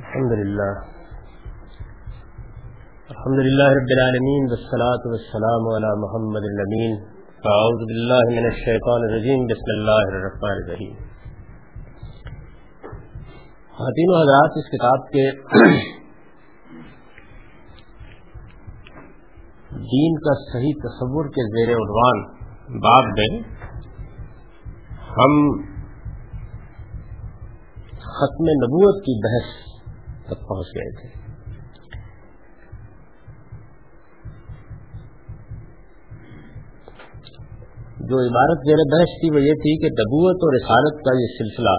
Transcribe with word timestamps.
الحمد 0.00 0.32
لله. 0.32 0.74
الحمد 3.14 3.40
لله 3.46 3.68
رب 3.78 3.90
العالمين، 3.94 4.44
والصلاة 4.50 5.02
والسلام 5.12 5.66
على 5.74 5.90
محمد 6.02 6.44
الأمين. 6.50 6.94
أعوذ 7.54 7.82
بالله 7.90 8.24
من 8.38 8.46
الشيطان 8.50 9.04
الرجيم. 9.08 9.44
بسم 9.50 9.72
الله 9.74 10.02
الرحمن 10.12 10.56
الرحيم. 10.62 10.94
خواتین 13.76 14.08
و 14.10 14.16
حضرات 14.22 14.58
اس 14.62 14.72
کتاب 14.72 15.06
کے 15.12 15.24
دین 19.94 20.20
کا 20.26 20.34
صحیح 20.52 20.74
تصور 20.84 21.32
کے 21.38 21.48
زیر 21.56 21.74
عنوان 21.76 22.22
باب 22.88 23.04
میں 23.18 23.32
ہم 25.16 25.40
ختم 28.12 28.54
نبوت 28.62 29.02
کی 29.08 29.14
بحث 29.26 29.69
تک 30.30 30.48
پہنچ 30.48 30.76
گئے 30.76 30.90
تھے۔ 31.00 31.08
جو 38.10 38.18
عبارت 38.18 38.62
زیر 38.66 38.80
بحث 38.92 39.10
تھی 39.22 39.28
وہ 39.30 39.40
یہ 39.40 39.58
تھی 39.64 39.72
کہ 39.80 39.88
نبوت 39.96 40.46
اور 40.46 40.54
رسالت 40.54 41.02
کا 41.08 41.12
یہ 41.16 41.34
سلسلہ 41.40 41.74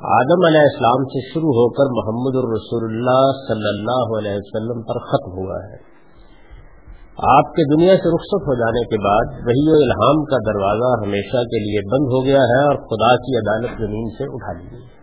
آدم 0.00 0.44
علیہ 0.46 0.60
السلام 0.60 1.02
سے 1.14 1.20
شروع 1.28 1.52
ہو 1.58 1.64
کر 1.78 1.90
محمد 1.96 2.36
الرسول 2.40 2.84
اللہ 2.88 3.24
صلی 3.40 3.68
اللہ 3.70 4.14
علیہ 4.18 4.36
وسلم 4.36 4.82
پر 4.82 5.00
ختم 5.08 5.34
ہوا 5.38 5.58
ہے۔ 5.64 5.78
آپ 7.30 7.50
کے 7.56 7.66
دنیا 7.74 7.96
سے 7.96 8.12
رخصت 8.14 8.46
ہو 8.50 8.54
جانے 8.60 8.84
کے 8.92 9.00
بعد 9.06 9.34
وہی 9.48 9.64
و 9.72 9.80
الہام 9.80 10.24
کا 10.24 10.38
دروازہ 10.46 10.92
ہمیشہ 11.06 11.42
کے 11.54 11.64
لیے 11.64 11.84
بند 11.90 12.14
ہو 12.16 12.24
گیا 12.24 12.46
ہے 12.52 12.62
اور 12.68 12.80
خدا 12.86 13.12
کی 13.26 13.36
عدالت 13.36 13.78
زمین 13.78 14.08
سے 14.18 14.30
اٹھا 14.30 14.58
لی 14.58 14.70
گئی۔ 14.72 14.99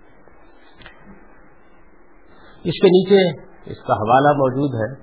اس 2.66 2.80
کے 2.82 2.88
نیچے 2.88 3.20
اس 3.72 3.78
کا 3.88 3.94
حوالہ 3.94 4.32
موجود 4.38 4.74
ہے 4.76 4.94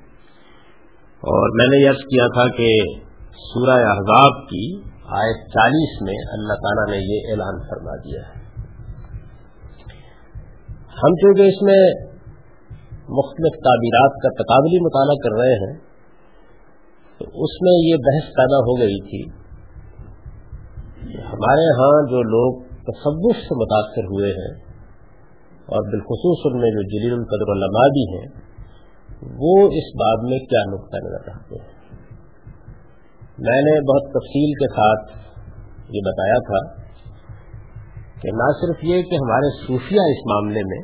اور 1.23 1.51
میں 1.55 1.67
نے 1.67 1.77
یس 1.77 1.97
کیا 2.05 2.27
تھا 2.27 2.57
کہ 2.57 2.71
سورہ 3.35 3.77
احزاب 3.87 4.41
کی 4.49 4.81
آیت 5.05 5.47
چالیس 5.49 6.03
میں 6.03 6.17
اللہ 6.33 6.53
تعالیٰ 6.53 6.87
نے 6.91 6.97
یہ 6.97 7.31
اعلان 7.31 7.61
فرما 7.71 7.97
دیا 7.97 8.23
ہے۔ 8.29 8.43
ہم 11.03 11.15
چونکہ 11.15 11.43
اس 11.43 11.63
میں 11.63 11.79
مختلف 13.09 13.57
تعبیرات 13.65 14.21
کا 14.23 14.29
تقابلی 14.43 14.79
مطالعہ 14.85 15.17
کر 15.23 15.39
رہے 15.39 15.55
ہیں، 15.55 15.75
تو 17.21 17.25
اس 17.45 17.57
میں 17.63 17.73
یہ 17.89 17.97
بحث 17.97 18.29
پیدا 18.35 18.57
ہو 18.57 18.79
گئی 18.81 19.01
تھی 19.01 19.23
ہمارے 21.25 21.65
ہاں 21.81 21.97
جو 22.11 22.23
لوگ 22.23 22.63
تصوف 22.83 23.37
سے 23.37 23.55
متاثر 23.55 24.05
ہوئے 24.05 24.31
ہیں 24.31 24.64
اور 25.69 25.87
بالخصوص 25.91 26.43
ان 26.45 26.59
میں 26.61 26.71
جو 26.71 26.83
جلیل 26.89 27.13
القدر 27.13 27.53
علماء 27.53 27.85
بھی 27.89 28.05
ہیں، 28.09 28.27
وہ 29.39 29.53
اس 29.75 29.87
بات 29.97 30.25
میں 30.31 30.39
کیا 30.47 30.63
نقطۂ 30.71 31.05
نظر 31.05 31.29
رکھتے 31.29 31.61
ہیں؟ 31.61 31.73
میں 33.39 33.61
نے 33.63 33.77
بہت 33.85 34.11
تفصیل 34.11 34.53
کے 34.55 34.69
ساتھ 34.75 35.15
یہ 35.91 36.05
بتایا 36.07 36.41
تھا 36.49 36.61
کہ 38.21 38.35
نہ 38.35 38.51
صرف 38.61 38.85
یہ 38.85 39.03
کہ 39.03 39.17
ہمارے 39.17 39.49
صوفیہ 39.57 40.05
اس 40.11 40.21
معاملے 40.27 40.63
میں 40.65 40.83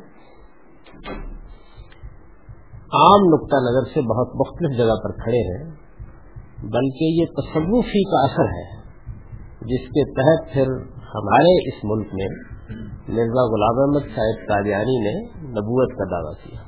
عام 2.93 3.27
نقطہ 3.27 3.61
نظر 3.65 3.85
سے 3.93 4.01
بہت 4.07 4.33
مختلف 4.35 4.77
جگہ 4.77 4.95
پر 5.03 5.13
کھڑے 5.17 5.41
ہیں، 5.41 5.63
بلکہ 6.71 7.19
یہ 7.19 7.29
تصوفی 7.37 8.03
کا 8.11 8.23
اثر 8.23 8.49
ہے، 8.55 8.65
جس 9.65 9.87
کے 9.89 10.03
تحت 10.13 10.51
پھر 10.53 10.73
ہمارے 11.15 11.69
اس 11.69 11.79
ملک 11.83 12.07
میں 12.13 12.27
مرزا 13.07 13.43
غلام 13.51 13.79
احمد 13.79 14.15
صاحب 14.15 14.47
قادیانی 14.47 14.99
نے 14.99 15.13
نبوت 15.43 15.97
کا 15.97 16.03
دعویٰ 16.11 16.33
کیا۔ 16.43 16.61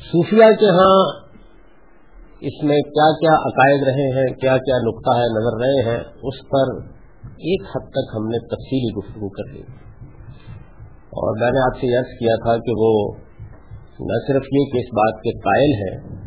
صوفیہ 0.00 0.56
کے 0.60 0.70
ہاں 0.70 1.24
اس 2.40 2.64
میں 2.64 2.78
کیا 2.80 3.12
کیا 3.18 3.32
عقائد 3.32 3.82
رہے 3.82 4.18
ہیں، 4.18 4.34
کیا 4.34 4.56
کیا 4.56 4.76
نقطہ 4.76 5.10
ہے، 5.10 5.24
نظر 5.24 5.60
رہے 5.64 5.92
ہیں، 5.92 6.04
اس 6.22 6.48
پر 6.48 6.74
ایک 7.24 7.62
حد 7.62 7.90
تک 7.90 8.16
ہم 8.16 8.26
نے 8.26 8.38
تفصیلی 8.38 8.94
گفتگو 8.94 9.28
کر 9.28 9.52
لی۔ 9.52 9.62
اور 10.92 11.40
میں 11.40 11.50
نے 11.50 11.60
آپ 11.60 11.80
سے 11.80 11.86
یس 11.86 12.18
کیا 12.18 12.34
تھا 12.34 12.56
کہ 12.56 12.72
وہ 12.76 13.12
نہ 14.00 14.18
صرف 14.26 14.42
یہ 14.52 14.64
کہ 14.72 14.78
اس 14.78 14.86
بات 14.92 15.22
کے 15.22 15.30
قائل 15.38 15.72
ہے 15.72 16.23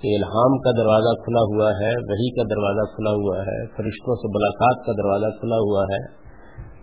کہ 0.00 0.16
الہام 0.16 0.58
کا 0.58 0.70
دروازہ 0.70 1.20
کھلا 1.24 1.40
ہوا 1.40 1.70
ہے 1.70 1.92
وہی 2.08 2.30
کا 2.30 2.42
دروازہ 2.42 2.94
کھلا 2.94 3.10
ہوا 3.10 3.38
ہے، 3.38 3.66
فرشتوں 3.66 4.14
سے 4.14 4.28
ملاقات 4.28 4.86
کا 4.86 4.92
دروازہ 4.92 5.40
کھلا 5.40 5.56
ہوا 5.56 5.82
ہے۔ 5.82 6.20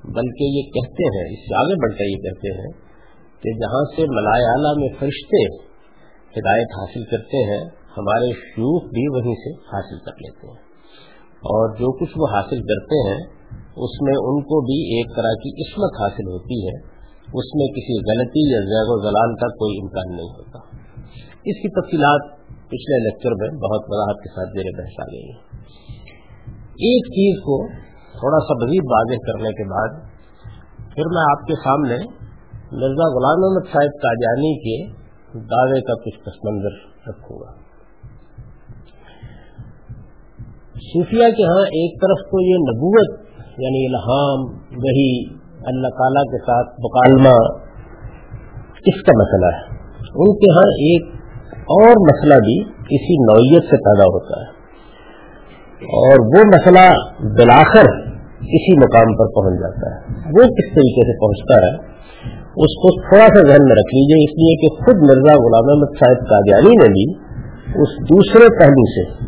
بلکہ 0.03 0.43
یہ 0.43 0.61
کہتے 0.61 1.03
ہیں، 1.03 1.33
اس 1.33 1.39
سے 1.39 1.55
آگے 1.55 1.81
بڑھ 1.81 1.97
کر 1.97 2.05
یہ 2.05 2.15
کہتے 2.15 2.53
ہیں 2.53 2.71
کہ 3.41 3.49
جہاں 3.59 3.83
سے 3.95 4.01
ملائالہ 4.01 4.79
میں 4.79 4.89
فرشتے 4.99 5.45
ہدایت 6.39 6.67
حاصل 6.79 7.03
کرتے 7.03 7.37
ہیں، 7.37 7.65
ہمارے 7.97 8.31
شیوخ 8.31 8.83
بھی 8.83 9.07
وہیں 9.07 9.35
سے 9.35 9.53
حاصل 9.53 9.99
کر 10.05 10.11
لیتے 10.11 10.47
ہیں۔ 10.47 10.67
اور 11.37 11.75
جو 11.75 12.05
کچھ 12.05 12.13
وہ 12.17 12.27
حاصل 12.35 12.61
کرتے 12.61 13.09
ہیں، 13.09 13.19
اس 13.75 14.01
میں 14.01 14.13
ان 14.13 14.41
کو 14.41 14.61
بھی 14.61 14.95
ایک 14.95 15.15
طرح 15.15 15.33
کی 15.43 15.49
عصمت 15.49 16.01
حاصل 16.01 16.27
ہوتی 16.27 16.67
ہے۔ 16.67 16.97
اس 17.27 17.55
میں 17.55 17.67
کسی 17.67 17.95
غلطی 17.97 18.53
یا 18.53 18.59
زیغ 18.59 18.87
و 18.87 19.01
زلال 19.01 19.35
کا 19.35 19.47
کوئی 19.47 19.77
امکان 19.81 20.15
نہیں 20.15 20.29
ہوتا۔ 20.29 20.59
اس 21.33 21.61
کی 21.61 21.81
تفصیلات 21.81 22.36
پچھلے 22.69 22.97
لیکچر 23.03 23.35
میں 23.35 23.47
بہت 23.65 23.85
وضاحت 23.89 24.23
کے 24.23 24.29
ساتھ 24.29 24.49
زیر 24.53 24.71
بحث 24.77 24.95
آ 24.99 25.05
گئی 25.11 25.27
ایک 26.87 27.05
چیز 27.17 27.39
کو 27.41 27.67
تھوڑا 28.11 28.39
سا 28.39 28.55
مزید 28.63 28.89
واضح 28.91 29.21
کرنے 29.27 29.51
کے 29.51 29.67
بعد 29.69 29.99
پھر 30.95 31.11
میں 31.15 31.23
آپ 31.31 31.45
کے 31.47 31.55
سامنے 31.63 31.97
مرزا 32.71 33.07
غلام 33.15 33.45
احمد 33.47 33.69
صاحب 33.73 33.95
تاجانی 34.05 34.51
کے 34.65 34.75
دعوے 35.53 35.81
کا 35.81 35.95
کچھ 35.95 36.19
پس 36.19 36.37
منظر 36.43 36.77
رکھوں 37.09 37.39
گا۔ 37.39 37.51
صوفیہ 40.87 41.29
کے 41.37 41.43
ہاں 41.43 41.65
ایک 41.79 42.01
طرف 42.01 42.25
تو 42.31 42.41
یہ 42.45 42.63
نبوت 42.63 43.15
یعنی 43.57 43.85
الہام، 43.85 44.45
وہی 44.83 45.09
اللہ 45.65 45.93
تعالی 45.99 46.23
کے 46.31 46.37
ساتھ 46.37 46.79
مکالمہ، 46.79 47.35
اس 48.85 49.03
کا 49.03 49.15
مسئلہ 49.15 49.55
ہے۔ 49.55 49.77
ان 50.15 50.35
کے 50.37 50.51
ہاں 50.51 50.67
ایک 50.87 51.16
اور 51.67 52.13
مسئلہ 52.13 52.33
بھی 52.33 52.61
اسی 52.67 53.23
نوعیت 53.23 53.63
سے 53.63 53.77
پیدا 53.77 54.03
ہوتا 54.03 54.41
ہے۔ 54.41 54.57
اور 55.81 56.19
وہ 56.19 56.47
مسئلہ 56.47 56.89
بلاخر 57.37 58.07
اسی 58.39 58.77
مقام 58.77 59.17
پر 59.17 59.25
پہنچ 59.25 59.59
جاتا 59.59 59.95
ہے۔ 59.95 59.99
وہ 60.17 60.43
کس 60.43 60.73
طریقے 60.75 61.11
سے 61.11 61.19
پہنچتا 61.19 61.65
ہے، 61.65 61.97
اس 62.41 62.75
کو 62.75 63.09
تھوڑا 63.09 63.27
سا 63.27 63.41
ذہن 63.41 63.63
میں 63.65 63.75
رکھ 63.75 63.95
لیجیے 63.95 64.23
اس 64.23 64.37
لیے 64.37 64.55
کہ 64.61 64.75
خود 64.75 64.95
مرزا 64.95 65.33
غلام 65.33 65.69
احمد 65.69 65.97
صاحب 65.99 66.29
قادیانی 66.29 66.69
نے 66.69 66.87
بھی 66.87 67.27
اس 67.81 68.09
دوسرے 68.09 68.59
پہلو 68.59 68.85
سے 68.91 69.25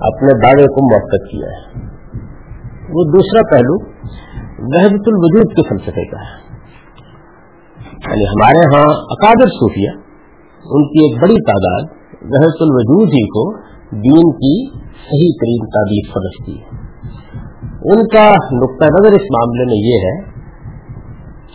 اپنے 0.00 0.32
دعوے 0.32 0.64
کو 0.64 0.94
موقع 0.94 1.24
کیا 1.24 1.46
ہے۔ 1.46 1.86
وہ 2.94 3.04
دوسرا 3.04 3.50
پہلو 3.50 3.84
وحدت 4.58 5.06
الوجود 5.06 5.56
کے 5.56 5.68
فلسفے 5.68 6.10
کا 6.10 6.18
ہے۔ 6.18 6.42
یعنی 8.10 8.24
ہمارے 8.24 8.76
ہاں 8.76 8.94
اکادر 9.10 9.46
صوفیہ 9.46 10.11
ان 10.64 10.84
کی 10.88 11.04
ایک 11.04 11.22
بڑی 11.22 11.34
تعداد 11.34 11.82
وحدت 12.22 12.60
الوجود 12.60 13.08
ہی 13.08 13.26
کو 13.26 13.60
دین 13.90 14.32
کی 14.36 14.78
صحیح 14.82 15.32
ترین 15.40 15.66
تعبیر 15.66 16.10
سمجھتی 16.12 16.60
ہے 16.60 16.82
ان 17.92 18.08
کا 18.08 18.30
نقطۂ 18.52 18.84
نظر 18.84 19.12
اس 19.12 19.22
معاملے 19.22 19.64
میں 19.64 19.78
یہ 19.78 19.98
ہے 20.04 20.32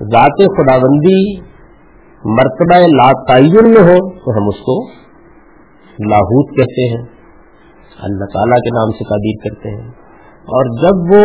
ذات 0.00 0.56
خدا 0.56 0.78
بندی 0.78 1.40
مرتبہ 2.24 2.86
لا 2.86 3.24
تعین 3.26 3.70
میں 3.70 3.82
ہو 3.82 4.08
تو 4.18 4.42
ہم 4.42 4.48
اس 4.48 4.60
کو 4.60 4.88
لاہوت 6.08 6.56
کہتے 6.56 6.96
ہیں۔ 6.96 7.02
اللہ 8.02 8.24
تعالیٰ 8.24 8.56
کے 8.56 8.70
نام 8.70 8.90
سے 8.90 9.04
تعبیر 9.04 9.48
کرتے 9.48 9.82
ہیں۔ 9.82 10.05
اور 10.46 10.64
جب 10.82 11.14
وہ 11.14 11.24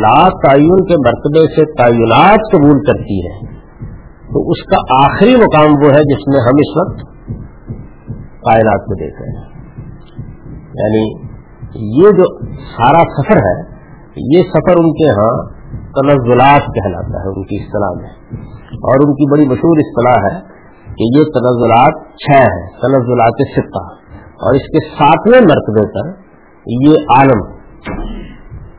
لا 0.00 0.28
تعین 0.28 0.84
کے 0.84 0.94
مرتبے 0.94 1.54
سے 1.54 1.72
تعینات 1.72 2.38
قبول 2.52 2.84
کرتی 2.86 3.26
ہے، 3.26 3.46
تو 4.32 4.50
اس 4.50 4.62
کا 4.62 5.04
آخری 5.04 5.36
مقام 5.36 5.70
وہ 5.70 5.90
ہے 5.90 6.02
جس 6.02 6.28
میں 6.28 6.40
ہم 6.40 6.56
اس 6.56 6.76
وقت 6.76 7.06
کائنات 8.20 8.88
میں 8.88 9.06
دیکھ 9.06 9.22
رہے 9.22 9.38
ہیں۔ 9.38 9.56
یعنی 10.58 11.26
یہ 11.96 12.10
جو 12.10 12.46
سارا 12.56 13.02
سفر 13.02 13.36
ہے، 13.36 13.76
یہ 14.34 14.42
سفر 14.42 14.74
ان 14.78 14.92
کے 14.92 15.08
ہاں 15.10 15.56
تنزلات 15.76 16.60
کہلاتا 16.60 17.22
ہے، 17.22 17.28
ان 17.28 17.42
کی 17.42 17.64
اصطلاح 17.64 18.02
میں۔ 18.02 18.36
اور 18.76 19.06
ان 19.06 19.14
کی 19.14 19.30
بڑی 19.30 19.46
مشہور 19.46 19.78
اصطلاح 19.78 20.32
ہے 20.32 20.40
کہ 20.82 21.18
یہ 21.18 21.24
تنزلات 21.24 22.16
چھ 22.16 22.40
ہے 22.40 22.66
تنزلات 22.66 23.48
سطح 23.56 24.12
اور 24.22 24.54
اس 24.54 24.62
کے 24.62 24.88
ساتویں 24.88 25.40
مرتبے 25.40 25.86
پر 25.92 26.10
یہ 26.66 26.96
عالم 27.18 27.56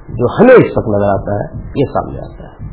جو 0.09 0.25
ہمیں 0.39 0.55
اس 0.55 0.77
وقت 0.77 0.87
نظر 0.87 1.07
آتا 1.07 1.33
ہے، 1.37 1.71
یہ 1.75 1.85
سامنے 1.85 2.19
آتا 2.19 2.43
ہے۔ 2.43 2.67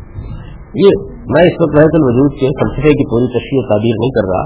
یہ 0.75 0.91
میں 1.27 1.43
اس 1.43 1.55
وقت 1.61 1.79
رحت 1.79 1.95
الوجود 1.95 2.33
کے 2.41 2.47
فلسفے 2.47 2.93
کی 2.93 3.05
پوری 3.11 3.27
تشریح 3.27 3.63
تعبیر 3.69 3.95
نہیں 3.99 4.11
کر 4.11 4.29
رہا، 4.29 4.45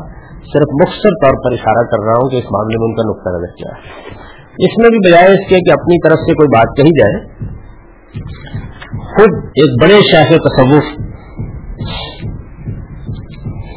صرف 0.53 0.75
مختصر 0.83 1.11
طور 1.25 1.39
پر 1.45 1.53
اشارہ 1.53 1.85
کر 1.91 2.05
رہا 2.05 2.13
ہوں 2.13 2.31
کہ 2.31 2.37
اس 2.37 2.45
معاملے 2.45 2.79
میں 2.79 2.89
ان 2.89 2.95
کا 2.95 3.07
نقطہ 3.09 3.29
نظر 3.29 3.55
کیا 3.57 3.71
ہے۔ 3.77 3.81
اس 4.59 4.79
میں 4.79 4.91
بھی 4.91 4.99
بجائے 4.99 5.33
اس 5.33 5.49
کے 5.49 5.61
کہ 5.61 5.71
اپنی 5.71 6.09
طرف 6.09 6.19
سے 6.19 6.35
کوئی 6.35 6.49
بات 6.49 6.77
کہی 6.77 6.91
جائے، 7.01 7.21
خود 8.95 9.35
ایک 9.35 9.83
بڑے 9.83 10.01
شیخ 10.01 10.29
تصوف، 10.29 10.85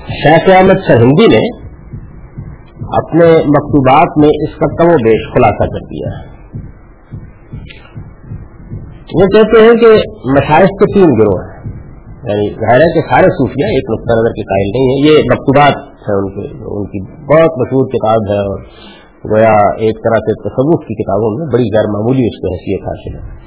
شیخ 0.07 0.49
احمد 0.55 0.87
سرہندی 0.87 1.27
نے 1.27 1.61
اپنے 2.81 3.25
مکتوبات 3.47 4.17
میں 4.17 4.29
اس 4.29 4.55
کا 4.55 4.67
کم 4.75 4.93
و 4.93 4.97
بیش 5.03 5.33
خلاصہ 5.33 5.67
کر 5.69 5.85
دیا 5.85 6.19
ہے۔ 6.19 6.30
وہ 9.15 9.27
کہتے 9.27 9.61
ہیں 9.61 9.73
کہ 9.73 9.87
مشاعر 10.31 10.65
کے 10.65 10.93
تین 10.93 11.07
گروہ 11.19 11.41
ہیں۔ 11.41 11.71
یعنی 12.23 12.49
ظاہر 12.49 12.81
ہے 12.81 12.93
کہ 12.93 12.99
سارے 12.99 13.25
صوفیہ 13.25 13.65
ایک 13.65 13.83
نقطہ 13.91 14.13
نظر 14.13 14.31
کے 14.31 14.43
قائل 14.43 14.67
نہیں 14.71 14.89
ہیں۔ 14.89 15.11
یہ 15.11 15.17
مکتوبات 15.17 15.77
ہیں 15.87 16.17
ان 16.17 16.29
کے، 16.29 16.47
ان 16.63 16.85
کی 16.85 17.11
بہت 17.11 17.51
مشہور 17.59 17.87
کتاب 17.87 18.31
ہے 18.31 18.37
اور 18.37 18.59
گویا 19.31 19.53
ایک 19.69 19.95
طرح 19.95 20.19
سے 20.19 20.49
تصوف 20.49 20.85
کی 20.85 21.03
کتابوں 21.03 21.37
میں 21.37 21.47
بڑی 21.53 21.63
غیر 21.63 21.87
معمولی 21.87 22.25
اس 22.25 22.41
کو 22.41 22.53
حیثیت 22.53 22.87
حاصل 22.87 23.15
ہے۔ 23.15 23.41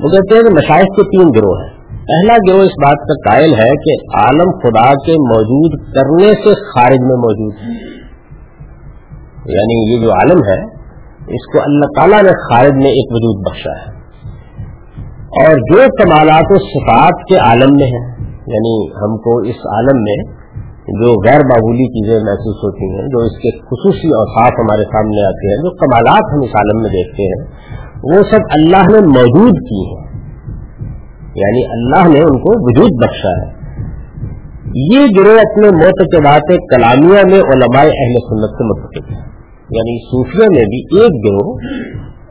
وہ 0.00 0.08
کہتے 0.08 0.34
ہیں 0.34 0.42
کہ 0.42 0.50
مشاہد 0.50 0.96
کے 0.96 1.02
تین 1.02 1.28
گروہ 1.36 1.60
ہیں۔ 1.62 1.82
پہلا 1.88 2.34
گروہ 2.48 2.64
اس 2.64 2.84
بات 2.84 3.08
کا 3.08 3.30
قائل 3.30 3.54
ہے 3.54 3.70
کہ 3.70 4.16
عالم 4.16 4.50
خدا 4.50 4.94
کے 5.06 5.12
موجود 5.12 5.80
کرنے 5.80 6.28
سے 6.28 6.54
خارج 6.54 7.00
میں 7.00 7.16
موجود 7.16 7.54
ہے۔ 7.54 7.70
یعنی 9.46 9.94
یہ 9.94 10.00
جو 10.00 10.12
عالم 10.12 10.38
ہے، 10.38 10.64
اس 11.34 11.52
کو 11.52 11.58
اللہ 11.58 12.00
تعالیٰ 12.00 12.22
نے 12.22 12.54
خارج 12.54 12.72
میں 12.72 12.90
ایک 12.90 13.06
وجود 13.10 13.50
بخشا 13.50 13.70
ہے۔ 13.70 14.01
اور 15.32 15.54
جو 15.54 15.76
کمالات 15.76 16.44
و 16.50 16.58
صفات 16.58 17.28
کے 17.28 17.36
عالم 17.36 17.74
میں 17.74 17.86
ہیں 17.86 18.26
یعنی 18.46 18.86
ہم 18.86 19.16
کو 19.16 19.38
اس 19.38 19.66
عالم 19.66 20.02
میں 20.02 20.42
جو 20.82 21.28
غیر 21.28 21.38
معمولی 21.38 21.86
چیزیں 21.88 22.18
محسوس 22.18 22.56
ہوتی 22.64 22.84
ہیں، 22.84 23.08
جو 23.08 23.18
اس 23.18 23.38
کے 23.38 23.58
خصوصی 23.58 24.08
اوساف 24.08 24.52
ہمارے 24.58 24.84
سامنے 24.84 25.26
آتے 25.26 25.48
ہیں، 25.48 25.56
جو 25.56 25.76
کمالات 25.76 26.34
ہم 26.34 26.40
اس 26.40 26.50
عالم 26.54 26.82
میں 26.82 26.90
دیکھتے 26.90 27.22
ہیں، 27.22 27.46
وہ 28.02 28.22
سب 28.22 28.40
اللہ 28.50 28.90
نے 28.92 29.06
موجود 29.06 29.52
کی 29.52 29.82
ہیں۔ 29.86 30.02
یعنی 31.34 31.64
اللہ 31.64 32.08
نے 32.08 32.20
ان 32.20 32.38
کو 32.38 32.52
وجود 32.56 32.90
بخشا 33.04 33.28
ہے۔ 33.28 33.62
یہ 34.74 35.00
گروہ 35.18 35.38
اپنے 35.38 35.70
موت 35.70 36.00
کے 36.00 36.20
بات 36.20 36.52
کلامیہ 36.70 37.22
میں 37.30 37.40
علماء 37.40 37.84
اہل 37.84 38.14
سنت 38.28 38.50
سے 38.50 38.64
متفق 38.64 39.10
ہے 39.10 39.32
یعنی 39.70 40.04
صوفیہ 40.04 40.46
میں 40.54 40.64
بھی 40.64 41.00
ایک 41.00 41.10
گروہ 41.10 41.56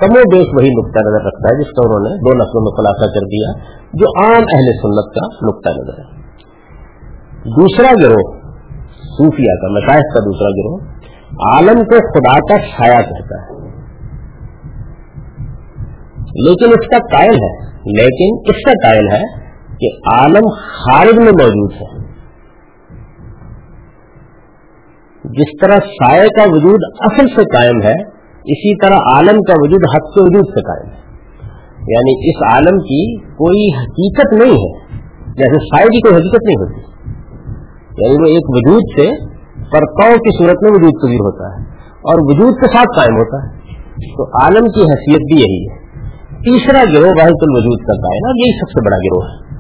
کم 0.02 0.12
و 0.12 0.22
بیش 0.34 0.48
وہی 0.58 0.70
نقطہ 0.70 1.00
نظر 1.00 1.26
رکھتا 1.26 1.50
ہے 1.50 1.60
جس 1.60 1.72
کا 1.72 1.88
انہوں 1.88 2.00
نے 2.00 2.18
دو 2.18 2.38
نسلوں 2.38 2.62
میں 2.62 2.72
خلاصہ 2.72 3.14
کر 3.14 3.26
دیا، 3.26 3.52
جو 3.94 4.24
عام 4.24 4.44
اہل 4.54 4.72
سنت 4.82 5.16
کا 5.16 5.48
نقطہ 5.48 5.70
نظر 5.70 6.00
ہے۔ 6.00 6.22
دوسرا 7.46 7.92
گروہ، 8.04 8.40
صوفیہ 8.92 9.62
کا 9.62 9.68
مشاہد 9.68 10.14
کا 10.14 10.20
دوسرا 10.20 10.50
گروہ، 10.50 10.78
عالم 11.54 11.84
کو 11.84 12.14
خدا 12.14 12.40
کا 12.40 12.58
چھایا 12.58 13.02
کہتا 13.02 13.42
ہے۔ 13.42 13.62
لیکن 16.36 16.70
اس 16.70 16.88
کا 16.88 16.98
قائل 16.98 17.34
ہے، 17.34 17.66
لیکن 17.70 18.50
اس 18.50 18.56
کا 18.66 18.72
قائل 18.72 19.08
ہے 19.12 19.52
کہ 19.68 20.20
عالم 20.20 20.50
خارج 20.50 21.18
میں 21.18 21.32
موجود 21.32 21.72
ہے۔ 21.74 22.02
جس 25.24 25.52
طرح 25.62 25.80
سائے 25.80 26.28
کا 26.28 26.44
وجود 26.52 26.80
اصل 27.00 27.28
سے 27.28 27.44
قائم 27.44 27.82
ہے 27.84 28.21
اسی 28.44 28.88
طرح 28.88 28.96
عالم 28.96 29.42
کا 29.42 29.54
وجود 29.58 29.82
حد 29.94 30.14
کے 30.14 30.22
وجود 30.22 30.46
سے 30.46 30.62
قائم 30.62 30.90
ہے۔ 30.92 31.02
یعنی 31.88 32.30
اس 32.30 32.54
عالم 32.54 32.78
کی 32.80 33.20
کوئی 33.20 33.70
حقیقت 33.80 34.34
نہیں 34.34 34.52
ہے، 34.52 34.98
جیسے 35.26 35.60
سائے 35.60 35.86
کی 35.86 36.02
کوئی 36.02 36.16
حقیقت 36.16 36.44
نہیں 36.46 36.56
ہوتی۔ 36.56 36.82
یعنی 37.98 38.22
وہ 38.22 38.26
ایک 38.26 38.44
وجود 38.50 38.82
سے 38.82 39.32
پرتاؤ 39.56 40.14
کی 40.14 40.38
صورت 40.38 40.64
میں 40.64 40.72
وجود 40.72 41.04
پذیر 41.04 41.20
ہوتا 41.20 41.56
ہے 41.56 41.70
اور 41.86 42.16
وجود 42.22 42.54
کے 42.62 42.68
ساتھ 42.68 43.00
قائم 43.00 43.16
ہوتا 43.16 43.46
ہے۔ 43.46 43.62
تو 44.18 44.44
عالم 44.44 44.66
کی 44.66 44.82
حیثیت 44.82 45.18
بھی 45.18 45.42
یہی 45.42 45.64
ہے۔ 45.64 45.82
تیسرا 46.28 46.84
گروہ 46.94 47.10
واحد 47.10 47.42
الوجود 47.42 47.80
کا 47.80 47.94
قائم 47.94 48.26
ہے 48.26 48.30
یہی 48.30 48.60
سب 48.60 48.72
سے 48.72 48.86
بڑا 48.86 48.98
گروہ 48.98 49.24
ہے۔ 49.24 49.52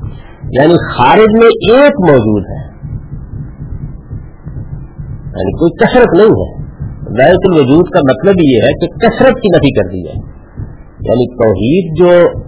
یعنی 0.51 0.97
خارج 0.97 1.43
میں 1.43 1.77
ایک 1.77 2.09
موجود 2.09 2.43
ہے۔ 2.49 2.71
یعنی 5.15 5.51
کوئی 5.51 5.71
کثرت 5.71 6.17
نہیں 6.17 6.29
ہے۔ 6.29 6.60
ذائق 7.17 7.39
الوجود 7.43 7.89
کا 7.93 7.99
مطلب 7.99 8.35
یہ 8.41 8.57
ہے 8.63 8.71
کہ 8.71 8.87
کثرت 8.87 9.33
کی 9.33 9.57
نفی 9.57 9.73
کر 9.73 9.89
دی 9.89 10.07
ہے 10.09 10.41
یعنی 11.01 11.35
توحید 11.35 11.99
جو 11.99 12.41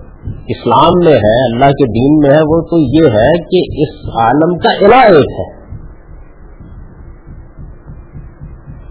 اسلام 0.48 1.06
میں 1.06 1.14
ہے، 1.14 1.54
اللہ 1.54 1.66
کے 1.66 1.86
دین 1.86 2.18
میں 2.18 2.30
ہے، 2.30 2.44
وہ 2.44 2.62
تو 2.62 2.78
یہ 2.80 3.08
ہے 3.08 3.32
کہ 3.38 3.84
اس 3.84 4.20
عالم 4.20 4.58
کا 4.58 4.70
الہ 4.70 5.14
ایک 5.14 5.32
ہے۔ 5.40 5.64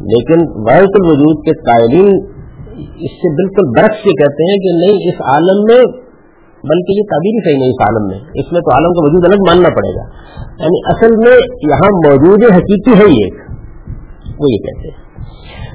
لیکن 0.01 0.41
وائق 0.41 0.91
الوجود 0.95 1.45
کے 1.45 1.51
قائلین 1.51 2.33
اس 2.79 3.11
سے 3.11 3.35
بالکل 3.35 3.81
برعکس 3.81 4.07
یہ 4.07 4.11
کہتے 4.11 4.51
ہیں 4.51 4.57
کہ 4.59 4.87
نہیں، 4.87 5.09
اس 5.09 5.21
عالم 5.21 5.63
میں، 5.63 6.03
بلکہ 6.65 6.93
یہ 6.93 7.03
تعبیر 7.03 7.45
صحیح 7.45 7.59
نہیں، 7.59 7.69
اس 7.69 7.83
عالم 7.83 8.09
میں۔ 8.09 8.19
اس 8.35 8.53
میں 8.53 8.61
تو 8.61 8.75
عالم 8.75 8.93
کا 8.93 9.01
وجود 9.01 9.25
الگ 9.25 9.41
ماننا 9.49 9.69
پڑے 9.69 9.95
گا۔ 9.95 10.03
یعنی 10.65 10.81
اصل 10.85 11.17
میں 11.17 11.37
یہاں 11.71 12.11
موجود 12.11 12.43
حقیقی 12.43 12.99
ہے 12.99 13.05
ایک۔ 13.05 13.35
وہ 14.41 14.47
یہ 14.51 14.57
کہتے 14.57 14.89
ہیں۔ 14.89 15.12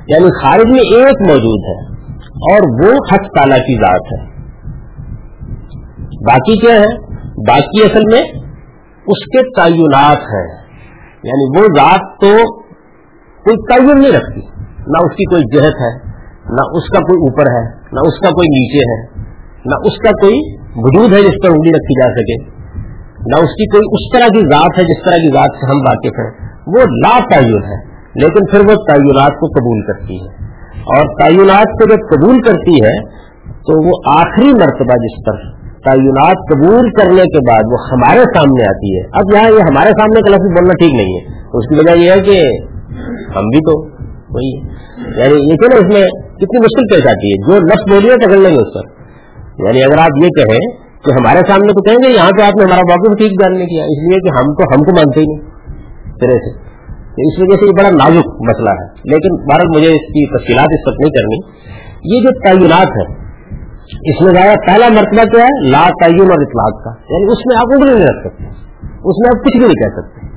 یعنی 0.08 0.44
خارج 0.44 0.66
میں 0.66 0.80
ایک 0.80 1.30
موجود 1.30 1.62
ہے 1.66 1.94
اور 2.22 2.86
وہ 2.86 2.94
حق 2.94 3.22
تعالی 3.22 3.60
کی 3.60 3.76
ذات 3.76 4.02
ہے۔ 4.14 4.38
باقی 6.28 6.60
کیا 6.60 6.76
ہے؟ 6.76 7.16
باقی 7.20 7.84
اصل 7.84 8.04
میں 8.12 8.22
اس 9.08 9.26
کے 9.26 9.56
تعینات 9.56 10.18
ہیں۔ 10.18 10.68
یعنی 11.24 11.60
وہ 11.60 11.66
ذات 11.66 12.00
تو 12.00 12.60
کوئی 13.44 13.56
تعین 13.56 14.02
نہیں 14.02 14.12
رکھتی۔ 14.12 14.42
نہ 14.66 14.98
اس 14.98 15.16
کی 15.16 15.26
کوئی 15.26 15.56
جہت 15.56 15.76
ہے، 15.76 16.08
نہ 16.46 16.62
اس 16.72 16.90
کا 16.90 17.00
کوئی 17.00 17.30
اوپر 17.30 17.42
ہے، 17.42 17.76
نہ 17.76 18.00
اس 18.08 18.20
کا 18.20 18.30
کوئی 18.30 18.48
نیچے 18.48 18.92
ہے، 18.92 19.22
نہ 19.66 19.76
اس 19.86 19.98
کا 19.98 20.12
کوئی 20.12 20.56
وجود 20.76 21.14
ہے 21.14 21.18
جس 21.18 21.36
پر 21.44 21.50
انگلی 21.50 21.70
رکھی 21.70 22.04
جا 22.04 22.14
سکے۔ 22.14 22.58
نہ 23.12 23.36
اس 23.36 23.50
کی 23.50 23.68
کوئی 23.68 23.84
اس 23.92 24.18
طرح 24.18 24.28
کی 24.28 24.46
ذات 24.54 24.80
ہے 24.80 24.84
جس 24.84 25.06
طرح 25.06 25.16
کی 25.16 25.28
ذات 25.28 25.56
سے 25.56 25.66
ہم 25.66 25.78
واقف 25.78 26.20
ہیں۔ 26.20 26.48
وہ 26.68 26.80
لا 26.80 27.20
تعین 27.20 27.64
ہے۔ 27.64 27.97
لیکن 28.22 28.46
پھر 28.52 28.60
وہ 28.60 28.76
تعینات 28.76 29.32
کو 29.32 29.48
قبول 29.48 29.82
کرتی 29.82 30.16
ہے۔ 30.16 30.48
اور 30.78 31.20
تعینات 31.20 31.66
کو 31.66 31.90
جب 31.90 32.16
قبول 32.16 32.42
کرتی 32.42 32.86
ہے، 32.86 33.18
تو 33.52 33.88
وہ 33.88 33.92
آخری 34.06 34.48
مرتبہ 34.48 34.96
جس 34.96 35.26
پر 35.26 35.58
تعینات 35.86 36.36
قبول 36.54 36.90
کرنے 36.90 37.22
کے 37.22 37.52
بعد 37.52 37.64
وہ 37.72 37.78
ہمارے 37.92 38.20
سامنے 38.20 38.70
آتی 38.70 39.00
ہے۔ 39.00 39.06
اب 39.06 39.36
یہاں 39.36 39.52
یہ 39.52 39.62
ہمارے 39.70 39.90
سامنے 39.90 40.22
کا 40.22 40.30
لفظ 40.30 40.60
بولنا 40.60 40.74
ٹھیک 40.74 40.94
نہیں 40.94 41.18
ہے۔ 41.18 41.26
اس 41.54 41.68
کی 41.68 41.76
وجہ 41.76 42.02
یہ 42.02 42.12
ہے 42.12 42.20
کہ 42.20 42.42
ہم 43.38 43.46
بھی 43.46 43.60
تو 43.60 43.86
وہی 44.30 44.58
یعنی 45.20 45.44
یہ 45.44 45.56
کہ 45.56 45.68
نا 45.68 45.76
اس 45.76 45.94
میں 45.94 46.08
کتنی 46.36 46.60
مشکل 46.60 46.96
پیش 46.96 47.08
آتی 47.08 47.28
ہے؟ 47.28 47.48
جو 47.48 47.58
لفظ 47.58 47.94
بولیے 47.94 48.26
پکڑ 48.26 48.38
لیں 48.38 48.52
گے 48.52 48.56
اس 48.56 48.74
پر۔ 48.74 48.98
یعنی 49.66 49.84
اگر 49.84 49.98
آپ 49.98 50.24
یہ 50.24 50.30
کہیں 50.30 50.60
کہ 51.06 51.12
ہمارے 51.12 51.40
سامنے 51.48 51.68
تو 51.68 51.82
کہیں 51.82 51.98
گے، 51.98 52.16
یہاں 52.16 52.30
پہ 52.38 52.42
آپ 52.42 52.58
نے 52.58 52.64
ہمارا 52.64 52.82
واقف 52.90 53.18
ٹھیک 53.18 53.42
جاننے 53.42 53.66
کیا، 53.66 53.84
اس 53.84 54.10
لیے 54.10 54.30
کہ 54.30 54.30
ہم 54.30 54.54
تو 54.54 54.64
ہم 54.64 54.84
کو 54.84 54.96
مانتے 54.96 55.20
ہی 55.20 55.26
نہیں۔ 55.26 55.42
طرح 56.22 56.38
سے 56.38 56.68
اس 57.18 57.40
وجہ 57.40 57.60
سے 57.60 57.66
یہ 57.66 57.72
بڑا 57.72 57.90
نازک 57.90 58.28
مسئلہ 58.28 58.70
ہے۔ 58.70 58.86
لیکن 58.86 59.36
بھارت 59.36 59.78
مجھے 59.78 59.90
اس 59.90 60.08
کی 60.08 60.38
تفصیلات 60.38 60.68
اس 60.72 60.88
وقت 60.88 61.00
نہیں 61.00 61.12
کرنی۔ 61.12 61.68
یہ 62.16 62.22
جو 62.22 62.30
تعینات 62.46 62.88
ہے 62.88 63.28
اس 64.12 64.22
میں 64.22 64.34
زیادہ 64.34 64.58
پہلا 64.68 64.88
مرتبہ 64.90 65.24
کیا 65.24 65.44
ہے؟ 65.44 65.70
لا 65.70 65.90
تعین 66.02 66.22
اور 66.22 66.42
اطلاق 66.42 66.84
کا۔ 66.84 67.14
یعنی 67.14 67.32
اس 67.32 67.38
میں 67.46 67.58
آپ 67.58 67.66
انگلی 67.74 67.94
نہیں 67.94 68.08
رکھ 68.08 68.28
سکتے۔ 68.28 68.44
اس 68.88 69.16
میں 69.20 69.30
آپ 69.30 69.46
کچھ 69.46 69.58
بھی 69.58 69.66
نہیں 69.66 69.74
کہہ 69.74 70.02
سکتے۔ 70.02 70.28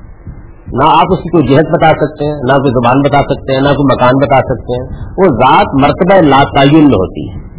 نہ 0.73 0.83
آپ 0.83 1.05
اس 1.11 1.19
کی 1.19 1.29
کوئی 1.29 1.47
جہت 1.47 1.65
بتا 1.65 1.89
سکتے 1.89 2.25
ہیں، 2.25 2.33
نہ 2.33 2.53
کوئی 2.53 2.71
زبان 2.71 3.01
بتا 3.01 3.33
سکتے 3.33 3.53
ہیں، 3.53 3.61
نہ 3.61 3.67
کوئی 3.67 3.95
مکان 3.95 4.27
بتا 4.27 4.37
سکتے 4.37 4.81
ہیں۔ 4.81 5.05
وہ 5.17 5.23
ذات 5.23 5.65
مرتبہ 5.81 6.29
لا 6.29 6.43
تعین 6.43 6.83
میں 6.83 6.95
ہوتی 6.95 7.29
ہے۔ 7.29 7.51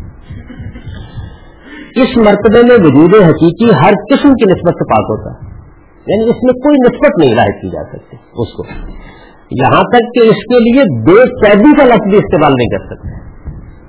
اس 2.03 2.17
مرتبے 2.17 2.63
میں 2.63 2.77
وجود 2.85 3.15
حقیقی 3.15 3.75
ہر 3.75 3.91
قسم 3.91 4.29
کی 4.29 4.53
نسبت 4.53 4.75
سے 4.75 4.85
پاک 4.85 5.05
ہوتا 5.11 5.31
ہے۔ 5.31 5.52
یعنی 6.07 6.31
اس 6.31 6.37
میں 6.43 6.53
کوئی 6.53 6.77
نسبت 6.89 7.25
نہیں 7.25 7.35
لاحق 7.35 7.63
کی 7.63 7.69
جا 7.69 7.83
سکتی 7.93 8.17
اس 8.17 8.53
کو۔ 8.57 8.63
یہاں 9.51 9.81
تک 9.81 9.99
کہ 9.99 10.29
اس 10.29 10.37
کے 10.37 10.59
لیے 10.59 10.83
بے 10.83 11.21
قیدی 11.21 11.77
کا 11.77 11.85
لفظ 11.85 12.11
بھی 12.11 12.17
استعمال 12.17 12.53
نہیں 12.53 12.69
کر 12.69 12.85
سکتے۔ 12.87 13.09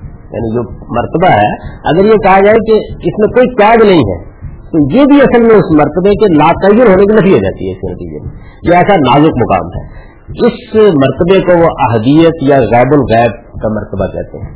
یعنی 0.09 0.55
جو 0.55 0.61
مرتبہ 0.71 1.37
ہے، 1.37 1.67
اگر 1.67 2.05
یہ 2.05 2.17
کہا 2.23 2.39
جائے 2.39 2.55
کہ 2.55 2.93
اس 2.93 3.19
میں 3.19 3.27
کوئی 3.27 3.55
قید 3.55 3.85
نہیں 3.87 3.99
ہے، 3.99 4.23
تو 4.43 4.95
یہ 4.95 5.03
بھی 5.05 5.21
اصل 5.21 5.41
میں 5.41 5.55
اس 5.55 5.75
مرتبے 5.75 6.09
کے 6.09 6.33
لاطیر 6.33 6.79
ہونے 6.79 7.03
کی 7.03 7.13
نفی 7.13 7.31
ہو 7.31 7.37
جاتی 7.37 7.67
ہے 7.67 7.71
اس 7.71 7.91
نتیجے 7.91 8.25
میں۔ 8.25 8.35
یہ 8.63 8.75
ایسا 8.75 8.95
نازک 8.95 9.31
مقام 9.41 9.67
ہے۔ 9.67 10.13
اس 10.47 10.75
مرتبے 10.75 11.41
کو 11.41 11.57
وہ 11.57 11.67
احدیت 11.79 12.33
یا 12.41 12.55
غیب 12.55 12.91
الغیب 12.91 13.31
کا 13.31 13.73
مرتبہ 13.73 14.07
کہتے 14.07 14.37
ہیں۔ 14.37 14.55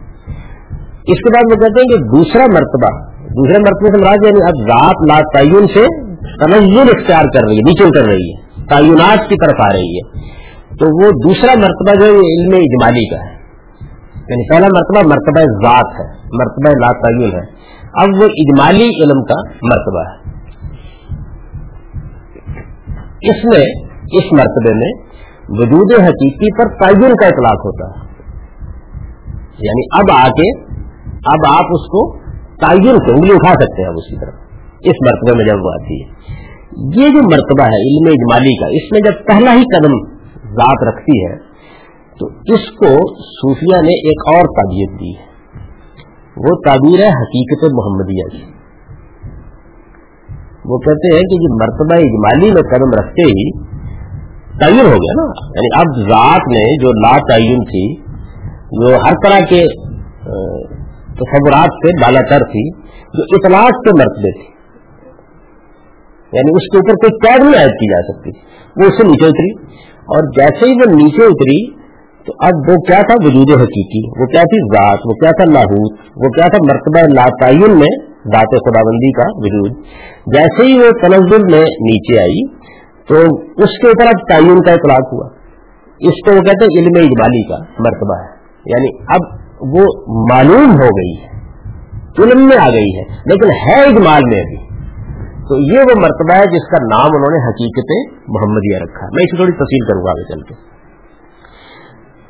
اس 0.92 1.20
کے 1.20 1.30
بعد 1.30 1.52
وہ 1.52 1.66
کہتے 1.66 1.82
ہیں 1.82 1.88
کہ 1.88 2.16
دوسرا 2.16 2.44
مرتبہ، 2.44 3.12
دوسرے 3.22 3.60
مرتبے 3.60 3.98
سے 3.98 4.02
مراد 4.02 4.26
یعنی 4.26 4.40
اب 4.44 4.68
ذات 4.68 5.08
لا 5.08 5.20
تعین 5.34 5.68
سے 5.68 6.07
تنزل 6.36 6.82
اختیار 6.82 7.24
کر 7.24 7.48
رہی 7.50 7.56
ہے 7.56 7.62
نیچے 7.62 8.00
کر 8.00 8.06
رہی 8.06 8.34
ہے، 8.34 8.64
تعینات 8.70 9.30
کی 9.30 9.36
طرف 9.46 9.56
آ 9.60 9.76
رہی 9.76 9.98
ہے۔ 9.98 10.20
تو 10.76 11.06
وہ 11.06 11.12
دوسرا 11.12 11.52
مرتبہ 11.60 12.00
جو 12.00 12.06
ہے 12.06 12.10
علم 12.10 12.54
اجمالی 12.54 13.16
کا 13.16 13.26
ہے۔ 13.26 13.34
یعنی 14.14 14.50
پہلا 14.50 14.68
مرتبہ 14.68 15.10
مرتبہ 15.10 15.42
ذات 15.42 16.00
ہے، 16.00 16.14
مرتبہ 16.14 16.70
لا 16.70 16.92
تعین 16.92 17.32
ہے۔ 17.34 17.68
اب 17.94 18.22
وہ 18.22 18.26
اجمالی 18.26 18.84
علم 18.84 19.24
کا 19.24 19.50
مرتبہ 19.64 20.02
ہے۔ 20.10 20.38
اس 23.22 23.46
میں، 23.46 23.86
اس 24.12 24.34
مرتبے 24.34 24.74
میں 24.74 25.08
وجود 25.50 26.02
حقیقی 26.02 26.58
پر 26.58 26.70
تعین 26.80 27.16
کا 27.16 27.26
اطلاق 27.26 27.66
ہوتا 27.66 28.00
ہے۔ 28.00 28.08
یعنی 29.60 30.00
اب 30.00 30.26
آ 30.26 30.28
کے 30.28 30.64
اب 31.14 31.54
آپ 31.54 31.66
اس 31.70 31.88
کو 31.88 32.20
تعین 32.62 32.96
سے 32.96 33.12
انگلی 33.12 33.34
اٹھا 33.34 33.52
سکتے 33.52 33.82
ہیں 33.82 33.90
اب 33.90 33.96
اسی 33.98 34.16
طرح 34.16 34.47
اس 34.80 34.96
مرتبے 35.06 35.38
میں 35.38 35.46
جب 35.46 35.66
وہ 35.66 35.72
آتی 35.74 36.04
ہے۔ 36.04 36.08
یہ 36.96 37.10
جو 37.10 37.22
مرتبہ 37.24 37.64
ہے، 37.64 37.84
علم 37.84 38.08
اجمالی 38.08 38.56
کا، 38.56 38.66
اس 38.66 38.92
میں 38.92 39.00
جب 39.00 39.28
پہلا 39.28 39.60
ہی 39.60 39.78
قدم 39.78 40.18
ذات 40.52 40.88
رکھتی 40.88 41.26
ہے، 41.26 41.38
تو 42.20 42.28
اس 42.54 42.72
کو 42.72 43.14
صوفیہ 43.20 43.82
نے 43.82 43.94
ایک 43.94 44.36
اور 44.36 44.42
تعبیر 44.42 44.98
دی۔ 45.00 45.16
ہے 45.16 45.28
وہ 46.38 46.62
تعبیر 46.66 47.00
ہے 47.00 47.08
حقیقت 47.08 47.64
محمدیہ 47.74 48.24
کی۔ 48.32 48.58
وہ 50.66 50.78
کہتے 50.78 51.16
ہیں 51.16 51.22
کہ 51.22 51.36
جو 51.36 51.56
مرتبہ 51.56 51.96
اجمالی 51.96 52.52
میں 52.52 52.62
قدم 52.62 52.90
رکھتے 53.00 53.28
ہی 53.28 53.52
تعین 54.60 54.80
ہو 54.80 54.98
گیا 54.98 55.14
نا۔ 55.16 55.56
یعنی 55.56 55.76
اب 55.76 56.10
ذات 56.10 56.42
میں 56.48 56.78
جو 56.82 56.90
لا 56.90 57.18
تعین 57.18 57.64
تھی، 57.64 57.96
جو 58.52 58.96
ہر 58.96 59.14
طرح 59.24 59.40
کے 59.40 59.66
تصورات 61.04 61.70
سے 61.70 62.02
بالا 62.02 62.20
تر 62.30 62.38
تھی، 62.38 62.72
جو 62.86 63.24
اطلاعات 63.32 63.86
کے 63.86 64.00
مرتبے 64.00 64.44
تھی 64.44 64.57
یعنی 66.38 66.52
اس 66.56 66.72
کے 66.72 66.78
اوپر 66.78 66.94
کوئی 66.94 67.28
قید 67.28 67.46
نہیں 67.46 67.62
عائد 67.62 67.72
کی 67.72 67.92
جا 67.92 68.14
سکتی، 68.14 68.30
وہ 68.78 68.88
اس 68.88 68.98
سے 68.98 69.08
نیچے 69.08 69.26
اتری۔ 69.26 69.68
اور 70.08 70.24
جیسے 70.24 70.66
ہی 70.66 70.72
وہ 70.72 70.94
نیچے 70.94 71.24
اتری، 71.24 71.78
تو 72.28 72.34
اب 72.40 72.52
وہ 72.70 72.76
کیا 72.76 73.02
تھا؟ 73.02 73.16
وجود 73.26 73.62
حقیقی۔ 73.62 74.22
وہ 74.22 74.26
کیا 74.26 74.42
تھی؟ 74.42 74.78
ذات۔ 74.78 75.00
وہ 75.06 75.12
کیا 75.12 75.30
تھا؟ 75.30 75.54
لاہوت۔ 75.54 76.00
وہ 76.16 76.30
کیا 76.30 76.48
تھا؟ 76.48 76.74
مرتبہ 76.74 77.14
لا 77.14 77.26
تعین 77.42 77.80
میں 77.80 78.08
ذات 78.08 78.50
خدا 78.50 78.80
بندی 78.80 79.12
کا 79.12 79.24
وجود۔ 79.36 79.72
جیسے 80.26 80.64
ہی 80.64 80.78
وہ 80.80 80.92
تنزل 80.92 81.52
میں 81.52 81.62
نیچے 81.62 82.20
آئی، 82.20 82.48
تو 83.08 83.16
اس 83.64 83.82
کے 83.82 83.88
اوپر 83.88 84.06
اب 84.06 84.30
تعین 84.30 84.62
کا 84.62 84.72
اطلاق 84.72 85.14
ہوا۔ 85.14 85.28
اس 86.00 86.26
کو 86.26 86.32
وہ 86.32 86.42
کہتے 86.42 86.66
ہیں 86.66 86.80
علم 86.80 86.92
اقبالی 86.96 87.44
کا 87.44 87.58
مرتبہ 87.80 88.24
ہے۔ 88.24 88.38
یعنی 88.66 89.04
اب 89.08 89.40
وہ 89.62 89.86
معلوم 90.32 90.72
ہو 90.72 90.88
گئی 90.88 91.14
ہے، 91.22 91.38
علم 92.24 92.48
میں 92.48 92.58
آ 92.58 92.70
گئی 92.70 92.98
ہے، 92.98 93.04
لیکن 93.04 93.44
ہے 93.44 93.84
اجمال 93.84 94.22
میں 94.26 94.40
ابھی 94.40 94.67
تو 95.50 95.58
یہ 95.64 95.84
وہ 95.90 95.96
مرتبہ 96.02 96.36
ہے 96.38 96.46
جس 96.54 96.66
کا 96.72 96.80
نام 96.86 97.12
انہوں 97.18 97.34
نے 97.34 97.42
حقیقت 97.44 97.92
محمدیہ 98.36 98.78
رکھا 98.78 99.06
میں 99.18 99.26
اسے 99.26 99.36
تھوڑی 99.36 99.52
تفصیل 99.52 99.86
کروں 99.90 100.02
گا 100.06 100.12
آگے 100.12 100.26
چل 100.32 100.42
کے۔ 100.42 100.56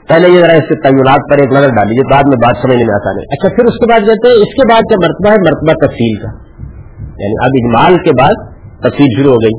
پہلے 0.09 0.27
یہ 0.29 0.39
ذرا 0.39 0.53
اس 0.53 0.67
کے 0.69 0.75
تعینات 0.83 1.23
پر 1.29 1.39
ایک 1.43 1.49
نظر 1.51 1.71
ڈالیجیے 1.77 2.05
بعد 2.11 2.27
میں 2.27 2.37
بات 2.43 2.55
سمجھنے 2.57 2.83
میں 2.83 2.95
آسان 2.95 3.17
ہے۔ 3.19 3.23
اچھا 3.37 3.49
پھر 3.55 3.65
اس 3.65 3.79
کے 3.79 3.89
بعد 3.91 3.99
کہتے 3.99 4.27
ہیں، 4.27 4.35
اس 4.35 4.53
کے 4.57 4.67
بعد 4.73 4.81
کیا 4.81 4.99
مرتبہ 5.05 5.31
ہے 5.31 5.39
مرتبہ 5.39 5.73
تفصیل 5.85 6.15
کا۔ 6.21 6.31
یعنی 7.23 7.37
اب 7.45 7.57
اجمال 7.61 7.97
کے 8.03 8.15
بعد 8.21 8.35
تفصیل 8.79 9.09
شروع 9.17 9.33
ہو 9.33 9.37
گئی۔ 9.37 9.55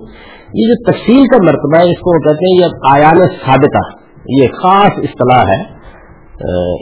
یہ 0.59 0.69
جو 0.69 0.93
تفصیل 0.93 1.25
کا 1.27 1.39
مرتبہ 1.47 1.79
ہے، 1.79 1.91
اس 1.91 1.99
کو 1.99 2.15
وہ 2.15 2.19
کہتے 2.19 2.45
ہیں 2.47 2.57
یہ 2.61 2.67
آیان 2.91 3.19
ثابتہ۔ 3.47 3.83
یہ 4.39 4.49
خاص 4.63 4.93
اصطلاح 4.97 5.45
ہے 5.47 5.63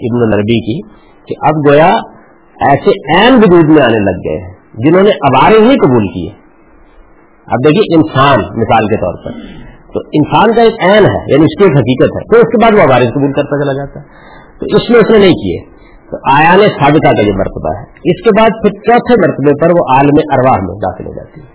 ابن 0.07 0.31
نربی 0.31 0.59
کی، 0.67 0.81
کہ 1.29 1.35
اب 1.43 1.71
گویا 1.71 1.93
ایسے 2.71 2.91
عین 3.17 3.35
وجود 3.35 3.65
میں 3.65 3.83
آنے 3.83 3.99
لگ 3.99 4.19
گئے 4.29 4.39
ہیں، 4.45 4.55
جنہوں 4.75 5.03
نے 5.03 5.11
ابارے 5.11 5.55
ہی 5.55 5.77
قبول 5.87 6.09
کیے۔ 6.09 6.46
اب 7.47 7.59
دیکھیے 7.65 7.97
انسان، 7.97 8.39
مثال 8.39 8.87
کے 8.87 8.97
طور 8.97 9.25
پر۔ 9.25 9.31
تو 9.93 10.01
انسان 10.13 10.55
کا 10.55 10.63
ایک 10.63 10.75
عین 10.83 11.05
ہے 11.05 11.33
یعنی 11.33 11.45
اس 11.45 11.59
کی 11.59 11.65
ایک 11.65 11.77
حقیقت 11.77 12.17
ہے۔ 12.17 12.21
تو 12.21 12.37
اس 12.39 12.45
کے 12.45 12.63
بعد 12.63 12.79
وہ 12.79 12.83
ابارے 12.83 13.07
قبول 13.07 13.33
کرتا 13.33 13.65
چلا 13.65 13.73
جاتا 13.73 14.01
ہے۔ 14.01 14.05
تو 14.61 14.77
اس 14.77 14.91
میں 14.91 14.99
اس 14.99 15.11
نے 15.11 15.19
نہیں 15.19 15.33
کیے۔ 15.33 15.77
تو 16.11 16.17
آیان 16.33 16.59
ثابتہ 16.59 17.09
کا 17.09 17.27
یہ 17.27 17.33
مرتبہ 17.33 17.79
ہے۔ 17.79 17.83
اس 17.83 18.25
کے 18.25 18.41
بعد 18.41 18.49
پھر 18.63 18.71
چوتھے 18.71 19.29
مرتبے 19.29 19.61
پر 19.61 19.71
وہ 19.71 19.97
عالم 19.97 20.17
ارواح 20.33 20.59
میں 20.63 20.75
داخل 20.75 21.07
ہو 21.07 21.15
جاتی 21.15 21.41
ہے۔ 21.41 21.47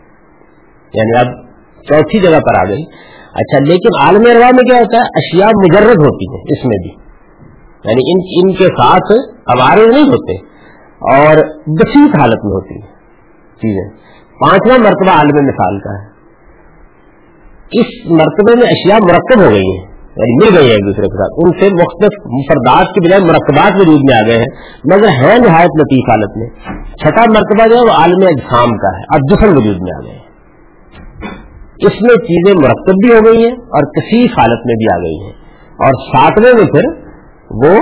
یعنی 0.94 1.20
اب 1.20 1.46
چوتھی 1.84 2.20
جگہ 2.20 2.40
پر 2.40 2.56
آ 2.56 2.70
گئی۔ 2.70 2.84
اچھا 3.34 3.60
لیکن 3.60 4.02
عالم 4.02 4.22
ارواح 4.22 4.50
میں 4.54 4.64
کیا 4.64 4.80
ہوتا 4.80 4.98
ہے؟ 4.98 5.02
اشیاء 5.02 5.48
مجرد 5.48 6.00
ہوتی 6.00 6.36
ہیں 6.36 6.44
اس 6.50 6.66
میں 6.66 6.78
بھی۔ 6.82 7.12
یعنی 7.86 8.12
ان 8.12 8.50
ان 8.50 8.56
کے 8.56 8.66
ساتھ 8.66 9.12
ہمارے 9.56 9.86
نہیں 9.88 10.04
ہوتے 10.04 10.36
اور 11.18 11.36
بسیط 11.80 12.20
حالت 12.20 12.46
میں 12.46 12.52
ہوتی 12.52 12.82
چیزیں۔ 13.56 14.11
پانچواں 14.42 14.80
مرتبہ 14.80 15.12
عالم 15.12 15.48
مثال 15.48 15.80
کا 15.80 15.90
ہے۔ 15.90 16.12
اس 17.80 18.12
مرتبے 18.12 18.56
میں 18.56 18.68
اشیاء 18.68 18.98
مرکب 18.98 19.46
ہو 19.46 19.50
گئی 19.50 19.78
ہیں 19.78 19.92
یعنی 20.12 20.36
مل 20.36 20.58
گئی 20.58 20.66
ہیں 20.66 20.72
ایک 20.72 20.86
دوسرے 20.86 21.02
کے 21.02 21.18
ساتھ۔ 21.18 21.34
ان 21.38 21.60
سے 21.60 21.74
مختلف 21.74 22.26
مفردات 22.26 22.96
کے 22.96 23.08
بجائے 23.08 23.22
مرکبات 23.22 23.72
وجود 23.80 24.00
میں 24.10 24.18
آ 24.18 24.28
گئے 24.28 24.38
ہیں۔ 24.38 24.46
مگر 24.94 25.08
ہے 25.08 25.40
نہایت 25.40 25.82
لطیف 25.82 26.10
حالت 26.10 26.38
میں۔ 26.38 26.50
چھٹا 26.96 27.22
مرتبہ 27.22 27.68
جو 27.68 27.76
ہے 27.76 27.82
وہ 27.82 27.92
عالم 27.92 28.28
اجسام 28.28 28.70
کا 28.78 28.98
ہے 28.98 29.04
اب 29.04 29.20
جسم 29.32 29.58
وجود 29.58 29.78
میں 29.82 29.98
آ 29.98 30.04
گئے 30.04 30.12
ہیں۔ 30.12 30.32
اس 31.86 32.02
میں 32.02 32.16
چیزیں 32.16 32.54
مرکب 32.54 32.94
بھی 32.94 33.14
ہو 33.14 33.20
گئی 33.26 33.44
ہیں 33.44 33.52
اور 33.52 33.84
کثیر 33.84 34.26
حالت 34.40 34.66
میں 34.66 34.76
بھی 34.76 34.94
آ 34.94 34.98
گئی 34.98 35.24
ہیں۔ 35.24 35.42
اور 35.72 35.94
ساتویں 36.16 36.54
میں 36.54 36.66
پھر 36.66 37.02
وہ 37.52 37.74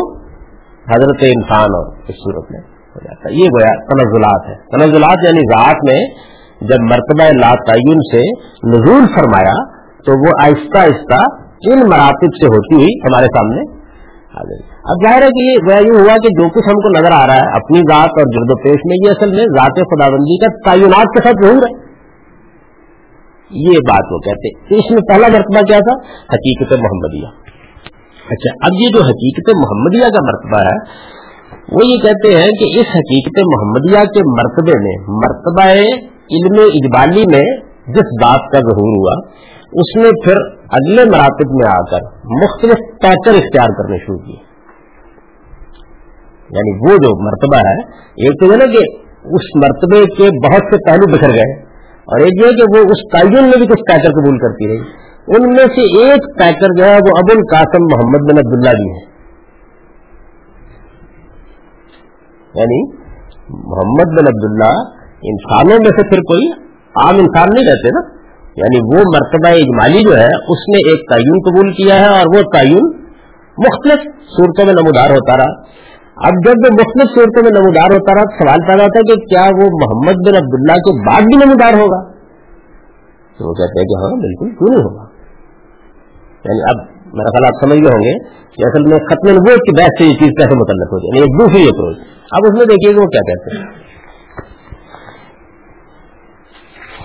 حضرت 0.96 1.18
انسان 1.22 1.68
اور 1.70 1.94
اس 2.08 2.16
صورت 2.16 2.52
میں 2.52 2.62
ہو 2.62 3.00
جاتا 3.04 3.30
ہے۔ 3.30 3.34
یہ 3.34 3.46
گویا 3.46 3.86
تنزلات 3.86 4.50
ہے۔ 4.50 4.56
تنزلات 4.56 5.18
یعنی 5.26 5.40
ذات 5.40 5.76
میں 5.90 6.00
جب 6.62 6.86
مرتبہ 6.90 7.24
لا 7.24 7.52
تعین 7.68 8.00
سے 8.14 8.24
نزول 8.68 9.06
فرمایا 9.16 9.58
تو 10.06 10.20
وہ 10.20 10.32
آہستہ 10.44 10.78
آہستہ 10.78 11.20
ان 11.68 11.80
مراتب 11.80 12.38
سے 12.42 12.46
ہوتی 12.46 12.76
ہوئی 12.76 13.00
ہمارے 13.00 13.26
سامنے 13.26 13.80
اب 14.92 15.06
ظاہر 15.06 15.22
ہے 15.22 15.28
کہ 15.28 15.44
یہ 15.44 15.88
یوں 15.88 15.98
ہوا 16.00 16.16
کہ 16.18 16.30
جو 16.30 16.50
کچھ 16.50 16.70
ہم 16.70 16.74
کو 16.74 17.00
نظر 17.00 17.12
آ 17.12 17.28
رہا 17.28 17.34
ہے 17.34 17.56
اپنی 17.56 17.80
ذات 17.80 18.10
اور 18.10 18.26
جرد 18.36 18.52
و 18.52 18.56
پیش 18.64 18.78
میں 18.86 18.98
یہ 19.06 19.10
اصل 19.10 19.30
میں 19.30 19.46
ذات 19.46 19.80
خدا 19.94 20.10
بندی 20.10 20.38
کا 20.38 20.70
تعینات 20.70 21.06
کے 21.06 21.24
ساتھ 21.24 21.46
ظہور 21.46 21.62
ہے۔ 21.62 21.90
یہ 23.52 23.78
بات 23.90 24.12
وہ 24.12 24.20
کہتے 24.20 24.48
اس 24.76 24.92
میں 24.92 25.02
پہلا 25.10 25.28
مرتبہ 25.28 25.62
کیا 25.62 25.80
تھا؟ 25.80 25.94
حقیقت 26.34 26.74
محمدیہ۔ 26.74 27.28
اچھا 28.28 28.52
اب 28.66 28.72
یہ 28.80 28.88
جو 28.88 29.04
حقیقت 29.04 29.50
محمدیہ 29.56 30.10
کا 30.16 30.26
مرتبہ 30.26 30.60
ہے، 30.60 30.78
وہ 31.72 31.86
یہ 31.86 31.98
کہتے 31.98 32.38
ہیں 32.40 32.52
کہ 32.60 32.80
اس 32.80 32.86
حقیقت 32.96 33.40
محمدیہ 33.54 34.06
کے 34.14 34.22
مرتبے 34.30 34.80
میں 34.80 34.98
مرتبہ 35.08 35.70
علم 36.38 36.58
اقبالی 36.64 37.24
میں 37.32 37.46
جس 37.96 38.10
بات 38.22 38.48
کا 38.54 38.60
ظہور 38.66 38.92
ہوا، 38.96 39.14
اس 39.82 39.92
نے 39.98 40.10
پھر 40.24 40.42
اگلے 40.78 41.06
مراتب 41.10 41.56
میں 41.60 41.68
آ 41.70 41.80
کر 41.92 42.06
مختلف 42.36 42.84
پیچر 43.02 43.40
اختیار 43.40 43.74
کرنے 43.78 43.98
شروع 43.98 44.18
کیے۔ 44.20 44.38
یعنی 46.50 46.74
وہ 46.84 46.94
جو 47.04 47.12
مرتبہ 47.26 47.62
ہے، 47.68 47.74
ایک 48.24 48.38
تو 48.42 48.52
ہے 48.52 48.58
نا 48.58 48.68
کہ 48.76 48.84
اس 49.38 49.50
مرتبے 49.64 50.00
کے 50.20 50.30
بہت 50.46 50.72
سے 50.74 50.80
پہلو 50.86 51.10
بکھر 51.16 51.34
گئے، 51.34 51.50
اور 52.08 52.26
ایک 52.26 52.42
یہ 52.44 52.56
کہ 52.60 52.68
وہ 52.76 52.84
اس 52.94 53.02
تعین 53.14 53.50
میں 53.50 53.58
بھی 53.58 53.68
کچھ 53.74 53.84
پیچر 53.90 54.16
قبول 54.20 54.40
کرتی 54.46 54.70
رہی۔ 54.70 54.82
ان 55.36 55.44
میں 55.56 55.66
سے 55.74 55.84
ایک 55.98 56.28
پیکر 56.38 56.72
جو 56.78 56.86
ہے، 56.86 57.02
وہ 57.08 57.18
ابو 57.18 57.34
القاسم 57.34 57.84
محمد 57.90 58.24
بن 58.30 58.40
عبداللہ 58.44 58.78
جی 58.78 58.86
بھی 58.86 58.94
ہے 58.94 59.08
یعنی 62.56 62.80
محمد 63.68 64.16
بن 64.20 64.30
عبداللہ 64.32 64.72
انسانوں 65.24 65.78
میں 65.80 66.02
سے 66.02 66.10
پھر 66.10 66.20
کوئی 66.20 66.52
عام 66.96 67.16
انسان 67.16 67.48
نہیں 67.54 67.68
رہتے 67.72 67.90
نا؟ 67.90 68.20
یعنی 68.58 68.80
وہ 68.80 69.02
مرتبہ 69.02 69.50
اجمالی 69.50 70.04
جو 70.04 70.18
ہے، 70.18 70.26
اس 70.26 70.62
نے 70.70 70.90
ایک 70.90 71.10
تعین 71.10 71.38
قبول 71.50 71.72
کیا 71.72 72.00
ہے 72.00 72.08
اور 72.08 72.38
وہ 72.38 72.42
تعین 72.54 72.86
مختلف 73.58 74.00
صورتوں 74.14 74.66
میں 74.66 74.74
نمودار 74.74 75.10
ہوتا 75.10 75.38
رہا۔ 75.38 75.80
اب 76.16 76.34
جب 76.46 76.52
وہ 76.52 76.74
مختلف 76.74 77.10
صورتوں 77.16 77.44
میں 77.44 77.52
نمودار 77.60 77.94
ہوتا 77.94 78.16
رہا، 78.16 78.22
سوال 78.22 78.68
پیدا 78.68 78.88
تھا 78.88 79.00
کہ 79.00 79.16
کیا 79.16 79.42
وہ 79.42 79.68
محمد 79.84 80.14
بن 80.28 80.36
عبداللہ 80.36 80.74
کے 80.74 81.08
بعد 81.08 81.22
بھی 81.22 81.46
نمودار 81.46 81.74
ہوگا؟ 81.74 82.12
تو 83.38 83.50
وہ 83.50 83.54
کہتے 83.54 83.80
ہیں 83.80 83.86
کہ 83.86 84.04
ہاں 84.04 84.22
بالکل 84.22 84.50
کیوں 84.50 84.76
نہیں 84.76 84.84
ہوگا؟ 84.84 85.04
یعنی 86.46 86.62
اب 86.70 87.00
میرا 87.14 87.30
خیال 87.30 87.46
آپ 87.46 87.66
سمجھ 87.66 87.80
گئے 87.80 87.94
ہوں 87.94 88.02
گے 88.02 88.30
کہ 88.56 88.68
اصل 88.68 88.82
میں 88.84 88.98
ختم 88.98 89.30
نبوت 89.32 89.58
کی 89.58 89.78
بحث 89.78 89.92
سے 89.98 90.04
یہ 90.04 90.10
چیز 90.10 90.30
کیسے 90.38 90.56
متعلق 90.56 90.94
ہو 90.94 91.00
جائے 91.00 91.10
یعنی 91.10 91.20
ایک 91.20 91.42
دوسری 91.42 91.64
اپروچ۔ 91.64 91.98
اب 92.32 92.40
اس 92.46 92.58
میں 92.58 92.66
دیکھیے 92.66 92.94
کہ 92.94 93.00
وہ 93.00 93.06
کیا 93.06 93.34
کہتے 93.34 93.58
ہیں۔ 93.58 93.89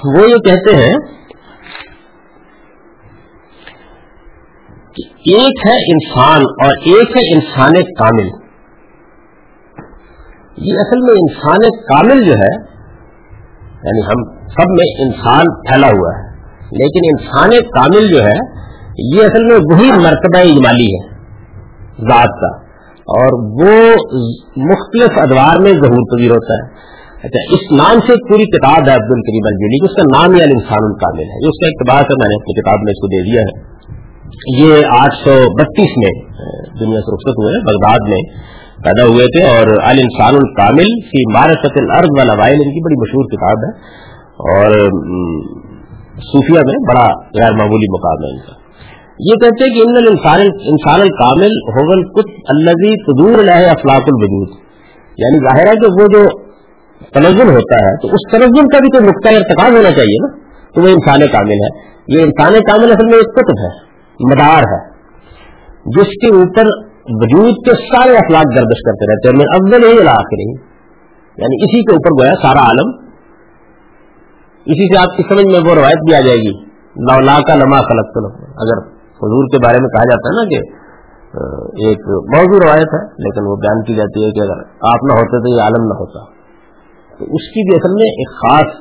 وہ 0.05 0.31
یہ 0.31 0.37
کہتے 0.37 0.77
ہیں 0.77 0.95
کہ 4.93 5.03
ایک 5.35 5.67
ہے 5.67 5.93
انسان 5.93 6.41
اور 6.41 6.71
ایک 6.71 7.17
ہے 7.17 7.35
انسان 7.35 7.73
کامل۔ 7.75 8.27
یہ 10.57 10.75
اصل 10.79 11.01
میں 11.01 11.15
انسان 11.15 11.71
کامل 11.71 12.25
جو 12.25 12.33
ہے 12.33 12.75
یعنی 13.85 14.03
ہم 14.07 14.47
سب 14.47 14.71
میں 14.71 15.07
انسان 15.07 15.45
پھیلا 15.61 15.87
ہوا 15.87 16.19
ہے، 16.19 16.35
لیکن 16.73 17.01
انسان 17.05 17.51
کامل 17.51 18.09
جو 18.09 18.23
ہے، 18.23 18.65
یہ 18.99 19.23
اصل 19.25 19.45
میں 19.45 19.57
وہی 19.57 19.93
مرتبہ 19.93 20.39
اجمالی 20.39 20.95
ہے، 20.95 21.09
ذات 22.01 22.41
کا۔ 22.41 22.65
اور 23.17 23.33
وہ 23.63 23.95
مختلف 24.57 25.11
ادوار 25.17 25.63
میں 25.63 25.73
ظہور 25.73 26.19
پذیر 26.19 26.31
ہوتا 26.31 26.55
ہے۔ 26.55 26.95
اچھا 27.25 27.55
اس 27.55 27.63
نام 27.73 28.01
سے 28.01 28.15
پوری 28.29 28.45
کتاب 28.45 28.89
ہے 28.89 28.95
عبد 28.95 29.13
الکریم 29.17 29.47
الجلی 29.47 29.79
اس 29.85 29.95
کا 29.97 30.03
نام 30.17 30.35
ہی 30.35 30.43
الانسان 30.43 30.83
الکامل 30.83 31.23
ہے 31.23 31.49
اس 31.49 31.61
کا 31.61 31.67
اقتباس 31.67 32.11
ہے، 32.11 32.17
میں 32.23 32.29
نے 32.29 32.35
اپنی 32.35 32.55
کتاب 32.61 32.83
میں 32.83 32.93
اس 32.93 33.01
کو 33.05 33.07
دے 33.07 33.23
دیا 33.23 33.43
ہے۔ 33.43 33.75
یہ 34.63 34.87
آٹھ 34.87 35.15
سو 35.15 35.31
بتیس 35.31 35.95
میں 35.97 36.13
دنیا 36.81 37.01
سے 37.01 37.15
رخصت 37.15 37.39
ہوئے، 37.43 37.61
بغداد 37.61 38.09
میں 38.09 38.23
پیدا 38.85 39.05
ہوئے 39.05 39.27
تھے 39.27 39.45
اور 39.49 39.67
الانسان 39.83 40.35
الکامل 40.35 40.91
کی 41.13 41.33
مارست 41.33 41.79
الارض 41.81 42.09
والا 42.19 42.33
وائل 42.33 42.55
ان 42.55 42.75
کی 42.75 42.83
بڑی 42.85 43.01
مشہور 43.01 43.25
کتاب 43.25 43.65
ہے۔ 43.67 43.71
اور 44.45 44.77
صوفیہ 46.23 46.61
میں 46.67 46.77
بڑا 46.89 47.07
غیر 47.41 47.53
معمولی 47.53 47.93
مقام 47.93 48.25
ہے 48.25 48.31
ان 48.31 48.39
کا۔ 48.39 48.53
یہ 49.21 49.35
کہتے 49.35 49.65
ہیں 49.65 49.75
کہ 49.75 49.89
ان 49.89 49.97
انسان 49.97 50.41
انسان 50.73 51.01
الکامل 51.01 51.53
ہوگل 51.77 52.09
کچھ 52.09 52.33
الزی 52.49 52.95
تدور 53.05 53.49
ہے 53.49 53.65
افلاق 53.65 54.09
الوجود 54.13 54.49
یعنی 55.19 55.39
ظاہر 55.39 55.67
ہے 55.67 55.73
کہ 55.73 56.03
وہ 56.03 56.07
جو 56.07 56.44
تنزل 57.15 57.51
ہوتا 57.55 57.81
ہے، 57.83 57.93
تو 58.03 58.09
اس 58.17 58.25
تنزل 58.31 58.71
کا 58.73 58.81
بھی 58.85 58.91
کوئی 58.95 59.07
نقطۂ 59.07 59.37
ارتقاب 59.41 59.77
ہونا 59.79 59.93
چاہیے 59.99 60.23
نا، 60.23 60.31
تو 60.75 60.85
وہ 60.85 60.95
انسان 60.95 61.27
کامل 61.35 61.63
ہے۔ 61.65 61.71
یہ 62.09 62.27
انسان 62.29 62.57
کامل 62.69 62.93
اصل 62.95 63.11
میں 63.11 63.19
ایک 63.19 63.31
قطب 63.37 63.63
ہے، 63.65 63.71
مدار 64.21 64.67
ہے، 64.73 64.81
جس 65.95 66.13
کے 66.23 66.33
اوپر 66.37 66.73
وجود 67.21 67.57
کے 67.65 67.73
سارے 67.81 68.13
اخلاق 68.19 68.53
گردش 68.53 68.83
کرتے 68.85 69.09
رہتے 69.09 69.33
ہیں 69.33 69.49
اول 69.55 69.83
ہی 69.85 69.97
آخر 70.11 70.43
یعنی 70.45 71.57
اسی 71.65 71.81
کے 71.87 71.95
اوپر 71.95 72.15
گویا 72.19 72.37
سارا 72.43 72.63
عالم۔ 72.69 72.93
اسی 74.67 74.87
سے 74.93 74.99
آپ 74.99 75.17
کی 75.17 75.25
سمجھ 75.31 75.45
میں 75.47 75.61
وہ 75.65 75.75
روایت 75.77 76.05
بھی 76.05 76.15
آ 76.17 76.21
جائے 76.27 76.43
گی 76.43 76.53
لا 77.27 77.35
کا 77.49 77.55
لما 77.57 77.81
خلق 77.87 78.19
اگر 78.65 78.81
حضور 79.21 79.51
کے 79.53 79.61
بارے 79.65 79.83
میں 79.85 79.91
کہا 79.95 80.05
جاتا 80.11 80.31
ہے 80.31 80.37
نا 80.37 80.45
کہ 80.53 80.61
ایک 81.87 82.07
موضوع 82.33 82.61
روایت 82.63 82.95
ہے، 82.95 83.01
لیکن 83.25 83.51
وہ 83.51 83.57
بیان 83.63 83.83
کی 83.87 83.97
جاتی 83.97 84.25
ہے 84.25 84.31
کہ 84.35 84.43
اگر 84.45 84.63
آپ 84.91 85.07
نہ 85.09 85.17
ہوتے 85.19 85.41
تو 85.45 85.53
یہ 85.53 85.63
عالم 85.63 85.87
نہ 85.89 85.97
ہوتا۔ 86.01 86.23
تو 87.19 87.27
اس 87.37 87.45
کی 87.55 87.63
بھی 87.63 87.77
اصل 87.77 87.93
میں 87.95 88.09
ایک 88.13 88.31
خاص 88.39 88.73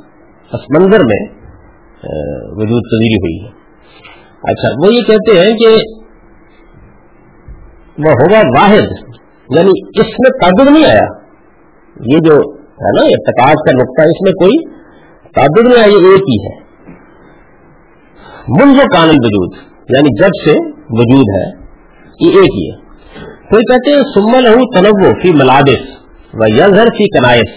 پس 0.51 0.63
منظر 0.75 1.03
میں 1.09 1.19
وجود 2.59 2.87
تبدیلی 2.91 3.19
ہوئی 3.25 3.37
ہے۔ 3.41 3.51
اچھا 4.43 4.71
وہ 4.79 4.93
یہ 4.93 5.03
کہتے 5.07 5.35
ہیں 5.37 5.51
کہ 5.57 5.69
وہ 8.05 8.15
ہوگا 8.21 8.41
واحد 8.55 8.91
یعنی 9.49 9.75
اس 10.01 10.11
میں 10.23 10.31
تعدد 10.41 10.69
نہیں 10.69 10.85
آیا۔ 10.85 11.07
یہ 12.11 12.21
جو 12.25 12.37
ہے 12.83 12.91
نا 12.95 13.05
ارتقاط 13.07 13.63
کا 13.65 13.73
نقطہ، 13.73 14.05
اس 14.11 14.21
میں 14.25 14.33
کوئی 14.39 14.55
تعدد 15.35 15.67
نہیں 15.67 15.79
آیا 15.79 15.91
یہ 15.93 16.07
ایک 16.11 16.29
ہی 16.29 16.37
ہے۔ 16.45 16.53
منذ 18.53 18.79
کامل 18.93 19.19
وجود 19.25 19.59
یعنی 19.89 20.13
جب 20.21 20.39
سے 20.39 20.55
وجود 20.97 21.29
ہے، 21.35 21.45
یہ 22.19 22.39
ایک 22.39 22.55
ہی 22.55 22.65
ہے۔ 22.69 22.75
پھر 23.49 23.61
کہتے 23.69 23.91
ہیں 23.91 24.03
سمل 24.13 24.47
ہوں 24.47 24.65
تنوع 24.73 25.11
فی 25.21 25.31
ملابس 25.33 25.85
و 26.33 26.47
یزہر 26.49 26.91
فی 26.97 27.07
کنائس۔ 27.15 27.53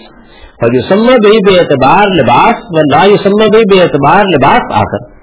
اور 0.61 0.73
یوسم 0.73 1.05
بھی 1.05 1.51
بے 1.51 1.59
اعتبار 1.59 2.15
لباس 2.15 2.55
و 2.69 2.79
لا 2.79 3.05
یوسم 3.05 3.49
بھی 3.49 3.75
بے 3.75 3.81
اعتبار 3.81 4.23
لباس 4.23 4.61
آ 4.73 4.81
کر 4.81 5.17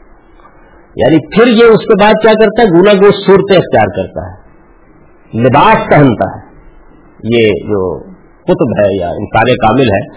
یعنی 0.96 1.36
پھر 1.36 1.46
یہ 1.46 1.64
اس 1.64 1.80
کے 1.80 2.04
بعد 2.04 2.12
کیا 2.22 2.32
کرتا 2.32 2.62
ہے؟ 2.62 2.66
گنا 2.66 2.92
گوشت 2.92 3.26
صورتیں 3.26 3.56
اختیار 3.56 3.86
کرتا 3.86 4.30
ہے۔ 4.30 4.44
لباس 5.40 5.90
پہنتا 5.90 6.36
ہے۔ 6.36 6.54
یہ 7.24 7.48
جو 7.48 7.98
قطب 8.44 8.78
ہے 8.78 9.00
یا 9.00 9.08
انسان 9.08 9.56
کامل 9.56 9.82
ہے۔ 9.82 10.08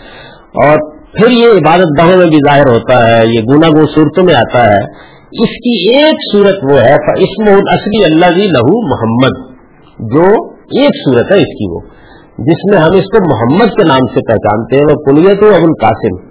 اور 0.67 0.97
پھر 1.13 1.29
یہ 1.29 1.47
عبادت 1.47 1.85
گاہوں 1.97 2.17
میں 2.17 2.25
بھی 2.25 2.37
ظاہر 2.37 2.67
ہوتا 2.67 3.07
ہے، 3.07 3.27
یہ 3.27 3.41
گنا 3.41 3.67
گو 3.67 3.85
صورتوں 3.85 4.23
میں 4.23 4.35
آتا 4.35 4.65
ہے۔ 4.65 4.83
اس 5.27 5.49
کی 5.49 5.95
ایک 5.95 6.15
صورت 6.31 6.55
وہ 6.63 6.77
ہے 6.77 6.95
اسم 7.23 7.53
اصلی 7.67 8.05
اللہ 8.05 8.25
جی 8.25 8.47
لہو 8.47 8.87
محمد۔ 8.87 9.57
جو 9.99 10.49
ایک 10.49 10.89
صورت 10.89 11.31
ہے 11.31 11.37
اس 11.37 11.47
کی 11.47 11.75
وہ۔ 11.75 11.96
جس 12.37 12.71
میں 12.71 12.77
ہم 12.77 12.89
اس 12.93 13.03
کو 13.03 13.23
محمد 13.23 13.77
کے 13.77 13.83
نام 13.83 14.07
سے 14.13 14.19
پہچانتے 14.27 14.75
ہیں، 14.75 14.83
وہ 14.83 15.03
کنیت 15.03 15.43
ابو 15.43 15.63
القاسم۔ 15.63 16.27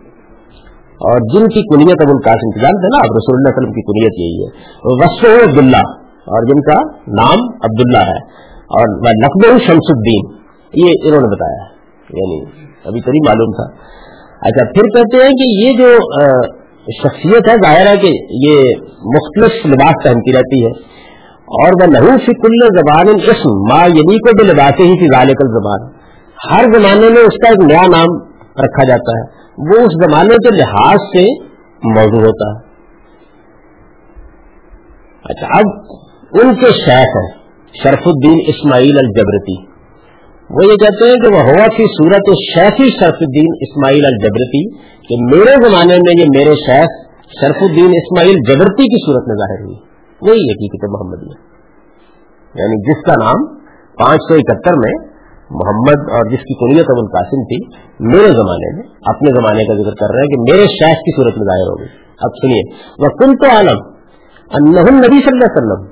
اور 0.97 1.19
جن 1.21 1.47
کی 1.49 1.75
کنیت 1.75 1.97
ابو 2.01 2.13
القاسم 2.13 2.61
جانتے 2.61 2.85
ہیں 2.85 2.97
نا 2.97 2.99
اب 2.99 3.17
رسول 3.17 3.37
اللہ 3.37 3.49
وسلم 3.49 3.73
کی 3.73 3.83
کنیت 3.83 4.15
یہی 4.19 4.45
ہے۔ 4.45 4.77
وسف 4.83 5.49
عبداللہ، 5.49 5.89
اور 6.07 6.43
جن 6.43 6.61
کا 6.61 6.83
نام 7.09 7.39
عبداللہ 7.55 8.11
ہے۔ 8.11 8.47
اور 8.53 8.99
نقب 8.99 9.59
شمس 9.59 9.87
الدین، 9.89 10.37
یہ 10.75 10.93
انہوں 11.03 11.21
نے 11.21 11.35
بتایا 11.35 11.65
یعنی 12.11 12.45
ابھی 12.85 13.01
تری 13.01 13.19
معلوم 13.29 13.51
تھا۔ 13.51 13.83
اچھا 14.41 14.65
پھر 14.65 14.83
کہتے 14.83 15.17
ہیں 15.17 15.33
کہ 15.33 15.65
یہ 15.65 15.79
جو 15.79 15.89
شخصیت 17.03 17.49
ہے، 17.49 17.55
ظاہر 17.55 17.87
ہے 17.87 17.97
کہ 17.97 18.11
یہ 18.31 18.57
مختلف 19.15 19.67
لباس 19.67 20.05
پہنتی 20.05 20.33
رہتی 20.33 20.65
ہے۔ 20.65 20.71
اور 21.47 21.73
وہ 21.83 21.93
لہو 21.93 22.19
فی 22.19 22.33
کل 22.33 22.77
زبان 22.79 23.09
اسم، 23.09 23.75
ما 23.75 23.87
یعنی 23.87 24.19
کو 24.19 24.37
بھی 24.37 24.53
لباس 24.53 24.73
ہی 24.73 24.99
تھی 24.99 25.07
ظال 25.07 25.29
زبان 25.29 25.96
ہر 26.51 26.63
زمانے 26.63 27.09
میں 27.09 27.23
اس 27.23 27.37
کا 27.37 27.49
ایک 27.49 27.61
نیا 27.61 27.83
نام 27.87 28.17
رکھا 28.65 28.85
جاتا 28.85 29.19
ہے۔ 29.19 29.47
وہ 29.59 29.85
اس 29.85 30.11
زمانے 30.11 30.35
کے 30.35 30.57
لحاظ 30.57 30.97
سے 30.97 31.43
موضوع 31.85 32.27
ہوتا 32.27 32.51
ہے۔ 32.53 32.67
اچھا 35.25 35.47
اب 35.59 35.65
ان 36.43 36.55
کے 36.55 36.67
شیخ 36.67 37.17
ہیں 37.17 37.29
شرف 37.83 38.07
الدین 38.07 38.41
اسماعیل 38.47 38.99
الجبرتی۔ 38.99 39.77
وہ 40.51 40.65
یہ 40.65 40.77
کہتے 40.77 41.05
ہیں 41.05 41.17
کہ 41.17 41.35
وہ 41.35 41.41
ہوا 41.41 41.67
تھی 41.77 41.85
صورت 41.85 42.31
شیخی 42.55 42.91
شرف 42.91 43.17
الدین 43.21 43.49
اسماعیل 43.61 44.05
الجبرتی 44.05 44.79
کہ 44.79 45.37
میرے 45.37 45.69
زمانے 45.69 45.97
میں 45.97 46.21
یہ 46.21 46.25
میرے 46.37 46.55
شیخ 46.55 47.07
شرف 47.41 47.57
الدین 47.61 47.91
اسماعیل 47.95 48.37
جبرتی 48.49 48.85
کی 48.85 49.13
صورت 49.13 49.29
میں 49.29 49.37
ظاہر 49.37 49.65
ہوئی۔ 49.65 49.77
وہی 50.21 50.51
حقیقت 50.51 50.89
محمد 50.91 51.23
یعنی 52.61 52.83
جس 52.83 53.05
کا 53.07 53.13
نام 53.13 53.57
پانچ 53.99 54.21
سو 54.29 54.35
اکہتر 54.35 54.73
میں 54.73 55.16
محمد 55.51 56.11
اور 56.11 56.31
جس 56.31 56.39
کی 56.39 56.55
کنیت 56.55 56.85
ابو 56.89 57.01
القاسم 57.01 57.43
تھی، 57.43 57.67
میرے 58.01 58.27
زمانے 58.27 58.77
میں، 58.77 58.83
اپنے 59.07 59.31
زمانے 59.31 59.65
کا 59.65 59.75
ذکر 59.75 59.95
کر 59.95 60.15
رہے 60.15 60.21
ہیں 60.21 60.29
کہ 60.29 60.53
میرے 60.53 60.67
شیخ 60.67 60.97
کی 60.99 61.23
صورت 61.23 61.39
میں 61.39 61.45
ظاہر 61.45 61.69
ہو 61.71 61.81
گئی 61.81 62.07
اب 62.19 62.31
سنیے۔ 62.43 62.63
وہ 62.99 63.09
کن 63.09 63.37
تو 63.37 63.57
عالم 63.57 63.97
نبی 64.97 65.19
صلی 65.19 65.31
اللہ 65.33 65.45
علیہ 65.45 65.57
وسلم۔ 65.57 65.87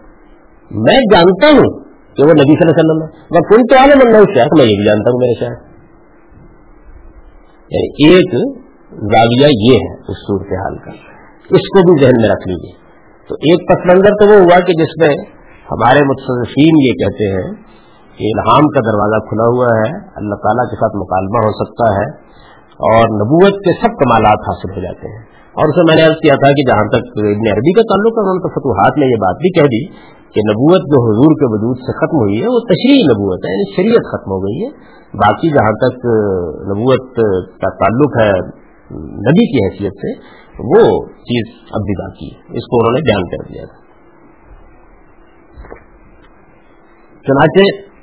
میں 0.83 0.99
جانتا 1.13 1.47
ہوں 1.47 1.85
کہ 2.17 2.23
وہ 2.23 2.31
نبی 2.31 2.55
صلی 2.55 2.63
اللہ 2.63 2.71
علیہ 2.71 2.85
وسلم 2.85 3.03
ہے۔ 3.03 3.39
کن 3.41 3.67
تو 3.67 3.77
عالم 3.79 3.99
اللہ 4.07 4.35
شیخ 4.35 4.47
میں 4.59 4.65
یہ 4.65 4.77
بھی 4.77 4.85
جانتا 4.85 5.11
ہوں 5.11 5.19
میرے 5.19 5.35
شیخ۔ 5.35 5.75
یعنی 7.71 8.15
ایک 8.15 8.35
زاویہ 8.91 9.47
یہ 9.71 9.75
ہے 9.75 10.01
اس 10.01 10.17
صورت 10.17 10.47
حال 10.47 10.79
کا۔ 10.79 10.91
اس 11.51 11.61
کو 11.61 11.93
بھی 11.93 12.05
ذہن 12.05 12.21
میں 12.21 12.29
رکھ 12.29 12.49
لیجیے 12.49 12.85
تو 13.29 13.35
ایک 13.35 13.69
پس 13.69 13.93
منظر 13.93 14.11
تو 14.11 14.31
وہ 14.31 14.41
ہوا 14.41 14.61
کہ 14.61 14.73
جس 14.73 14.89
میں 15.01 15.17
ہمارے 15.73 16.05
متصفین 16.05 16.83
یہ 16.83 16.93
کہتے 16.93 17.33
ہیں 17.33 17.64
الہام 18.19 18.65
کا 18.69 18.81
دروازہ 18.81 19.19
کھلا 19.29 19.47
ہوا 19.49 19.69
ہے۔ 19.79 19.91
اللہ 20.17 20.35
تعالیٰ 20.35 20.65
کے 20.71 20.77
ساتھ 20.77 20.97
مکالمہ 20.97 21.39
ہو 21.47 21.65
سکتا 21.65 21.87
ہے 21.95 22.07
اور 22.75 23.05
نبوت 23.15 23.53
کے 23.53 23.73
سب 23.73 23.89
کمالات 23.89 24.39
حاصل 24.39 24.71
ہو 24.71 24.83
جاتے 24.83 25.09
ہیں۔ 25.09 25.35
اور 25.59 25.65
اسے 25.69 25.83
میں 25.83 25.95
نے 25.95 26.03
عرض 26.03 26.15
کیا 26.15 26.35
تھا 26.35 26.51
کہ 26.51 26.63
جہاں 26.71 26.89
تک 26.89 27.03
ابن 27.17 27.47
عربی 27.53 27.73
کا 27.73 27.83
تعلق 27.83 28.13
ہے، 28.13 28.23
انہوں 28.23 28.35
نے 28.35 28.53
فتوحات 28.55 28.99
میں 28.99 29.07
یہ 29.07 29.17
بات 29.17 29.37
بھی 29.37 29.51
کہہ 29.51 29.67
دی 29.67 29.87
کہ 30.35 30.41
نبوت 30.51 30.81
جو 30.81 30.99
حضور 31.11 31.33
کے 31.33 31.47
وجود 31.55 31.77
سے 31.77 31.93
ختم 31.93 32.17
ہوئی 32.17 32.43
ہے، 32.43 32.47
وہ 32.47 32.59
تشریح 32.59 33.03
نبوت 33.05 33.45
ہے 33.45 33.53
یعنی 33.53 33.77
شریعت 33.77 34.05
ختم 34.13 34.31
ہو 34.31 34.41
گئی 34.41 34.65
ہے۔ 34.65 34.71
باقی 35.15 35.49
جہاں 35.49 35.73
تک 35.73 35.95
نبوت 36.71 37.17
کا 37.61 37.85
تعلق 37.85 38.21
ہے 38.21 38.31
نبی 39.01 39.47
کی 39.47 39.65
حیثیت 39.65 39.93
سے، 39.93 40.11
وہ 40.59 41.07
چیز 41.07 41.55
اب 41.73 41.81
بھی 41.81 42.03
باقی 42.03 42.27
ہے۔ 42.27 42.59
اس 42.59 42.65
کو 42.65 42.77
انہوں 42.79 42.93
نے 42.93 43.01
بیان 43.01 43.25
کر 43.29 43.55
دیا 43.55 43.65
تھا۔ 43.65 43.85
چنانچہ 47.21 47.94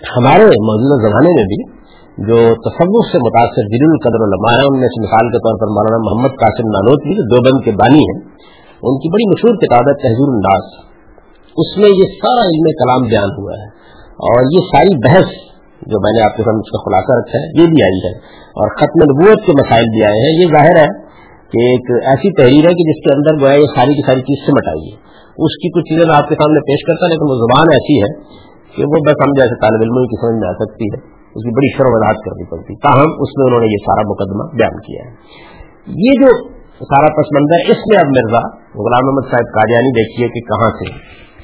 ہمارے 0.00 0.44
موجودہ 0.44 0.96
زمانے 1.08 1.30
میں 1.30 1.44
بھی 1.44 1.58
جو 2.28 2.36
تصور 2.54 3.02
سے 3.12 3.18
متاثر 3.18 3.64
دل 3.72 3.84
القدر 3.84 4.20
علماء 4.28 4.54
ہیں، 4.56 4.66
ان 4.66 4.80
میں 4.80 4.88
سے 4.88 5.00
مثال 5.02 5.26
کے 5.28 5.38
طور 5.38 5.54
پر 5.60 5.66
مولانا 5.66 5.98
محمد 5.98 6.32
قاسم 6.40 6.66
نانوتوی 6.68 7.14
جو 7.14 7.22
دو 7.22 7.38
بند 7.42 7.64
کے 7.64 7.70
بانی 7.70 7.98
ہیں، 7.98 8.18
ان 8.82 8.94
کی 8.98 9.08
بڑی 9.08 9.26
مشہور 9.28 9.54
کتاب 9.56 9.80
ہے 9.80 9.94
تحزور 9.94 10.28
انداز 10.34 10.64
اس 11.56 11.78
میں 11.78 11.88
یہ 11.88 12.04
سارا 12.04 12.40
علم 12.40 12.66
کلام 12.82 13.00
بیان 13.08 13.30
ہوا 13.38 13.52
ہے۔ 13.52 13.66
اور 14.00 14.40
یہ 14.52 14.60
ساری 14.74 14.94
بحث 14.96 15.28
جو 15.86 16.00
میں 16.00 16.12
نے 16.12 16.20
آپ 16.22 16.36
کے 16.36 16.42
سامنے 16.42 16.58
اس 16.58 16.70
کا 16.70 16.78
خلاصہ 16.78 17.12
رکھا 17.18 17.38
ہے، 17.38 17.62
یہ 17.62 17.66
بھی 17.66 17.82
آئی 17.82 18.00
ہے۔ 18.04 18.18
اور 18.50 18.68
ختم 18.76 18.98
نبوت 19.04 19.46
کے 19.46 19.52
مسائل 19.52 19.84
بھی 19.84 20.04
آئے 20.04 20.18
ہیں۔ 20.20 20.42
یہ 20.42 20.46
ظاہر 20.46 20.76
ہے 20.76 20.88
کہ 21.52 21.58
ایک 21.70 22.04
ایسی 22.06 22.32
تحریر 22.34 22.64
ہے 22.68 22.74
کہ 22.74 22.84
جس 22.90 23.00
کے 23.04 23.14
اندر 23.14 23.44
گویا 23.44 23.54
یہ 23.54 23.70
ساری 23.76 23.94
کی 23.94 24.06
ساری 24.06 24.20
چیز 24.20 24.46
سمٹ 24.46 24.68
آئی 24.68 24.90
ہے۔ 24.90 24.96
اس 25.30 25.52
کی 25.56 25.68
کچھ 25.68 25.84
چیزیں 25.84 26.06
میں 26.06 26.14
آپ 26.14 26.28
کے 26.28 26.34
سامنے 26.34 26.60
پیش 26.60 26.86
کرتا 26.86 27.06
لیکن 27.08 27.22
وہ 27.22 27.36
زبان 27.36 27.64
ایسی 27.72 28.02
ہے 28.02 28.40
کہ 28.76 28.84
وہ 28.84 28.98
بس 29.06 29.16
ہم 29.24 29.32
جیسے 29.32 29.54
طالب 29.60 29.80
علموں 29.82 30.04
کی 30.04 30.20
سمجھ 30.20 30.40
میں 30.40 30.48
آ 30.48 30.52
سکتی 30.52 30.84
ہے، 30.84 30.98
اس 31.30 31.42
کی 31.46 31.54
بڑی 31.56 31.76
شر 31.76 31.88
وضاحت 31.88 32.16
کرنی 32.24 32.50
پڑتی۔ 32.50 32.76
تاہم، 32.76 33.10
اس 33.18 33.36
میں 33.38 33.46
انہوں 33.46 33.60
نے 33.60 33.66
یہ 33.66 33.82
سارا 33.86 34.02
مقدمہ 34.08 34.56
بیان 34.56 34.80
کیا 34.80 35.06
ہے۔ 35.06 35.12
یہ 35.86 36.24
جو 36.24 36.50
سارا 36.80 37.08
پس 37.12 37.32
منظر 37.32 37.70
اس 37.70 37.78
میں 37.88 37.98
اب 37.98 38.06
مرزا 38.06 38.42
غلام 38.74 39.06
محمد 39.06 39.30
صاحب 39.30 39.52
قادیانی 39.54 39.92
دیکھیے 39.92 40.28
کہ 40.28 40.40
کہاں 40.40 40.70
سے 40.70 40.90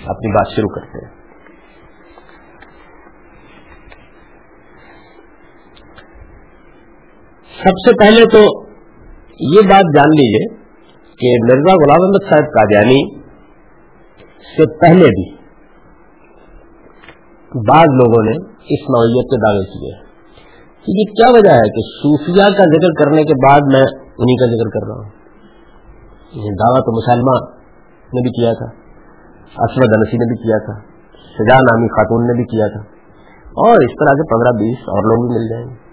اپنی 0.06 0.32
بات 0.32 0.56
شروع 0.56 0.68
کرتے 0.68 1.04
ہیں۔ 1.04 1.16
سب 7.62 7.78
سے 7.84 7.92
پہلے 7.98 8.24
تو 8.24 8.66
یہ 9.40 9.68
بات 9.68 9.96
جان 9.96 10.10
لیجیے 10.10 10.54
کہ 11.18 11.36
مرزا 11.44 11.74
غلام 11.74 12.02
احمد 12.02 12.30
صاحب 12.30 12.44
قادیانی 12.44 13.18
سے 14.56 14.78
پہلے 14.80 15.04
بھی 15.04 15.45
بعض 17.56 17.86
لوگوں 17.86 18.24
نے 18.24 18.36
اس 18.50 18.80
نوعیت 18.90 19.24
کے 19.24 19.36
دعوے 19.36 19.64
کیے 19.64 20.06
یہ 20.88 21.04
کیا 21.04 21.28
وجہ 21.30 21.50
ہے 21.50 21.68
کہ 21.68 21.80
صوفیہ 21.80 22.42
کا 22.42 22.64
ذکر 22.64 23.04
کرنے 23.04 23.22
کے 23.24 23.34
بعد 23.34 23.60
میں 23.72 23.84
انہیں 24.18 24.36
کا 24.36 24.46
ذکر 24.46 24.68
کر 24.68 24.86
رہا 24.86 24.94
ہوں؟ 24.94 25.10
یہ 26.32 26.50
دعویٰ 26.50 26.80
تو 26.80 26.96
مسلمہ 26.96 27.50
نے 28.06 28.22
بھی 28.22 28.30
کیا 28.30 28.52
تھا 28.52 28.66
اسمد 29.64 29.96
انسی 29.96 30.16
نے 30.16 30.28
بھی 30.28 30.36
کیا 30.36 30.58
تھا، 30.58 30.80
سجا 31.38 31.56
نامی 31.56 31.88
خاتون 31.88 32.26
نے 32.26 32.32
بھی 32.32 32.44
کیا 32.44 32.66
تھا۔ 32.66 32.80
اور 33.46 33.70
اس 33.70 33.90
طرح 33.90 34.14
سے 34.14 34.22
پندرہ 34.22 34.64
بیس 34.64 34.76
اور 34.78 35.02
لوگ 35.02 35.26
بھی 35.26 35.38
مل 35.38 35.48
جائیں۔ 35.48 35.66
گے 35.66 35.86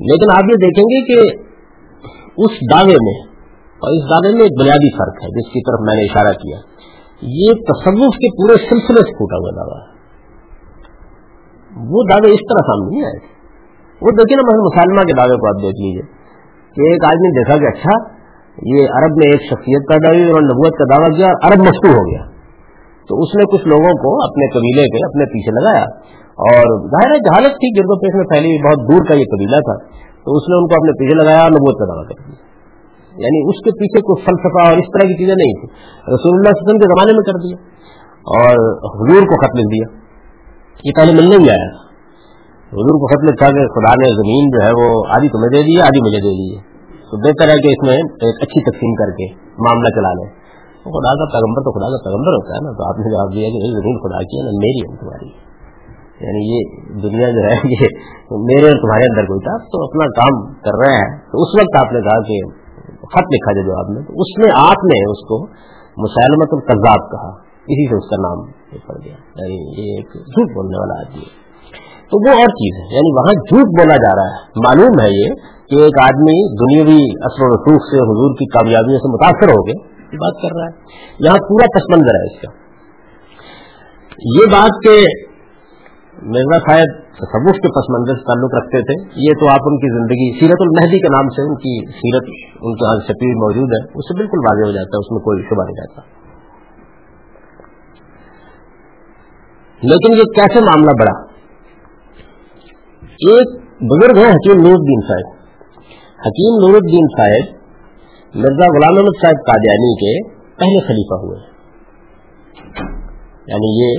لیکن 0.00 0.30
آپ 0.30 0.42
یہ 0.42 0.56
دیکھیں 0.56 0.84
گے 0.84 1.04
کہ 1.06 1.42
اس 2.36 2.50
دعوے 2.72 2.94
میں 2.94 3.20
اور 3.74 3.96
اس 3.96 4.10
دعوے 4.10 4.34
میں 4.34 4.42
ایک 4.42 4.60
بنیادی 4.60 4.96
فرق 4.96 5.22
ہے، 5.22 5.28
جس 5.28 5.52
کی 5.52 5.60
طرف 5.60 5.80
میں 5.80 5.96
نے 5.96 6.02
اشارہ 6.04 6.34
کیا۔ 6.34 6.58
یہ 7.22 7.52
تصوف 7.52 8.14
کے 8.14 8.28
پورے 8.28 8.56
سلسلے 8.56 9.00
سے 9.00 9.12
پھوٹا 9.12 9.36
ہوا 9.36 9.64
دعویٰ 9.64 9.88
ہے۔ 9.88 9.93
وہ 11.76 12.02
دعوے 12.10 12.34
اس 12.34 12.40
طرح 12.40 12.62
سامنے 12.66 12.96
نہیں 12.96 13.04
آئے۔ 13.04 13.34
وہ 14.02 14.10
دیکھیے 14.10 14.36
نا 14.36 14.42
مسلمہ 14.42 15.00
کے 15.00 15.12
دعوے 15.12 15.36
کو 15.36 15.46
آپ 15.48 15.62
دیکھ 15.62 15.82
لیجیے 15.82 16.02
کہ 16.74 16.92
ایک 16.92 17.04
آدمی 17.04 17.30
دیکھا 17.30 17.56
کہ 17.56 17.64
اچھا 17.64 18.14
یہ 18.66 18.78
عرب 18.78 19.12
میں 19.16 19.30
ایک 19.32 19.40
شخصیت 19.42 19.82
پیدا 19.92 20.08
ہوئی 20.08 20.30
اور 20.30 20.42
نبوت 20.42 20.72
کا 20.78 20.84
دعویٰ 20.94 21.16
کیا 21.16 21.26
عرب 21.26 21.60
مشکور 21.60 21.90
ہو 21.90 22.10
گیا۔ 22.10 22.24
تو 23.08 23.20
اس 23.20 23.36
نے 23.36 23.56
کچھ 23.56 23.68
لوگوں 23.68 23.92
کو 23.92 24.24
اپنے 24.24 24.46
قبیلے 24.50 24.82
کے 24.82 25.06
اپنے 25.06 25.24
پیچھے 25.24 25.64
لگایا۔ 25.64 25.84
اور 26.34 26.88
ظاہر 26.88 27.14
ہے 27.14 27.18
جہالت 27.18 27.52
تھی 27.52 27.78
گرد 27.78 27.86
و 27.88 27.98
پیش 27.98 28.14
میں 28.14 28.24
پھیلی 28.24 28.66
بہت 28.66 28.92
دور 28.92 29.08
کا 29.08 29.14
یہ 29.14 29.24
قبیلہ 29.24 29.56
تھا۔ 29.56 29.76
تو 30.24 30.36
اس 30.36 30.42
نے 30.48 30.56
ان 30.56 30.68
کو 30.68 30.74
اپنے 30.74 30.92
پیچھے 30.92 31.16
لگایا 31.22 31.38
اور 31.38 31.50
نبوت 31.50 31.78
کا 31.78 31.84
دعویٰ 31.84 32.08
کر 32.08 32.14
دیا۔ 32.26 32.44
یعنی 33.18 33.48
اس 33.48 33.64
کے 33.64 33.70
پیچھے 33.70 34.00
کوئی 34.00 34.24
فلسفہ 34.24 34.70
اور 34.70 34.78
اس 34.78 34.86
طرح 34.94 35.08
کی 35.08 35.14
چیزیں 35.14 35.34
نہیں 35.34 35.54
تھی 35.54 35.68
رسول 36.14 36.32
اللہ 36.34 36.52
وسلم 36.56 36.78
کے 36.78 36.88
زمانے 36.88 37.12
میں 37.12 37.24
کر 37.26 37.32
دیا 37.32 37.56
اور 38.24 38.54
حضور 38.70 39.22
کو 39.22 39.46
خط 39.46 39.54
لکھ 39.54 39.66
دیا۔ 39.66 40.03
یہ 40.84 40.90
پہلے 40.96 41.12
ملنے 41.12 41.36
ہی 41.36 41.50
آیا 41.50 41.68
حضور 42.72 42.96
کو 43.00 43.06
خط 43.06 43.24
لکھا 43.24 43.46
کہ 43.46 43.66
خدا 43.66 43.92
نے 43.94 44.08
زمین 44.14 44.44
جو 44.50 44.58
ہے 44.66 44.70
وہ 44.70 45.04
آدھی 45.08 45.28
تمہیں 45.28 45.50
دے 45.50 45.62
دی 45.62 45.80
آدھی 45.80 46.00
مجھے 46.00 46.18
دے 46.18 46.32
دی 46.34 46.74
تو 47.08 47.16
بہتر 47.16 47.48
ہے 47.48 47.56
کہ 47.62 47.68
اس 47.68 47.80
میں 47.86 47.96
ایک 47.96 48.36
اچھی 48.42 48.60
تقسیم 48.70 48.94
کر 48.94 49.10
کے 49.10 49.26
معاملہ 49.34 49.88
چلا 49.88 50.12
لیں۔ 50.12 50.30
خدا 50.84 51.12
کا 51.18 51.24
پیغمبر 51.24 51.60
تو 51.62 51.70
خدا 51.72 51.88
کا 51.88 51.98
پیغمبر 52.04 52.32
ہوتا 52.34 52.50
ہے 52.54 52.60
نا، 52.64 52.70
تو 52.72 52.82
آپ 52.88 52.98
نے 52.98 53.04
جواب 53.10 53.28
دیا 53.34 53.48
کہ 53.48 53.58
زمین 53.80 53.96
خدا 53.98 54.18
کی 54.18 54.38
ہے 54.38 54.44
نا 54.44 54.50
میری 54.50 54.80
ہے، 54.80 54.96
تمہاری۔ 54.96 55.54
یعنی 56.24 56.42
یہ 56.52 56.60
دنیا 57.02 57.30
جو 57.30 57.42
ہے، 57.48 57.54
یہ 57.64 57.86
میرے 58.30 58.66
اور 58.66 58.78
تمہارے 58.78 59.04
اندر 59.04 59.22
کوئی 59.22 59.40
تھا 59.40 59.56
تو 59.58 59.84
اپنا 59.84 60.06
کام 60.06 60.52
کر 60.54 60.74
رہے 60.82 60.94
ہیں۔ 60.94 61.18
تو 61.18 61.42
اس 61.42 61.48
وقت 61.60 61.84
آپ 61.84 61.92
نے 61.92 62.00
کہا 62.00 62.22
کہ 62.22 62.36
خط 63.06 63.26
لکھا 63.34 63.52
جائے 63.52 63.66
جواب 63.66 63.90
میں، 63.90 64.02
تو 64.02 64.12
اس 64.12 64.30
میں 64.38 64.50
آپ 64.56 64.84
نے 64.84 65.10
اس 65.10 65.28
کو 65.28 65.46
مسلمت 66.04 66.48
القذاب 66.52 67.00
کہا۔ 67.10 67.30
اسی 67.64 67.88
سے 67.88 67.96
اس 67.96 68.10
کا 68.10 68.16
نام 68.16 68.38
پڑ 68.86 68.94
گیا۔ 69.04 69.12
یعنی 69.12 69.54
یہ 69.54 69.96
ایک 69.96 70.08
جھوٹ 70.08 70.54
بولنے 70.54 70.78
والا 70.78 71.00
آدمی 71.00 71.24
تو 72.04 72.30
وہ 72.30 72.34
اور 72.34 72.48
چیز 72.48 72.78
ہے 72.78 72.96
یعنی 72.96 73.12
وہاں 73.12 73.32
جھوٹ 73.32 73.66
بولا 73.66 73.96
جا 73.96 74.16
رہا 74.16 74.34
ہے۔ 74.34 74.60
معلوم 74.64 75.00
ہے 75.00 75.08
یہ 75.08 75.28
کہ 75.70 75.82
ایک 75.82 75.94
آدمی 76.02 76.56
دنیاوی 76.56 77.02
اثر 77.02 77.44
و 77.44 77.48
رسوخ 77.48 77.82
سے 77.82 77.96
حضور 77.96 78.34
کی 78.34 78.46
کامیابیوں 78.46 78.98
سے 78.98 79.12
متاثر 79.12 79.48
ہو 79.48 79.66
گئے 79.66 79.94
بات 80.16 80.42
کر 80.42 80.56
رہا 80.56 80.66
ہے۔ 80.66 80.72
یہاں 81.20 81.36
پورا 81.36 81.78
پس 81.78 81.96
منظر 81.96 82.14
ہے 82.14 82.34
اس 82.34 82.42
کا۔ 82.42 82.64
یہ 84.18 84.52
بات 84.52 84.70
کہ 84.84 85.04
مرزا 86.22 86.58
صاحب 86.58 87.04
تصوف 87.14 87.56
کے 87.56 87.68
پس 87.68 87.90
منظر 87.90 88.14
سے 88.14 88.22
تعلق 88.22 88.54
رکھتے 88.54 88.82
تھے، 88.82 89.10
یہ 89.16 89.32
تو 89.40 89.48
آپ 89.48 89.58
ان 89.66 89.78
کی 89.78 89.98
زندگی 89.98 90.40
سیرت 90.40 90.56
المہدی 90.60 90.98
کے 91.00 91.08
نام 91.08 91.28
سے، 91.28 91.42
ان 91.42 91.54
کی 91.54 91.86
سیرت 91.86 92.22
ان 92.62 92.74
کے 92.74 92.84
ہاتھ 92.84 93.04
شپیر 93.04 93.34
موجود 93.34 93.68
ہے، 93.72 93.84
اس 93.84 94.04
سے 94.08 94.18
بالکل 94.18 94.38
واضح 94.38 94.66
ہو 94.66 94.72
جاتا 94.72 94.96
ہے، 94.96 94.98
اس 94.98 95.12
میں 95.12 95.20
کوئی 95.20 95.42
شبہ 95.42 95.64
نہیں 95.64 95.76
رہتا۔ 95.82 96.23
لیکن 99.84 100.12
یہ 100.12 100.22
کیسے 100.22 100.60
معاملہ 100.60 100.90
بڑا؟ 101.00 101.34
ایک 103.02 103.62
بزرگ 103.64 104.16
ہیں 104.16 104.30
حکیم 104.30 104.60
نور 104.60 104.74
الدین 104.74 105.00
صاحب۔ 105.00 105.34
حکیم 106.26 106.54
نور 106.66 106.74
الدین 106.74 107.06
صاحب 107.16 107.54
مرزا 108.34 108.76
غلام 108.76 108.98
احمد 108.98 109.22
صاحب 109.22 109.34
قادیانی 109.46 109.94
کے 109.94 110.28
پہلے 110.32 110.80
خلیفہ 110.80 111.14
ہوئے۔ 111.14 111.40
یعنی 113.46 113.82
یہ 113.82 113.98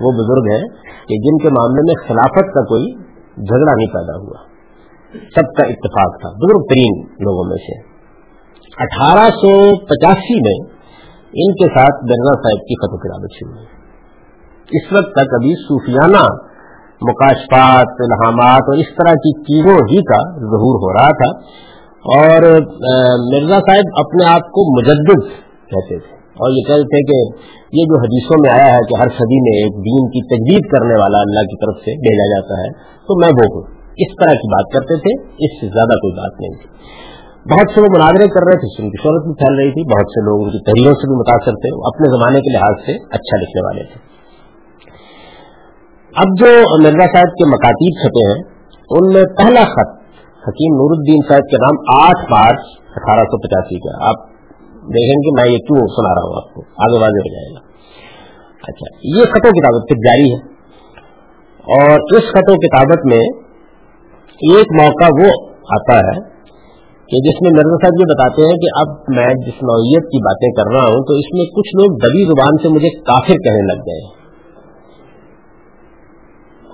وہ 0.00 0.12
بزرگ 0.12 0.52
ہیں 0.52 0.68
کہ 1.08 1.16
جن 1.16 1.38
کے 1.38 1.48
معاملے 1.48 1.80
میں 1.82 2.08
خلافت 2.08 2.54
کا 2.54 2.64
کوئی 2.64 2.94
جھگڑا 3.36 3.74
نہیں 3.76 3.86
پیدا 3.86 4.18
ہوا۔ 4.18 4.38
سب 5.12 5.56
کا 5.56 5.64
اتفاق 5.64 6.20
تھا۔ 6.20 6.28
بزرگ 6.30 6.66
ترین 6.70 7.06
لوگوں 7.06 7.48
میں 7.48 7.56
سے۔ 7.56 7.96
اٹھارہ 8.78 9.30
سو 9.30 9.76
پچاسی 9.86 10.34
میں 10.34 10.76
ان 11.22 11.52
کے 11.54 11.66
ساتھ 11.66 12.04
مرزا 12.04 12.32
صاحب 12.34 12.60
کی 12.60 12.74
فتح 12.74 12.96
کتابت 12.96 13.30
ہوئی 13.42 13.85
اس 14.70 14.92
وقت 14.92 15.12
تک 15.12 15.34
ابھی 15.34 15.54
صوفیانہ 15.54 16.22
مکاشفات 17.02 17.94
الحامات 17.98 18.62
اور 18.68 18.76
اس 18.76 18.86
طرح 18.86 19.14
کی 19.14 19.42
چیزوں 19.42 19.74
ہی 19.74 20.02
کا 20.02 20.38
ظہور 20.38 20.76
ہو 20.84 20.92
رہا 20.92 21.08
تھا 21.08 21.30
اور 22.16 22.42
مرزا 23.32 23.58
صاحب 23.58 23.84
اپنے 23.98 24.24
آپ 24.26 24.40
کو 24.40 24.80
مجدد 24.80 25.28
کہتے 25.70 25.98
تھے 25.98 26.16
اور 26.16 26.50
یہ 26.50 26.62
کہتے 26.68 26.82
تھے 26.82 27.00
کہ 27.02 27.46
یہ 27.72 27.84
جو 27.84 27.98
حدیثوں 27.98 28.36
میں 28.42 28.50
آیا 28.50 28.74
ہے 28.74 28.78
کہ 28.78 29.00
ہر 29.00 29.08
صدی 29.08 29.40
میں 29.40 29.62
ایک 29.62 29.72
دین 29.72 30.08
کی 30.08 30.22
تجدید 30.26 30.70
کرنے 30.70 31.00
والا 31.00 31.18
اللہ 31.18 31.40
کی 31.40 31.56
طرف 31.56 31.76
سے 31.76 31.96
بھیجا 31.96 32.26
جاتا 32.26 32.62
ہے، 32.62 32.72
تو 32.78 33.20
میں 33.20 33.28
وہ 33.28 33.46
ہوں۔ 33.54 33.62
اس 33.96 34.24
طرح 34.24 34.34
کی 34.34 34.48
بات 34.48 34.72
کرتے 34.72 34.96
تھے، 34.96 35.22
اس 35.22 35.60
سے 35.60 35.66
زیادہ 35.66 35.94
کوئی 35.96 36.12
بات 36.12 36.40
نہیں 36.40 36.54
تھی۔ 36.62 36.68
بہت 37.52 37.74
سے 37.74 37.80
وہ 37.80 37.86
مناظرے 37.98 38.28
کر 38.28 38.40
رہے 38.46 38.56
تھے 38.56 38.82
ان 38.82 38.90
کی 38.90 38.96
شہرت 39.02 39.24
بھی 39.26 39.34
پھیل 39.34 39.54
رہی 39.58 39.70
تھی۔ 39.70 39.82
بہت 39.82 40.06
سے 40.06 40.24
لوگ 40.24 40.42
ان 40.42 40.50
کی 40.50 40.64
تحریروں 40.64 40.94
سے 40.94 41.08
بھی 41.08 41.16
متاثر 41.16 41.52
تھے 41.52 41.68
اپنے 41.86 42.16
زمانے 42.16 42.40
کے 42.40 42.52
لحاظ 42.52 42.86
سے 42.86 42.92
اچھا 42.92 43.36
لکھنے 43.36 43.66
والے 43.66 43.82
تھے۔ 43.82 44.15
اب 46.16 46.24
جو 46.38 46.46
مرزا 46.82 47.06
صاحب 47.06 47.28
کے 47.28 47.48
مکاتیب 47.48 48.00
چھپے 48.02 48.26
ہیں، 48.26 48.42
ان 48.90 49.12
میں 49.14 49.24
پہلا 49.38 49.64
خط، 49.64 49.88
حکیم 50.48 50.74
نور 50.74 50.96
الدین 50.96 51.18
صاحب 51.28 51.50
کے 51.50 51.56
نام 51.56 52.02
آٹھ 52.02 52.32
مارچ 52.32 52.60
اٹھارہ 52.96 53.24
سو 53.24 53.38
پچاسی 53.38 53.78
کا 53.78 54.08
آپ 54.08 54.36
دیکھیں 54.72 55.18
گے، 55.18 55.42
میں 55.42 55.50
یہ 55.50 55.58
کیوں 55.58 55.86
سنا 55.86 56.14
رہا 56.14 56.28
ہوں 56.28 56.36
آپ 56.36 56.54
کو؟ 56.54 56.60
آگے 56.60 56.98
واضح 57.00 57.20
ہو 57.20 57.32
جائے 57.32 57.54
گا۔ 57.54 57.60
اچھا 58.62 58.98
یہ 59.02 59.24
خط 59.24 59.46
و 59.46 59.50
کتابت 59.50 59.88
پھر 59.88 59.96
جاری 59.96 60.34
ہے۔ 60.34 60.56
اور 61.76 62.16
اس 62.16 62.22
خط 62.28 62.50
و 62.50 62.54
کتابت 62.54 63.06
میں 63.06 63.24
ایک 64.26 64.82
موقع 64.82 65.04
وہ 65.04 65.56
آتا 65.78 65.96
ہے 65.98 66.20
کہ 67.08 67.18
جس 67.18 67.42
میں 67.42 67.50
مرزا 67.50 67.76
صاحب 67.82 67.92
یہ 68.00 68.04
بتاتے 68.04 68.42
ہیں 68.42 68.56
کہ 68.56 68.68
اب 68.80 68.88
میں 69.08 69.34
جس 69.34 69.62
نوعیت 69.62 70.04
کی 70.04 70.18
باتیں 70.22 70.50
کر 70.50 70.76
رہا 70.76 70.88
ہوں 70.88 71.04
تو 71.04 71.12
اس 71.12 71.34
میں 71.34 71.44
کچھ 71.44 71.76
لوگ 71.76 71.96
دبی 71.96 72.24
زبان 72.24 72.62
سے 72.62 72.68
مجھے 72.68 72.88
کافر 72.88 73.34
کہنے 73.34 73.74
لگ 73.74 73.80
گئے 73.80 74.04
ہیں۔ 74.04 74.15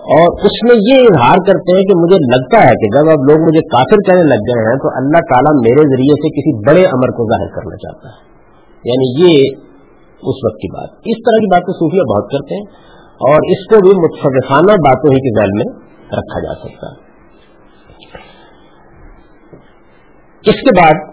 اور 0.03 0.45
اس 0.45 0.57
میں 0.63 0.77
یہ 0.77 1.03
اظہار 1.03 1.41
کرتے 1.47 1.75
ہیں 1.77 1.83
کہ 1.83 1.97
مجھے 1.97 2.17
لگتا 2.25 2.63
ہے 2.63 2.73
کہ 2.75 2.89
جب 2.95 3.11
اب 3.11 3.27
لوگ 3.31 3.43
مجھے 3.43 3.61
کافر 3.61 4.01
کہنے 4.01 4.23
لگ 4.23 4.41
گئے 4.49 4.65
ہیں 4.65 4.77
تو 4.77 4.89
اللہ 4.97 5.23
تعالیٰ 5.33 5.53
میرے 5.61 5.85
ذریعے 5.85 6.17
سے 6.23 6.31
کسی 6.31 6.55
بڑے 6.67 6.85
امر 6.87 7.13
کو 7.13 7.27
ظاہر 7.29 7.53
کرنا 7.55 7.77
چاہتا 7.77 8.09
ہے۔ 8.09 8.33
یعنی 8.85 9.09
یہ 9.23 9.43
اس 10.23 10.41
وقت 10.47 10.57
کی 10.57 10.71
بات۔ 10.73 10.91
اس 11.05 11.23
طرح 11.29 11.39
کی 11.39 11.47
باتیں 11.47 11.73
صوفیہ 11.75 12.01
بہت 12.01 12.31
کرتے 12.33 12.55
ہیں 12.55 12.65
اور 13.29 13.49
اس 13.51 13.65
کو 13.67 13.81
بھی 13.81 13.95
متفقانہ 14.01 14.73
باتوں 14.73 15.15
ہی 15.15 15.21
کے 15.21 15.41
ذہن 15.41 15.57
میں 15.57 15.67
رکھا 16.19 16.41
جا 16.41 16.55
سکتا 16.55 16.87
ہے۔ 16.87 17.13
اس 20.45 20.61
کے 20.61 20.81
بعد 20.81 21.13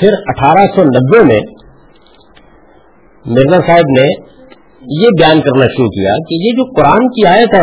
پھر 0.00 0.08
اٹھارہ 0.26 0.66
سو 0.76 0.82
نبے 0.82 1.24
میں 1.24 1.40
مرزا 3.26 3.60
صاحب 3.66 3.90
نے 3.98 4.37
یہ 4.86 5.08
بیان 5.20 5.40
کرنا 5.40 5.66
شروع 5.66 5.88
کیا 5.88 6.10
کہ 6.28 6.34
یہ 6.34 6.50
جو 6.56 6.64
قرآن 6.64 7.08
کی 7.08 7.26
آیت 7.26 7.54
ہے 7.54 7.62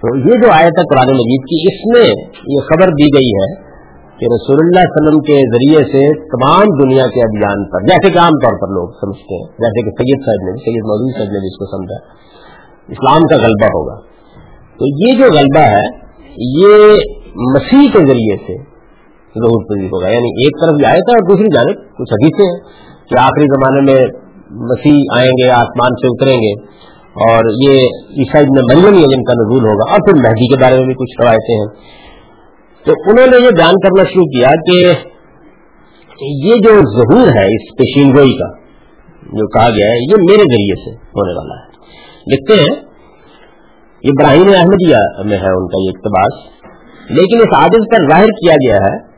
تو 0.00 0.18
یہ 0.18 0.42
جو 0.42 0.50
آیت 0.52 0.78
ہے 0.78 0.82
قرآن 0.94 1.06
مجید 1.06 1.42
کی، 1.42 1.74
اس 1.74 1.86
میں 1.86 2.14
یہ 2.48 2.60
خبر 2.60 2.88
دی 2.88 3.04
گئی 3.04 3.30
ہے 3.30 3.54
کہ 4.18 4.24
رسول 4.24 4.56
اللہ 4.60 4.80
علیہ 4.80 4.90
وسلم 4.90 5.20
کے 5.20 5.32
ذریعے 5.32 5.92
سے 5.92 6.20
تمام 6.20 6.84
دنیا 6.84 7.06
کے 7.06 7.20
ابھیان 7.20 7.70
پر، 7.70 7.80
جیسے 7.80 8.12
کہ 8.12 8.18
عام 8.18 8.32
طور 8.32 8.52
پر 8.52 8.68
لوگ 8.68 8.88
سمجھتے 8.88 9.34
ہیں، 9.34 9.44
جیسے 9.44 9.82
کہ 9.82 9.90
سید 9.90 10.26
صاحب 10.26 10.48
نے 10.48 10.64
سید 10.64 10.82
مودود 10.82 11.18
صاحب 11.18 11.32
نے 11.32 11.38
جس 11.38 11.56
کو 11.56 11.76
سمجھا۔ 11.76 12.30
اسلام 12.88 13.26
کا 13.26 13.36
غلبہ 13.36 13.66
ہوگا۔ 13.66 13.94
تو 14.78 15.06
یہ 15.06 15.12
جو 15.18 15.24
غلبہ 15.24 15.60
ہے، 15.60 15.82
یہ 16.36 16.96
مسیح 17.36 17.88
کے 17.92 17.98
ذریعے 17.98 18.36
سے 18.36 18.69
ظہور 19.34 19.64
پذیر 19.64 19.86
ہوگا۔ 19.86 20.08
یعنی 20.08 20.30
ایک 20.44 20.60
طرف 20.60 20.80
یہ 20.80 20.86
آئے 20.86 20.98
تھا 20.98 21.12
اور 21.12 21.28
دوسری 21.30 21.48
جانب 21.54 21.96
کچھ 21.98 22.12
حدیثیں 22.12 22.44
ہیں 22.44 22.60
کہ 23.08 23.18
آخری 23.20 23.44
زمانے 23.44 23.92
میں 23.92 24.06
مسیح 24.50 25.16
آئیں 25.16 25.30
گے، 25.30 25.50
آسمان 25.50 25.90
سے 25.90 26.06
اتریں 26.06 26.36
گے 26.36 26.62
اور 27.10 27.66
یہ 27.66 27.78
عیسائی 28.18 28.46
میں 28.46 28.62
مریم 28.62 28.94
ہے 28.94 29.16
جن 29.16 29.24
کا 29.24 29.32
نزول 29.32 29.60
ہوگا 29.60 29.90
اور 29.90 29.98
پھر 29.98 30.28
مہدی 30.28 30.54
کے 30.54 30.62
بارے 30.62 30.76
میں 30.76 30.86
بھی 30.86 30.94
کچھ 30.94 31.22
روایتیں 31.22 31.54
ہیں۔ 31.54 31.66
تو 32.84 32.92
انہوں 32.92 33.26
نے 33.26 33.36
یہ 33.36 33.50
بیان 33.50 33.74
کرنا 33.74 34.04
شروع 34.04 34.24
کیا 34.24 34.48
کہ 34.66 34.92
یہ 36.46 36.54
جو 36.54 36.70
ظہور 36.70 37.26
ہے 37.26 37.46
اس 37.46 37.76
پیشین 37.78 38.16
گوئی 38.16 38.32
کا، 38.32 38.48
جو 39.22 39.48
کہا 39.48 39.68
گیا 39.68 39.90
ہے، 39.90 39.96
یہ 40.10 40.14
میرے 40.30 40.42
ذریعے 40.42 40.84
سے 40.84 40.90
ہونے 40.90 41.32
والا 41.32 41.62
ہے۔ 41.62 41.70
لکھتے 42.26 42.54
ہیں 42.54 42.90
ابراہیم 44.04 44.48
احمدیہ 44.56 44.96
میں 45.24 45.38
ہے 45.38 45.52
ان 45.52 45.68
کا 45.68 45.84
یہ 45.84 45.90
اقتباس، 45.90 46.60
لیکن 47.10 47.38
اس 47.38 47.58
عادت 47.58 47.96
پر 47.96 48.10
ظاہر 48.10 48.26
کیا 48.26 48.54
گیا 48.54 48.76
ہے 48.76 49.09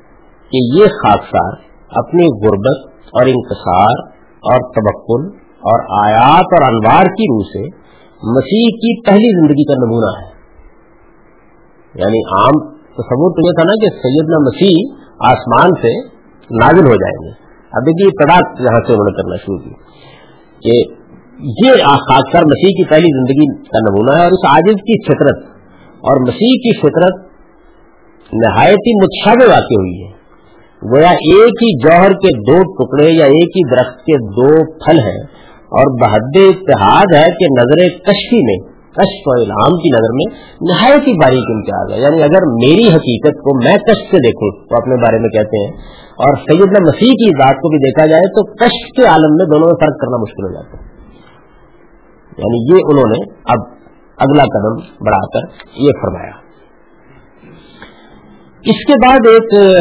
کہ 0.52 0.80
یہ 0.80 0.84
خاصار 0.86 1.52
اپنی 1.90 2.46
غربت 2.46 2.90
اور 3.12 3.26
انتصار 3.26 4.08
اور 4.26 4.58
تبکل 4.58 5.36
اور 5.40 6.06
آیات 6.06 6.44
اور 6.44 6.72
انوار 6.72 7.04
کی 7.04 7.22
روح 7.22 7.44
سے 7.44 7.82
مسیح 8.36 8.66
کی 8.76 9.02
پہلی 9.06 9.40
زندگی 9.40 9.64
کا 9.64 9.74
نمونہ 9.74 10.20
ہے۔ 10.20 10.32
یعنی 11.94 12.18
عام 12.18 12.74
تصور 12.76 13.30
تو 13.30 13.46
یہ 13.46 13.52
تھا 13.52 13.62
نا 13.64 13.72
کہ 13.72 13.96
سیدنا 13.96 14.38
مسیح 14.38 15.02
آسمان 15.20 15.70
سے 15.82 16.06
نازل 16.60 16.86
ہو 16.88 16.94
جائیں 16.94 17.26
گے۔ 17.26 17.42
اب 17.72 17.86
دیکھیے 17.86 18.10
تعداد 18.10 18.60
یہاں 18.60 18.80
سے 18.86 18.92
انہوں 18.92 19.10
نے 19.10 19.22
کرنا 19.22 19.36
شروع 19.36 19.58
کی 19.58 19.70
کہ 20.60 21.02
یہ 21.42 21.84
خاص 21.84 22.34
مسیح 22.34 22.68
کی 22.68 22.84
پہلی 22.84 23.18
زندگی 23.18 23.62
کا 23.62 23.78
نمونہ 23.78 24.18
ہے 24.18 24.22
اور 24.22 24.32
اس 24.32 24.46
عاجز 24.48 24.74
کی 24.74 25.02
فطرت 25.02 25.44
اور 25.96 26.20
مسیح 26.20 26.54
کی 26.64 26.78
فطرت 26.78 27.32
نہایت 28.32 28.78
ہی 28.88 29.02
متشابہ 29.02 29.54
واقع 29.54 29.74
ہوئی 29.74 30.02
ہے۔ 30.02 30.12
گویا 30.82 31.10
ایک 31.10 31.62
ہی 31.62 31.78
جوہر 31.78 32.12
کے 32.12 32.28
دو 32.38 32.62
ٹکڑے 32.62 33.10
یا 33.10 33.24
ایک 33.24 33.56
ہی 33.56 33.70
درخت 33.70 33.98
کے 33.98 34.18
دو 34.18 34.74
پھل 34.84 34.98
ہیں 34.98 35.20
اور 35.56 36.00
بحد 36.00 36.36
اتحاد 36.36 37.16
ہے 37.16 37.32
کہ 37.32 37.46
نظر 37.60 37.88
کشفی 37.98 38.40
میں 38.42 38.72
کشف 38.92 39.22
و 39.26 39.40
الہام 39.40 39.76
کی 39.76 39.88
نظر 39.88 40.12
میں 40.12 40.34
نہایت 40.60 41.08
ہی 41.08 41.12
باریک 41.12 41.50
امتیاز 41.50 41.92
ہے۔ 41.92 42.00
یعنی 42.00 42.22
اگر 42.22 42.46
میری 42.54 42.88
حقیقت 42.88 43.34
کو 43.34 43.64
میں 43.64 43.76
کشف 43.76 44.10
سے 44.10 44.16
دیکھوں 44.16 44.66
تو 44.66 44.76
اپنے 44.76 44.96
بارے 44.96 45.18
میں 45.18 45.28
کہتے 45.28 45.66
ہیں۔ 45.66 45.72
اور 46.12 46.36
سیدنا 46.36 46.82
مسیح 46.82 47.12
کی 47.12 47.30
ذات 47.30 47.54
کو 47.54 47.68
بھی 47.68 47.78
دیکھا 47.78 48.06
جائے 48.06 48.22
تو 48.22 48.54
کشف 48.54 48.96
کے 48.96 49.04
عالم 49.06 49.34
میں 49.34 49.46
دونوں 49.46 49.66
میں 49.66 49.86
فرق 49.86 50.00
کرنا 50.00 50.22
مشکل 50.22 50.44
ہو 50.44 50.52
جاتا 50.54 50.78
ہے۔ 50.78 50.92
یعنی 52.38 52.74
یہ 52.74 52.80
انہوں 52.84 53.10
نے 53.10 53.32
اب 53.44 53.58
اگلا 54.18 54.42
قدم 54.42 55.04
بڑھا 55.06 55.26
کر 55.26 55.46
یہ 55.76 55.90
فرمایا۔ 56.02 56.42
اس 58.64 58.84
کے 58.86 58.92
بعد 59.06 59.18
ایک 59.26 59.76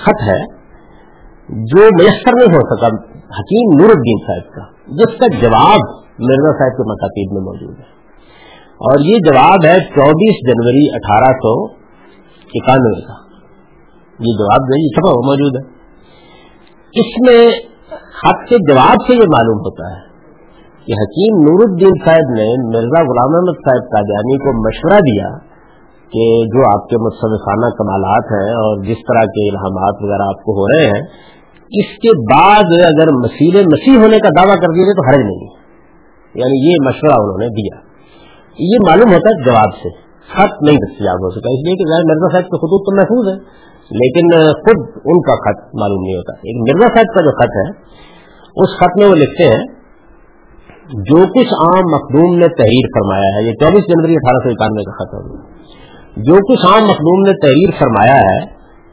خط 0.00 0.22
ہے 0.28 0.62
جو 1.48 1.84
میسر 1.84 2.32
نہیں 2.36 2.56
ہو 2.56 2.76
سکا، 2.76 2.86
حکیم 3.14 3.80
نور 3.80 3.90
الدین 3.90 4.16
صاحب 4.26 4.54
کا، 4.54 4.62
جس 4.86 5.18
کا 5.18 5.26
جواب 5.42 6.02
مرزا 6.18 6.58
صاحب 6.58 6.76
کے 6.76 6.92
مکاتیب 6.92 7.32
میں 7.32 7.40
موجود 7.40 7.78
ہے۔ 7.78 8.02
اور 8.72 8.98
یہ 9.00 9.16
جواب 9.16 9.64
ہے 9.64 9.80
چوبیس 9.80 10.48
جنوری 10.48 10.94
اٹھارہ 10.94 11.32
سو 11.36 11.64
اکانوے 12.54 13.00
کا۔ 13.00 13.12
یہ 14.12 14.38
جواب 14.38 14.68
جو 14.68 14.74
ہے 14.74 14.88
سب 14.88 15.08
موجود 15.08 15.64
ہے۔ 15.64 15.82
اس 17.00 17.28
میں 17.28 17.50
خط 17.98 18.48
کے 18.48 18.56
جواب 18.72 19.06
سے 19.06 19.14
یہ 19.14 19.20
معلوم 19.20 19.58
ہوتا 19.58 19.96
ہے 19.96 20.12
کہ 20.86 20.92
حکیم 20.92 21.36
نور 21.36 21.70
الدین 21.70 22.04
صاحب 22.04 22.30
نے 22.30 22.66
مرزا 22.66 23.02
غلام 23.02 23.34
احمد 23.34 23.56
صاحب 23.56 23.84
قادیانی 23.92 24.38
کو 24.38 24.68
مشورہ 24.68 25.00
دیا 25.00 25.51
کہ 26.12 26.44
جو 26.44 26.78
آپ 26.78 26.88
کے 26.88 26.96
متصوفانہ 26.96 27.74
کمالات 27.78 28.24
ہیں 28.32 28.54
اور 28.54 28.84
جس 28.84 29.00
طرح 29.08 29.24
کے 29.24 29.48
الہامات 29.50 29.94
وغیرہ 30.00 30.22
آپ 30.22 30.44
کو 30.44 30.52
ہو 30.52 30.68
رہے 30.68 30.86
ہیں، 30.86 31.02
اس 31.80 31.98
کے 31.98 32.36
بعد 32.36 32.64
اگر 32.86 33.12
مسیل 33.12 33.66
مسیح 33.66 33.98
ہونے 33.98 34.18
کا 34.18 34.28
دعویٰ 34.28 34.56
کر 34.56 34.72
دیے 34.74 34.94
تو 34.94 35.08
حرج 35.08 35.24
نہیں 35.24 35.62
یعنی 36.34 36.70
یہ 36.70 36.76
مشورہ 36.86 37.14
انہوں 37.18 37.38
نے 37.38 37.48
دیا۔ 37.48 37.92
یہ 38.58 38.78
معلوم 38.88 39.12
ہوتا 39.12 39.28
ہے 39.30 39.44
جواب 39.44 39.74
سے۔ 39.82 40.12
خط 40.22 40.62
نہیں 40.62 40.76
دستیاب 40.76 41.14
ہو 41.14 41.30
سکا 41.30 41.50
اس 41.52 41.66
لیے 41.66 41.76
کہ 41.76 41.84
مرزا 41.90 42.32
صاحب 42.32 42.42
کے 42.42 42.56
خطوط 42.56 42.82
تو 42.82 42.96
محفوظ 42.96 43.32
ہے 43.32 43.62
لیکن 43.90 44.52
خود 44.52 45.02
ان 45.04 45.20
کا 45.20 45.34
خط 45.34 45.74
معلوم 45.80 46.02
نہیں 46.02 46.14
ہوتا۔ 46.14 46.32
ایک 46.32 46.56
مرزا 46.60 46.94
صاحب 46.94 47.14
کا 47.14 47.20
جو 47.20 47.30
خط 47.30 47.50
ہے، 47.56 47.68
اس 48.62 48.80
خط 48.80 49.00
میں 49.00 49.10
وہ 49.10 49.14
لکھتے 49.14 49.44
ہیں، 49.44 49.64
جو 50.94 51.16
کچھ 51.16 51.54
عام 51.54 51.84
مخدوم 51.92 52.38
نے 52.38 52.48
تحریر 52.48 52.86
فرمایا 52.86 53.36
ہے، 53.36 53.48
یہ 53.48 53.52
چوبیس 53.52 53.84
جنوری 53.84 54.14
اٹھارہ 54.14 54.42
سو 54.42 54.48
اکانوے 54.48 54.84
کا 54.84 54.92
خط 54.92 55.14
ہے۔ 55.14 55.51
جو 56.16 56.38
کچھ 56.48 56.64
عام 56.70 56.86
مخدوم 56.86 57.20
نے 57.26 57.32
تحریر 57.42 57.70
فرمایا 57.76 58.16
ہے 58.24 58.40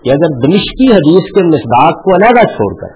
کہ 0.04 0.12
اگر 0.12 0.36
دمشقی 0.44 0.86
حدیث 0.92 1.26
کے 1.38 1.42
مصداق 1.48 1.98
کو 2.04 2.14
علیحدہ 2.18 2.44
چھوڑ 2.52 2.68
کر 2.82 2.92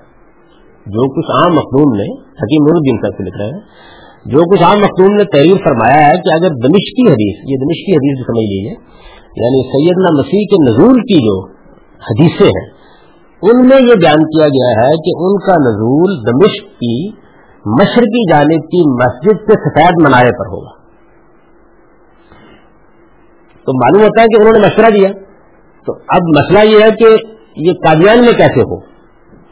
جو 0.86 1.08
کچھ 1.16 1.32
عام 1.38 1.56
مخدوم 1.56 1.90
نے 1.96 2.06
حکیم 2.42 2.70
الدین 2.74 3.02
صاحب 3.02 3.18
سے 3.18 3.26
لکھ 3.26 3.40
رہے 3.42 3.48
ہیں، 3.48 3.60
جو 4.26 4.46
کچھ 4.52 4.64
عام 4.64 4.80
مخدوم 4.82 5.18
نے 5.18 5.26
تحریر 5.34 5.60
فرمایا 5.66 5.98
ہے 6.04 6.22
کہ 6.26 6.32
اگر 6.36 6.56
دمشقی 6.64 7.08
حدیث، 7.08 7.42
یہ 7.52 7.62
دمشقی 7.64 7.98
حدیث 7.98 8.22
سمجھ 8.28 8.46
لیجیے 8.46 8.78
یعنی 9.42 9.62
سیدنا 9.70 10.14
مسیح 10.20 10.46
کے 10.54 10.62
نزول 10.64 11.02
کی 11.02 11.20
جو 11.26 11.36
حدیثیں 12.02 12.48
ہیں، 12.48 12.66
ان 13.42 13.62
میں 13.68 13.82
یہ 13.82 14.00
بیان 14.02 14.24
کیا 14.30 14.48
گیا 14.48 14.72
ہے 14.78 14.94
کہ 15.08 15.18
ان 15.24 15.38
کا 15.48 15.58
نزول 15.64 16.16
دمشق 16.28 16.72
کی 16.84 16.96
مشرقی 17.66 18.24
جانب 18.30 18.72
کی 18.72 18.86
مسجد 18.94 19.44
سے 19.50 19.60
سفید 19.66 20.02
منائے 20.04 20.32
پر 20.40 20.52
ہوگا۔ 20.54 20.74
تو 23.65 23.78
معلوم 23.78 24.04
ہوتا 24.04 24.21
ہے 24.21 24.28
کہ 24.28 24.41
انہوں 24.41 24.54
نے 24.54 24.60
مشورہ 24.60 24.89
دیا۔ 24.89 25.10
تو 25.86 25.93
اب 25.93 26.21
مسئلہ 26.39 26.69
یہ 26.69 26.84
ہے 26.84 26.91
کہ 26.91 27.15
یہ 27.56 27.71
قادیان 27.73 28.19
میں 28.19 28.34
کیسے 28.34 28.62
ہو؟ 28.62 28.80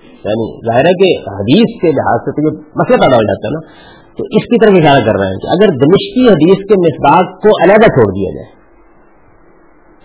یعنی 0.02 0.74
ظاہر 0.74 0.86
ہے 0.86 0.94
کہ 0.94 1.20
حدیث 1.30 1.82
کے 1.82 1.88
لحاظ 1.88 2.20
سے 2.20 2.32
تو 2.32 2.48
یہ 2.48 2.62
مسئلہ 2.76 2.98
پیدا 2.98 3.16
ہو 3.16 3.22
جاتا 3.22 3.48
ہے 3.48 3.54
نا۔ 3.54 3.92
تو 4.18 4.24
اس 4.24 4.44
کی 4.44 4.66
طرف 4.66 4.74
اشارہ 4.78 5.06
کر 5.06 5.20
رہے 5.20 5.28
ہیں 5.28 5.36
کہ 5.36 5.48
اگر 5.48 5.68
دمشقی 5.68 6.28
حدیث 6.28 6.68
کے 6.68 6.74
مصداق 6.80 7.42
کو 7.42 7.50
علیحدہ 7.64 7.86
چھوڑ 7.86 8.14
دیا 8.14 8.36
جائے 8.36 8.62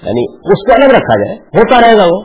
یعنی 0.03 0.53
اس 0.53 0.67
کو 0.67 0.75
الگ 0.75 0.85
رکھا 0.85 1.25
جائے، 1.25 1.39
ہوتا 1.39 1.81
رہے 1.81 1.99
گا 1.99 2.05
وہ۔ 2.05 2.23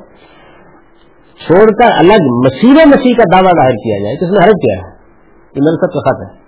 چھوڑ 1.48 1.65
کر 1.65 1.91
الگ 1.98 2.24
مسیح 2.24 2.70
مسیح 2.70 3.13
کا 3.13 3.24
دعویٰ 3.34 3.52
ظاہر 3.52 3.72
کیا 3.72 4.04
جائے 4.04 4.20
تو 4.20 4.26
اس 4.26 4.32
میں 4.32 4.39
حرف 4.44 4.54
کیا 4.54 4.76
ہے؟ 4.76 4.91
یہ 5.56 5.62
میرے 5.63 5.76
سب 5.76 5.94
کا 5.94 6.00
خط 6.00 6.30
ہے۔ 6.30 6.41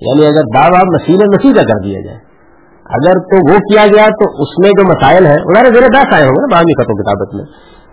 یعنی 0.00 0.26
اگر 0.26 0.42
دعویٰ 0.54 0.80
مسیح 0.84 1.14
مسیح 1.14 1.52
کا 1.52 1.62
کر 1.62 1.82
دیا 1.84 2.00
جائے 2.00 2.29
اگر 2.90 3.18
تو 3.32 3.52
وہ 3.52 3.58
کیا 3.58 3.86
گیا 3.86 4.06
تو 4.06 4.42
اس 4.42 4.58
میں 4.58 4.70
جو 4.70 4.86
مسائل 4.86 5.26
ہیں 5.26 5.38
انہوں 5.38 5.62
نے 5.62 5.88
دس 5.88 6.14
آئے 6.14 6.24
ہوں 6.24 6.38
گے 6.38 6.52
بعضی 6.52 6.72
ختم 6.72 7.02
کتابت 7.02 7.34
میں۔ 7.34 7.44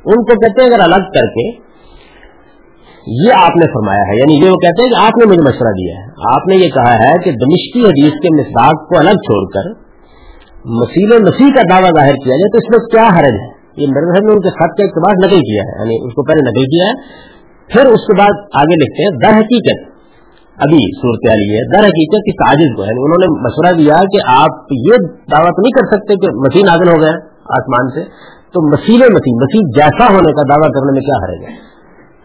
ان 0.06 0.16
کو 0.16 0.40
کہتے 0.40 0.62
ہیں 0.62 0.70
اگر 0.70 0.80
الگ 0.80 1.08
کر 1.16 1.26
کے 1.26 1.68
یہ 3.26 3.32
آپ 3.38 3.56
نے 3.56 3.66
فرمایا 3.66 4.00
ہے 4.00 4.18
یعنی 4.18 4.46
یہ 4.46 4.50
وہ 4.50 4.56
کہتے 4.56 4.84
ہیں 4.84 4.90
کہ 4.90 4.96
آپ 4.96 5.18
نے 5.18 5.26
مجھے 5.26 5.42
مشورہ 5.42 5.74
دیا 5.74 5.96
ہے۔ 6.00 6.08
آپ 6.36 6.48
نے 6.48 6.56
یہ 6.56 6.70
کہا 6.70 6.94
ہے 6.94 7.12
کہ 7.24 7.32
دمشقی 7.32 7.86
حدیث 7.86 8.14
کے 8.14 8.36
مسداق 8.36 8.90
کو 8.90 9.00
الگ 9.00 9.10
چھوڑ 9.10 9.52
کر 9.52 9.88
مسیل 10.66 11.12
و 11.12 11.16
مسیح 11.16 11.46
کا 11.46 11.62
دعویٰ 11.70 11.90
ظاہر 11.90 12.14
کیا 12.14 12.36
جائے 12.36 12.50
تو 12.50 12.58
اس 12.58 12.70
میں 12.70 12.88
کیا 12.88 13.20
حرج 13.20 13.38
ہے؟ 13.42 13.48
یہ 13.78 13.88
مرد 13.88 14.26
نے 14.26 14.32
ان 14.34 14.42
کے 14.42 14.50
خط 14.50 14.78
کا 14.78 14.84
اقتباس 14.84 15.26
نقل 15.26 15.40
کیا 15.40 15.64
ہے 15.64 15.80
یعنی 15.80 16.08
اس 16.08 16.14
کو 16.14 16.24
پہلے 16.24 16.42
نقل 16.42 16.64
کیا 16.64 16.86
ہے، 16.86 16.94
پھر 17.74 17.86
اس 17.86 18.08
کے 18.08 18.18
بعد 18.18 18.34
آگے 18.54 18.76
لکھتے 18.76 19.04
ہیں 19.04 19.20
در 19.20 19.40
حقیقت۔ 19.40 19.97
ابھی 20.58 21.00
صورت 21.02 21.20
یہ 21.32 21.56
ہے۔ 21.56 21.74
در 21.74 21.88
حقیقت 21.88 22.22
اس 22.26 22.50
عاجز 22.50 22.76
کو 22.76 22.84
یعنی 22.84 23.04
انہوں 23.04 23.22
نے 23.22 23.42
مشورہ 23.42 23.82
دیا 23.82 23.94
کہ 23.94 24.42
آپ 24.42 24.52
یہ 24.72 24.94
دعوت 25.08 25.60
نہیں 25.60 25.72
کر 25.72 25.86
سکتے 25.86 26.16
کہ 26.16 26.28
مسیح 26.28 26.64
نازل 26.66 26.90
ہو 26.90 27.02
گئے 27.02 27.12
آسمان 27.50 27.90
سے۔ 27.90 28.04
تو 28.54 28.72
مسیح 28.72 28.98
مسیح 28.98 29.34
مسیح 29.36 29.60
جیسا 29.76 30.14
ہونے 30.14 30.32
کا 30.32 30.42
دعویٰ 30.42 30.70
کرنے 30.70 30.92
میں 30.92 31.02
کیا 31.02 31.26
حرج 31.26 31.44
ہے؟ 31.44 31.78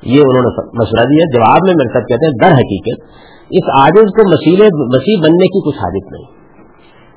یہ 0.03 0.21
انہوں 0.21 0.43
نے 0.43 0.67
مشورہ 0.83 1.05
دیا۔ 1.05 1.25
جواب 1.35 1.59
میں 1.67 1.75
میرے 1.75 1.93
ساتھ 1.93 2.05
کہتے 2.05 2.27
ہیں 2.27 2.33
در 2.33 2.57
حقیقت، 2.57 3.03
اس 3.51 3.81
عاجز 3.81 4.11
کو 4.11 4.31
مسیح 4.31 4.53
مسیح 4.73 5.23
بننے 5.23 5.47
کی 5.47 5.71
کچھ 5.71 5.79
حاجت 5.79 6.13
نہیں۔ 6.13 6.43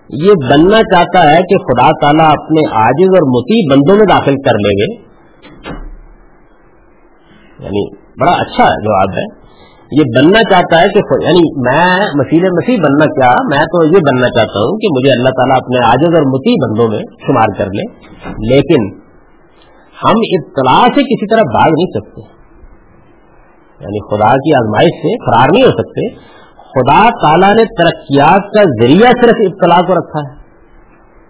یہ 0.09 0.31
بننا 0.33 0.77
چاہتا 0.77 1.31
ہے 1.31 1.41
کہ 1.41 1.57
خدا 1.57 1.89
تعالیٰ 2.01 2.25
اپنے 2.25 2.65
عاجز 2.65 3.07
اور 3.07 3.27
متی 3.29 3.71
بندوں 3.71 3.95
میں 3.95 4.05
داخل 4.05 4.35
کر 4.35 4.51
لیں 4.51 4.77
گے۔ 4.77 4.93
یعنی 7.59 7.95
بڑا 7.95 8.31
اچھا 8.31 8.63
جواب 8.63 9.09
ہے۔ 9.09 9.44
یہ 9.91 10.03
بننا 10.17 10.39
چاہتا 10.43 10.81
ہے 10.81 10.87
کہ 10.87 10.99
یعنی 11.23 11.61
میں 11.61 11.97
مسیل 11.97 12.41
مسیح 12.41 12.77
بننا 12.77 13.05
کیا، 13.05 13.31
میں 13.49 13.65
تو 13.65 13.85
یہ 13.85 13.99
بننا 13.99 14.27
چاہتا 14.27 14.59
ہوں 14.59 14.77
کہ 14.77 14.87
مجھے 14.91 15.11
اللہ 15.11 15.29
تعالیٰ 15.29 15.55
اپنے 15.55 15.85
عاجز 15.85 16.17
اور 16.17 16.25
متی 16.25 16.53
بندوں 16.63 16.87
میں 16.87 16.99
شمار 17.27 17.57
کر 17.57 17.65
لے۔ 17.65 17.93
لیکن 18.25 18.99
ہم 20.03 20.13
اطلاع 20.15 20.81
سے 20.81 21.01
کسی 21.01 21.27
طرح 21.27 21.41
بھاگ 21.41 21.69
نہیں 21.69 21.99
سکتے۔ 21.99 22.21
یعنی 23.79 23.99
خدا 24.09 24.27
کی 24.27 24.55
آزمائش 24.55 24.89
سے 24.89 25.25
فرار 25.25 25.47
نہیں 25.53 25.63
ہو 25.63 25.71
سکتے۔ 25.71 26.15
خدا 26.55 27.09
تعالیٰ 27.09 27.55
نے 27.55 27.63
ترقیات 27.63 28.53
کا 28.53 28.61
ذریعہ 28.81 29.11
صرف 29.21 29.35
اطلاع 29.39 29.81
کو 29.87 29.93
رکھا 29.93 30.29
ہے۔ 30.29 30.45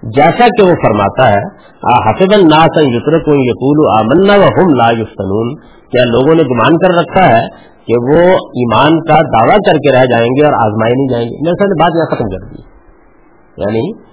جیسا 0.04 0.48
کہ 0.48 0.64
وہ 0.64 0.74
فرماتا 0.86 1.30
ہے 1.30 1.44
حسب 1.84 2.34
الناس 2.34 2.78
یترکو 2.78 3.32
یقول 3.36 4.00
آمنا 4.00 4.34
و 4.34 4.70
لا 4.70 4.92
یفتنون۔ 4.92 5.56
کیا 5.92 6.04
لوگوں 6.04 6.36
نے 6.36 6.44
گمان 6.44 6.78
کر 6.78 7.00
رکھا 7.00 7.38
ہے 7.38 7.75
کہ 7.88 7.94
وہ 7.98 8.22
ایمان 8.34 9.00
کا 9.00 9.16
دعویٰ 9.16 9.58
کر 9.58 9.74
کے 9.74 9.92
رہ 9.92 10.06
جائیں 10.06 10.28
گے 10.28 10.46
اور 10.46 10.54
آزمائے 10.54 10.94
نہیں 10.94 11.12
جائیں 11.12 11.26
گے 11.26 11.36
میرے 11.42 11.64
ساتھ 11.64 11.84
بات 11.84 11.92
یہاں 11.96 12.16
ختم 12.16 12.30
کر 12.30 12.54
دی۔ 12.54 12.76
یعنی 13.58 14.06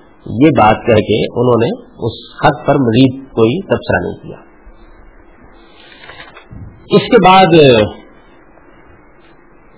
یہ 0.44 0.50
بات 0.58 0.76
کہہ 0.86 1.02
کے 1.02 1.40
انہوں 1.40 1.60
نے 1.60 1.92
اس 2.06 2.36
خط 2.38 2.66
پر 2.66 2.74
مزید 2.74 3.24
کوئی 3.24 3.60
تبصرہ 3.62 4.00
نہیں 4.02 4.22
کیا۔ 4.22 4.52
اس 6.96 7.02
کے 7.02 7.24
بعد 7.24 7.54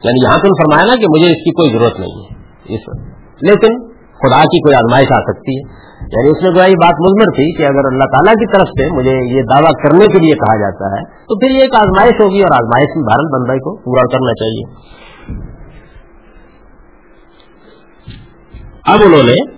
یعنی 0.05 0.25
یہاں 0.25 0.37
تو 0.37 0.63
فرمایا 0.63 0.87
نا 0.87 0.97
کہ 0.97 1.07
مجھے 1.11 1.27
اس 1.27 1.45
کی 1.45 1.51
کوئی 1.51 1.73
ضرورت 1.73 2.01
نہیں 2.01 2.25
ہے۔ 2.25 2.35
اس 2.75 2.81
لیکن 3.43 3.94
خدا 4.25 4.43
کی 4.43 4.61
کوئی 4.61 4.75
آزمائش 4.75 5.07
آ 5.17 5.21
سکتی 5.21 5.59
ہے۔ 5.59 5.85
یعنی 6.01 6.31
اس 6.31 6.43
میں 6.43 6.51
جو 6.51 6.71
یہ 6.71 6.75
بات 6.75 7.01
مضمر 7.01 7.35
تھی 7.35 7.57
کہ 7.57 7.63
اگر 7.63 7.87
اللہ 7.93 8.05
تعالیٰ 8.05 8.33
کی 8.33 8.59
طرف 8.59 8.69
سے 8.69 8.97
مجھے 8.97 9.37
یہ 9.37 9.43
دعویٰ 9.43 9.73
کرنے 9.83 10.07
کے 10.07 10.19
لیے 10.19 10.35
کہا 10.35 10.57
جاتا 10.57 10.87
ہے، 10.87 11.05
تو 11.05 11.39
پھر 11.39 11.51
یہ 11.51 11.61
ایک 11.61 11.75
آزمائش 11.75 12.13
ہوگی 12.13 12.43
اور 12.43 12.51
آزمائش 12.53 12.97
میں 12.97 13.05
بھارت 13.05 13.41
بندائی 13.41 13.59
کو 13.59 13.77
پورا 13.77 14.03
کرنا 14.13 14.33
چاہیے۔ 14.33 14.95
اب 18.87 18.99
انہوں 19.05 19.23
نے 19.23 19.55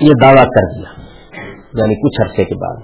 یہ 0.00 0.12
دعویٰ 0.22 0.44
کر 0.44 0.74
دیا 0.76 1.02
یعنی 1.74 1.94
کچھ 1.94 2.22
عرصے 2.22 2.44
کے 2.44 2.54
بعد۔ 2.54 2.76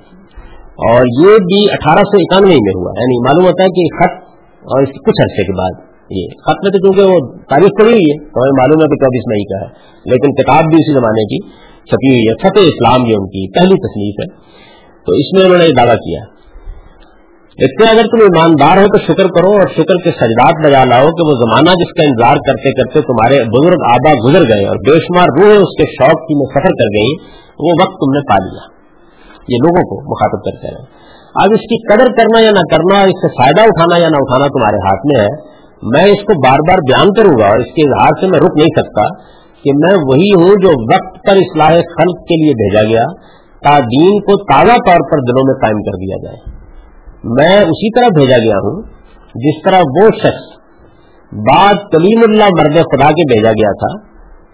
اور 0.60 1.02
یہ 1.06 1.36
بھی 1.36 1.72
اٹھارہ 1.72 1.98
سو 1.98 2.16
اکانوے 2.20 2.54
میں 2.54 2.72
ہوا 2.76 2.92
یعنی 3.00 3.22
معلوم 3.22 3.46
ہوتا 3.46 3.64
ہے 3.64 3.68
کہ 3.68 3.98
خط 3.98 4.22
اور 4.58 4.82
اس 4.82 4.88
کچھ 4.88 5.22
عرصے 5.22 5.42
کے 5.42 5.58
بعد۔ 5.58 5.87
جی۔ 6.10 6.22
یہ 6.22 6.28
خط 6.42 6.58
میں 6.62 6.70
تو 6.70 6.78
چونکہ 6.78 7.02
وہ 7.02 7.38
تاریخ 7.50 7.68
پڑی 7.80 7.90
ہوئی 7.90 8.10
ہے، 8.10 8.24
تو 8.24 8.42
ہمیں 8.42 8.58
معلوم 8.58 8.80
ہے 8.80 8.88
کہ 8.88 9.04
چوبیس 9.04 9.22
مئی 9.26 9.44
کا 9.44 9.66
ہے۔ 9.66 9.72
لیکن 10.10 10.34
کتاب 10.34 10.64
بھی 10.64 10.74
اسی 10.74 10.92
زمانے 10.92 11.24
کی 11.24 11.48
چھپی 11.90 12.08
ہوئی 12.08 12.28
ہے، 12.28 12.34
فتح 12.34 12.60
اسلام 12.60 13.04
بھی 13.04 13.12
ان 13.12 13.26
کی 13.26 13.58
پہلی 13.58 13.74
تصنیف 13.74 14.14
ہے۔ 14.20 14.48
تو 15.06 15.12
اس 15.12 15.32
میں 15.32 15.44
انہوں 15.44 15.58
نے 15.58 15.74
دعویٰ 15.74 15.96
کیا۔ 15.96 16.20
اس 17.58 17.66
سے 17.66 17.90
اگر 17.90 18.02
تم 18.02 18.22
ایماندار 18.22 18.76
ہو 18.76 18.86
تو 18.86 18.98
شکر 18.98 19.26
کرو 19.26 19.50
اور 19.50 19.68
شکر 19.68 19.96
کے 19.96 20.10
سجدات 20.10 20.66
لگا 20.66 20.84
لاؤ 20.84 21.06
کہ 21.06 21.26
وہ 21.26 21.32
زمانہ 21.32 21.70
جس 21.70 21.92
کا 21.92 22.02
انتظار 22.02 22.36
کرتے 22.36 22.72
کرتے 22.72 23.00
تمہارے 23.00 23.34
بزرگ 23.34 23.82
آبا 23.84 24.12
گزر 24.26 24.42
گئے 24.42 24.66
اور 24.66 24.76
بے 24.76 24.94
شمار 24.94 25.26
روح 25.38 25.54
اس 25.54 25.76
کے 25.78 25.84
شوق 25.84 26.20
کی 26.20 26.34
میں 26.34 26.46
سفر 26.50 26.68
کر 26.68 26.84
گئی 26.84 27.12
وہ 27.58 27.82
وقت 27.82 27.92
تم 27.92 28.10
نے 28.10 28.28
پا 28.28 28.34
لیا۔ 28.34 28.78
یہ 29.48 29.56
لوگوں 29.56 29.82
کو 29.82 30.10
مخاطب 30.10 30.44
کرتے 30.44 30.74
رہے۔ 30.74 30.98
اب 31.34 31.52
اس 31.52 31.60
کی 31.60 31.86
قدر 31.88 32.06
کرنا 32.06 32.40
یا 32.40 32.50
نہ 32.50 32.74
کرنا، 32.74 33.00
اس 33.00 33.20
سے 33.20 33.28
فائدہ 33.28 33.60
اٹھانا 33.60 33.98
یا 33.98 34.08
نہ 34.08 34.16
اٹھانا 34.16 34.46
تمہارے 34.46 34.76
ہاتھ 34.76 35.06
میں 35.06 35.24
ہے۔ 35.24 35.57
میں 35.82 36.04
اس 36.04 36.20
کو 36.22 36.48
بار 36.48 36.58
بار 36.68 36.78
بیان 36.78 37.12
کروں 37.12 37.40
گا 37.40 37.46
اور 37.46 37.58
اس 37.58 37.66
کے 37.66 37.88
اظہار 37.88 38.20
سے 38.20 38.26
میں 38.26 38.38
رک 38.38 38.56
نہیں 38.56 38.82
سکتا 38.82 39.02
کہ 39.62 39.70
میں 39.74 39.96
وہی 40.06 40.30
ہوں 40.30 40.54
جو 40.62 40.94
وقت 40.94 41.26
پر 41.26 41.36
اصلاح 41.36 41.68
خلق 41.68 42.18
کے 42.20 42.44
لیے 42.44 42.52
بھیجا 42.52 42.88
گیا 42.88 43.04
تا 43.62 43.78
دین 43.78 44.20
کو 44.20 44.36
تازہ 44.36 44.72
طور 44.72 45.10
پر 45.10 45.18
دلوں 45.18 45.44
میں 45.46 45.54
قائم 45.54 45.76
کر 45.76 45.96
دیا 45.96 46.16
جائے۔ 46.22 46.36
میں 47.24 47.60
اسی 47.64 48.00
طرح 48.00 48.08
بھیجا 48.08 48.36
گیا 48.36 48.56
ہوں 48.56 48.82
جس 49.34 49.62
طرح 49.64 49.78
وہ 49.78 50.08
شخص 50.22 50.58
بعد 51.32 51.74
کلیم 51.92 52.20
اللہ 52.28 52.44
مرد 52.44 52.74
خدا 52.74 53.10
کے 53.10 53.34
بھیجا 53.34 53.50
گیا 53.50 53.72
تھا، 53.72 54.08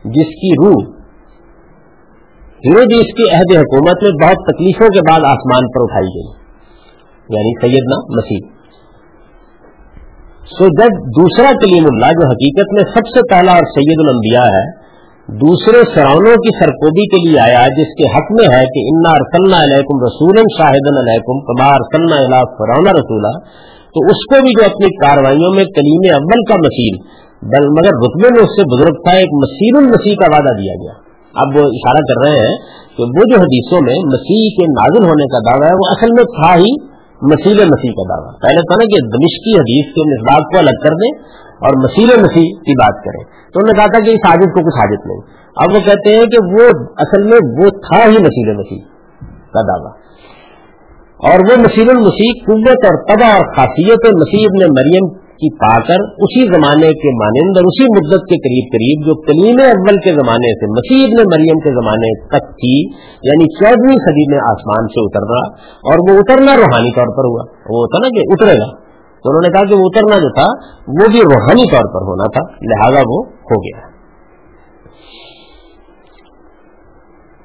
جس 0.05 0.27
کی 0.27 0.65
روح 0.65 0.95
اس 2.75 3.15
کی 3.17 3.35
عہد 3.35 3.57
حکومت 3.57 4.03
میں 4.03 4.11
بہت 4.11 4.55
تکلیفوں 4.55 4.89
کے 4.89 5.01
بعد 5.11 5.21
آسمان 5.25 5.63
پر 5.63 5.83
اٹھائی 5.83 6.07
گئی 6.07 6.45
یعنی 7.29 7.61
سیدنا 7.61 8.17
مسیح۔ 8.17 8.54
سو 10.49 10.67
جب 10.79 10.97
دوسرا 11.17 11.51
کلیم 11.61 11.87
اللہ 11.91 12.11
جو 12.17 12.27
حقیقت 12.31 12.73
میں 12.79 12.83
سب 12.89 13.07
سے 13.13 13.21
پہلا 13.29 13.53
اور 13.61 13.69
سید 13.69 14.01
الانبیاء 14.03 14.43
ہے، 14.55 14.65
دوسرے 15.29 15.81
سرونوں 15.95 16.35
کی 16.47 16.53
سرکوبی 16.57 17.07
کے 17.15 17.21
لیے 17.23 17.39
آیا 17.45 17.63
جس 17.79 17.95
کے 18.01 18.11
حق 18.17 18.33
میں 18.39 18.49
ہے 18.55 18.59
کہ 18.75 18.83
انا 18.91 19.15
ارسلنا 19.21 19.61
علیکم 19.69 20.03
رسول 20.03 20.41
شاہد 20.57 20.91
علیکم 20.93 21.41
کما 21.47 21.71
ارسلنا 21.79 22.21
علیہ 22.25 22.43
فرونا 22.59 22.95
رسولہ 22.99 23.33
تو 23.97 24.05
اس 24.13 24.23
کو 24.33 24.43
بھی 24.47 24.55
جو 24.59 24.69
اپنی 24.69 24.93
کاروائیوں 25.01 25.55
میں 25.57 25.67
کلیم 25.79 26.07
اول 26.19 26.47
کا 26.53 26.63
مسیل 26.67 27.03
مگر 27.73 28.01
رتبے 28.03 28.37
میں 28.37 28.45
اس 28.45 28.55
سے 28.59 28.71
بزرگ 28.73 29.03
تھا، 29.07 29.19
ایک 29.23 29.33
مسیر 29.41 29.79
المسیح 29.79 30.15
کا 30.21 30.33
وعدہ 30.35 30.53
دیا 30.59 30.75
گیا۔ 30.83 30.95
اب 31.35 31.57
وہ 31.59 31.65
اشارہ 31.79 32.03
کر 32.11 32.21
رہے 32.23 32.45
ہیں 32.45 32.55
کہ 32.97 33.09
وہ 33.17 33.31
جو 33.33 33.41
حدیثوں 33.43 33.81
میں 33.89 33.97
مسیح 34.11 34.45
کے 34.59 34.69
نازل 34.75 35.07
ہونے 35.11 35.27
کا 35.35 35.47
دعویٰ 35.49 35.71
ہے، 35.71 35.79
وہ 35.81 35.89
اصل 35.93 36.15
میں 36.19 36.33
تھا 36.35 36.53
ہی 36.61 36.73
مسیل 37.23 37.57
مسیح 37.57 37.91
کا 37.91 38.17
دعویٰ۔ 38.17 38.33
پہلے 38.41 38.61
تھا 38.61 38.75
نا 38.75 38.85
کہ 38.85 39.07
دمشقی 39.07 39.59
حدیث 39.59 39.95
کے 39.95 40.01
مزاق 40.01 40.53
کو 40.53 40.59
الگ 40.59 40.83
کر 40.83 40.91
دیں 40.91 41.13
اور 41.55 41.85
مسیل 41.85 42.07
مسیح 42.07 42.43
کی 42.43 42.73
بات 42.73 43.05
کریں۔ 43.05 43.25
تو 43.25 43.61
انہوں 43.61 43.73
نے 43.73 43.79
کہا 43.79 43.87
تھا 43.87 44.05
کہ 44.05 44.11
اس 44.11 44.29
حاجت 44.29 44.55
کو 44.55 44.61
کچھ 44.61 44.85
حاجت 44.85 45.07
نہیں۔ 45.07 45.45
اب 45.57 45.75
وہ 45.75 45.81
کہتے 45.81 46.15
ہیں 46.15 46.27
کہ 46.27 46.53
وہ 46.53 46.69
اصل 46.97 47.23
میں 47.23 47.65
وہ 47.65 47.71
تھا 47.71 47.99
ہی 48.05 48.19
مسیل 48.19 48.57
مسیح 48.57 48.79
کا 49.53 49.61
دعویٰ۔ 49.61 49.93
اور 51.25 51.39
وہ 51.41 51.57
مسیل 51.61 51.91
المسیح 51.91 52.33
قوت 52.47 52.85
اور 52.85 52.97
تباہ 53.09 53.33
اور 53.35 53.55
خاصیت 53.57 54.15
مسیح 54.15 54.47
ابن 54.47 54.73
مریم 54.73 55.25
کی 55.35 55.57
پا 55.57 55.81
کر 55.81 56.01
اسی 56.01 56.47
زمانے 56.47 56.93
کے 56.93 57.11
مانند 57.15 57.57
اور 57.57 57.65
اسی 57.65 57.85
مدت 57.85 58.23
کے 58.23 58.37
قریب 58.37 58.73
قریب 58.73 59.07
جو 59.07 59.15
کلیم 59.23 59.57
اول 59.65 59.97
کے 59.97 60.13
زمانے 60.13 60.53
سے 60.55 60.67
مسیح 60.67 61.07
ابن 61.07 61.23
مریم 61.35 61.59
کے 61.59 61.71
زمانے 61.71 62.27
تک 62.27 62.45
تھی 62.45 62.93
یعنی 63.23 63.45
چودہویں 63.55 63.97
صدی 63.97 64.31
میں 64.31 64.39
آسمان 64.39 64.87
سے 64.87 65.05
اترنا 65.05 65.57
اور 65.61 65.99
وہ 65.99 66.19
اترنا 66.19 66.57
روحانی 66.57 66.91
طور 66.91 67.07
پر 67.07 67.25
ہوا۔ 67.25 67.43
وہ 67.51 67.79
ہوتا 67.79 67.99
نا 67.99 68.09
کہ 68.09 68.23
اترے 68.29 68.61
گا۔ 68.61 68.85
تو 69.25 69.31
انہوں 69.31 69.43
نے 69.43 69.49
کہا 69.49 69.67
کہ 69.67 69.75
وہ 69.75 69.85
اترنا 69.85 70.19
جو 70.19 70.33
تھا، 70.35 70.75
وہ 70.87 71.13
بھی 71.13 71.21
روحانی 71.21 71.71
طور 71.71 71.95
پر 71.95 72.03
ہونا 72.03 72.25
تھا، 72.25 72.53
لہذا 72.63 73.01
وہ 73.09 73.23
ہو 73.27 73.63
گیا۔ 73.63 73.94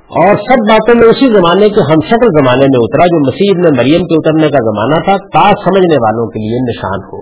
اور 0.10 0.28
سب 0.28 0.70
باتوں 0.70 0.96
میں 0.96 1.08
اسی 1.08 1.28
زمانے 1.28 1.70
کے 1.70 1.82
ہم 1.82 2.00
شکل 2.08 2.28
زمانے 2.44 2.62
میں 2.62 2.80
اترا 2.82 3.06
جو 3.06 3.28
مسیح 3.28 3.54
ابن 3.54 3.78
مریم 3.78 4.02
کے 4.02 4.16
اترنے 4.18 4.50
کا 4.50 4.58
زمانہ 4.64 5.04
تھا 5.04 5.18
تاج 5.18 5.54
سمجھنے 5.64 5.96
والوں 5.96 6.28
کے 6.28 6.40
لیے 6.40 6.60
نشان 6.70 7.00
ہو۔ 7.14 7.18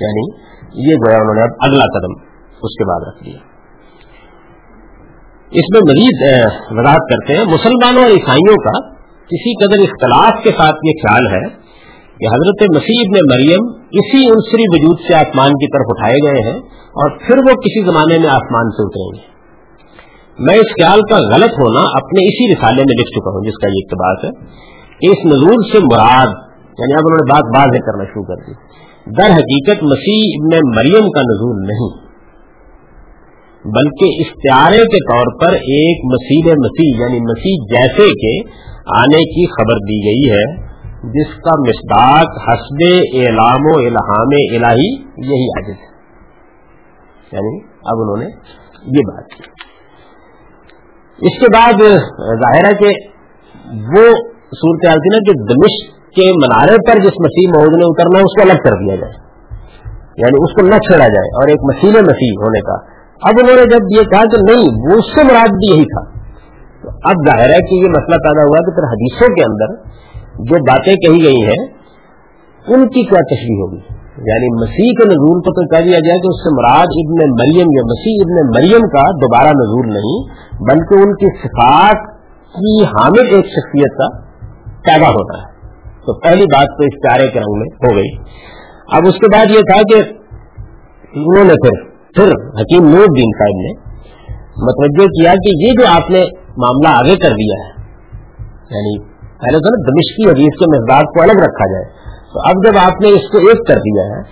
یعنی 0.00 0.46
یہ 0.90 0.94
گویا 0.94 1.16
انہوں 1.16 1.34
نے 1.34 1.42
اب 1.42 1.48
اگلا 1.60 1.84
قدم 1.84 2.12
اس 2.62 2.78
کے 2.78 2.84
بعد 2.84 3.00
رکھ 3.08 3.24
دیا۔ 3.24 3.38
اس 5.50 5.64
میں 5.74 5.80
مزید 5.80 6.44
وضاحت 6.70 7.10
کرتے 7.10 7.34
ہیں، 7.34 7.44
مسلمانوں 7.44 8.02
اور 8.02 8.10
عیسائیوں 8.10 8.56
کا 8.56 8.96
کسی 9.24 9.66
قدر 9.66 9.80
اختلاف 9.82 10.44
کے 10.44 10.50
ساتھ 10.50 10.76
یہ 10.84 10.92
خیال 11.06 11.26
ہے 11.34 11.48
کہ 12.18 12.26
حضرت 12.34 12.76
مسیح 12.76 13.08
ابن 13.08 13.18
مریم 13.18 13.82
اسی 13.92 14.28
عنصری 14.28 14.62
وجود 14.68 14.98
سے 15.08 15.14
آسمان 15.14 15.50
کی 15.50 15.66
طرف 15.66 15.86
اٹھائے 15.88 16.16
گئے 16.24 16.52
ہیں 16.52 16.60
اور 16.76 17.10
پھر 17.10 17.38
وہ 17.38 17.54
کسی 17.54 17.84
زمانے 17.84 18.18
میں 18.18 18.28
آسمان 18.28 18.70
سے 18.70 18.82
اتریں 18.82 19.22
گے۔ 19.22 19.35
میں 20.38 20.54
اس 20.54 20.70
خیال 20.70 21.00
کا 21.10 21.16
غلط 21.16 21.52
ہونا 21.52 21.80
اپنے 21.80 22.24
اسی 22.26 22.54
رسالے 22.54 22.82
میں 22.82 22.96
لکھ 23.00 23.10
چکا 23.10 23.30
ہوں، 23.30 23.44
جس 23.44 23.54
کا 23.54 23.68
یہ 23.68 23.84
اقتباس 23.84 24.24
ہے 24.24 24.30
کہ 24.98 25.12
اس 25.12 25.24
نظور 25.26 25.62
سے 25.72 25.78
مراد 25.78 26.34
یعنی 26.78 26.94
اب 26.94 27.06
انہوں 27.06 27.20
نے 27.20 27.32
بات 27.32 27.44
واضح 27.56 27.78
کرنا 27.78 28.04
شروع 28.04 28.24
کر 28.24 28.42
دی، 28.46 28.52
در 29.18 29.30
حقیقت 29.30 29.82
مسیح 29.82 30.36
ابن 30.38 30.76
مریم 30.76 31.10
کا 31.10 31.20
نزول 31.20 31.62
نہیں، 31.62 31.94
بلکہ 33.64 34.20
استعارے 34.20 34.82
کے 34.84 34.98
طور 35.12 35.32
پر 35.40 35.52
ایک 35.52 36.04
مسیح 36.04 36.52
مسیح 36.52 37.00
یعنی 37.00 37.20
مسیح 37.20 37.64
جیسے 37.72 38.08
کے 38.08 38.50
آنے 38.96 39.24
کی 39.24 39.46
خبر 39.46 39.74
دی 39.74 39.98
گئی 40.04 40.36
ہے، 40.36 40.66
جس 41.12 41.34
کا 41.34 41.60
مصداق 41.68 42.38
حسب 42.48 42.84
اعلام 43.14 43.66
و 43.66 43.78
الہام 43.78 44.36
الہی 44.50 44.88
یہی 45.26 45.48
عادت 45.48 45.78
ہے۔ 45.80 45.94
یعنی 47.32 47.60
اب 47.84 48.00
انہوں 48.00 48.16
نے 48.16 48.24
یہ 48.86 49.00
بات 49.06 49.24
کی۔ 49.28 49.55
اس 51.22 51.38
کے 51.38 51.46
بعد 51.54 51.72
ظاہر 52.34 52.66
ہے 52.66 52.74
کہ 52.78 52.88
وہ 53.74 54.16
صورتحال 54.46 54.98
تھی 54.98 55.16
نا 55.16 55.18
کہ 55.18 55.32
دمشق 55.32 55.96
کے 55.96 56.30
منارے 56.30 56.76
پر 56.86 56.98
جس 56.98 57.16
مسیح 57.24 57.48
مہود 57.48 57.76
نے 57.76 57.84
اترنا 57.84 58.18
ہے 58.18 58.24
اس 58.24 58.42
کو 58.42 58.42
الگ 58.42 58.62
کر 58.64 58.84
دیا 58.84 58.96
جائے۔ 58.96 59.12
یعنی 60.16 60.44
اس 60.44 60.52
کو 60.52 60.66
نہ 60.66 60.78
چھڑا 60.78 61.08
جائے 61.08 61.28
اور 61.34 61.48
ایک 61.48 61.58
مسیح 61.62 61.90
مسیح 61.90 62.30
ہونے 62.30 62.60
کا۔ 62.60 62.96
اب 63.22 63.34
انہوں 63.42 63.56
نے 63.56 63.62
جب 63.62 63.98
یہ 63.98 64.02
کہا 64.02 64.22
کہ 64.22 64.54
نہیں، 64.54 64.92
وہ 64.92 64.98
اس 64.98 65.14
سے 65.14 65.22
مراد 65.24 65.48
بھی 65.48 65.74
یہی 65.74 65.84
تھا۔ 65.84 66.18
تو 66.82 66.88
اب 66.88 67.14
ظاہر 67.26 67.50
ہے 67.50 67.58
کہ 67.58 67.74
یہ 67.74 67.88
مسئلہ 67.90 68.16
پیدا 68.16 68.42
ہوا 68.42 68.56
کہ 68.56 68.74
پھر 68.74 68.82
حدیثوں 68.82 69.34
کے 69.34 69.42
اندر 69.42 69.88
جو 70.38 70.64
باتیں 70.64 70.94
کہی 70.94 71.24
گئی 71.24 71.42
ہیں، 71.42 71.66
ان 72.68 72.88
کی 72.88 73.04
کیا 73.04 73.34
تشریح 73.34 73.56
ہوگی؟ 73.60 74.05
یعنی 74.16 74.62
مسیح 74.62 74.90
کے 74.98 75.08
نظور 75.08 75.40
کو 75.40 75.52
تو 75.52 75.76
کہہ 75.76 75.84
دیا 75.84 75.98
جائے 75.98 76.18
کہ 76.18 76.26
اس 76.26 76.40
سے 76.40 76.54
مراد 76.54 76.86
ابن 76.86 77.30
مریم 77.30 77.66
یا 77.66 77.84
مسیح 77.86 78.14
ابن 78.20 78.48
مریم 78.56 78.80
کا 78.80 79.10
دوبارہ 79.10 79.48
نظور 79.48 79.86
نہیں، 79.86 80.18
بلکہ 80.52 80.94
ان 81.02 81.14
کی 81.14 81.38
صفات 81.38 81.96
کی 82.52 82.84
حامل 82.84 83.34
ایک 83.34 83.46
شخصیت 83.46 83.98
کا 83.98 84.18
پیدا 84.64 85.08
ہوتا 85.08 85.38
ہے۔ 85.38 85.56
تو 85.76 86.20
پہلی 86.20 86.44
بات 86.44 86.66
تو 86.68 86.84
اس 86.84 87.02
پیارے 87.02 87.30
کے 87.30 87.38
رنگ 87.38 87.58
میں 87.58 87.68
ہو 87.84 87.96
گئی۔ 87.96 88.10
اب 88.92 89.02
اس 89.06 89.14
کے 89.14 89.26
بعد 89.32 89.46
یہ 89.50 89.60
تھا 89.60 89.82
کہ 89.82 90.12
انہوں 91.18 91.44
نے 91.44 91.54
پھر 91.54 91.96
پھر 92.14 92.28
حکیم 92.60 92.84
نور 92.84 93.04
الدین 93.08 93.30
صاحب 93.38 93.60
نے 93.60 93.86
متوجہ 94.56 95.06
کیا 95.06 95.32
کہ 95.32 95.66
یہ 95.66 95.72
جو 95.72 95.86
آپ 95.88 96.10
نے 96.10 96.24
معاملہ 96.58 96.88
آگے 96.88 97.16
کر 97.16 97.30
دیا 97.30 97.64
ہے 97.64 97.76
یعنی 98.70 98.98
پہلے 99.18 99.58
تو 99.58 99.68
نا 99.68 99.90
دمشقی 99.90 100.30
حدیث 100.30 100.58
کے 100.58 100.78
مزداد 100.78 101.02
کو 101.02 101.22
الگ 101.22 101.32
رکھا 101.32 101.72
جائے۔ 101.72 102.05
تو 102.32 102.40
اب 102.40 102.66
جب 102.66 102.78
آپ 102.78 103.02
نے 103.02 103.08
اس 103.08 103.28
کو 103.32 103.38
ایک 103.38 103.66
کر 103.66 103.76
دیا 103.76 104.04
ہے، 104.04 104.22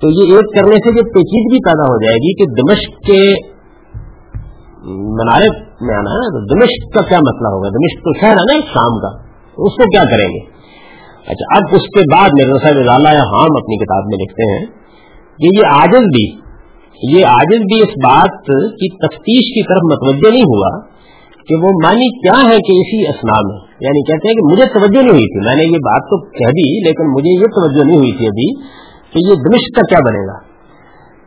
تو 0.00 0.08
یہ 0.08 0.34
ایک 0.36 0.54
کرنے 0.54 0.76
سے 0.76 0.88
یہ 0.88 1.12
پیچیدگی 1.14 1.58
پیدا 1.58 1.82
ہو 1.82 2.04
جائے 2.04 2.16
گی 2.16 2.34
کہ 2.36 2.62
دمشق 2.62 3.06
کے 3.06 3.20
منارے 5.14 5.48
میں 5.80 5.96
آنا 5.96 6.10
ہے، 6.10 6.28
تو 6.28 6.54
دمشق 6.54 6.94
کا 6.94 7.02
کیا 7.02 7.18
مسئلہ 7.18 7.48
ہوگا؟ 7.48 7.68
دمشق 7.68 8.04
تو 8.04 8.12
شہر 8.20 8.30
ہے 8.30 8.44
نا 8.50 8.60
شام 8.74 9.00
کا۔ 9.00 9.28
اس 9.58 9.74
کو 9.74 9.90
کیا 9.90 10.04
کریں 10.04 10.28
گے؟ 10.28 10.58
اچھا 11.26 11.56
اب 11.56 11.62
اس 11.72 11.88
کے 11.88 12.00
بعد 12.12 12.28
میرے 12.34 12.58
صاحب 12.58 13.08
ہم 13.12 13.56
اپنی 13.56 13.78
کتاب 13.78 14.04
میں 14.06 14.18
لکھتے 14.18 14.52
ہیں 14.52 14.66
کہ 15.38 15.56
یہ 15.58 15.66
عاجز 15.66 16.06
بھی، 16.06 16.26
یہ 17.16 17.26
عاجز 17.26 17.58
بھی 17.58 17.82
اس 17.82 17.90
بات 18.04 18.46
کی 18.50 18.96
تفتیش 19.06 19.50
کی 19.54 19.62
طرف 19.62 19.82
متوجہ 19.92 20.30
نہیں 20.32 20.42
ہوا 20.42 20.80
کہ 21.48 21.54
وہ 21.54 21.68
معنی 21.84 22.20
کیا 22.20 22.38
ہے 22.44 22.56
کہ 22.56 22.78
اسی 22.80 23.08
اسنا 23.08 23.40
میں۔ 23.48 23.67
یعنی 23.80 24.02
کہتے 24.02 24.28
ہیں 24.28 24.34
کہ 24.34 24.52
مجھے 24.52 24.64
توجہ 24.64 25.00
نہیں 25.00 25.10
ہوئی 25.10 25.32
تھی۔ 25.32 25.46
میں 25.46 25.56
نے 25.56 25.62
یہ 25.62 25.78
بات 25.78 26.02
تو 26.02 26.30
کہہ 26.30 26.50
دی، 26.50 26.86
لیکن 26.86 27.12
مجھے 27.12 27.40
یہ 27.40 27.46
توجہ 27.46 27.84
نہیں 27.84 27.96
ہوئی 27.96 28.12
تھی 28.12 28.26
ابھی 28.26 28.54
کہ 29.12 29.30
یہ 29.30 29.34
دمشق 29.34 29.76
کا 29.76 29.82
کیا 29.88 29.98
بنے 29.98 30.26
گا۔ 30.26 30.48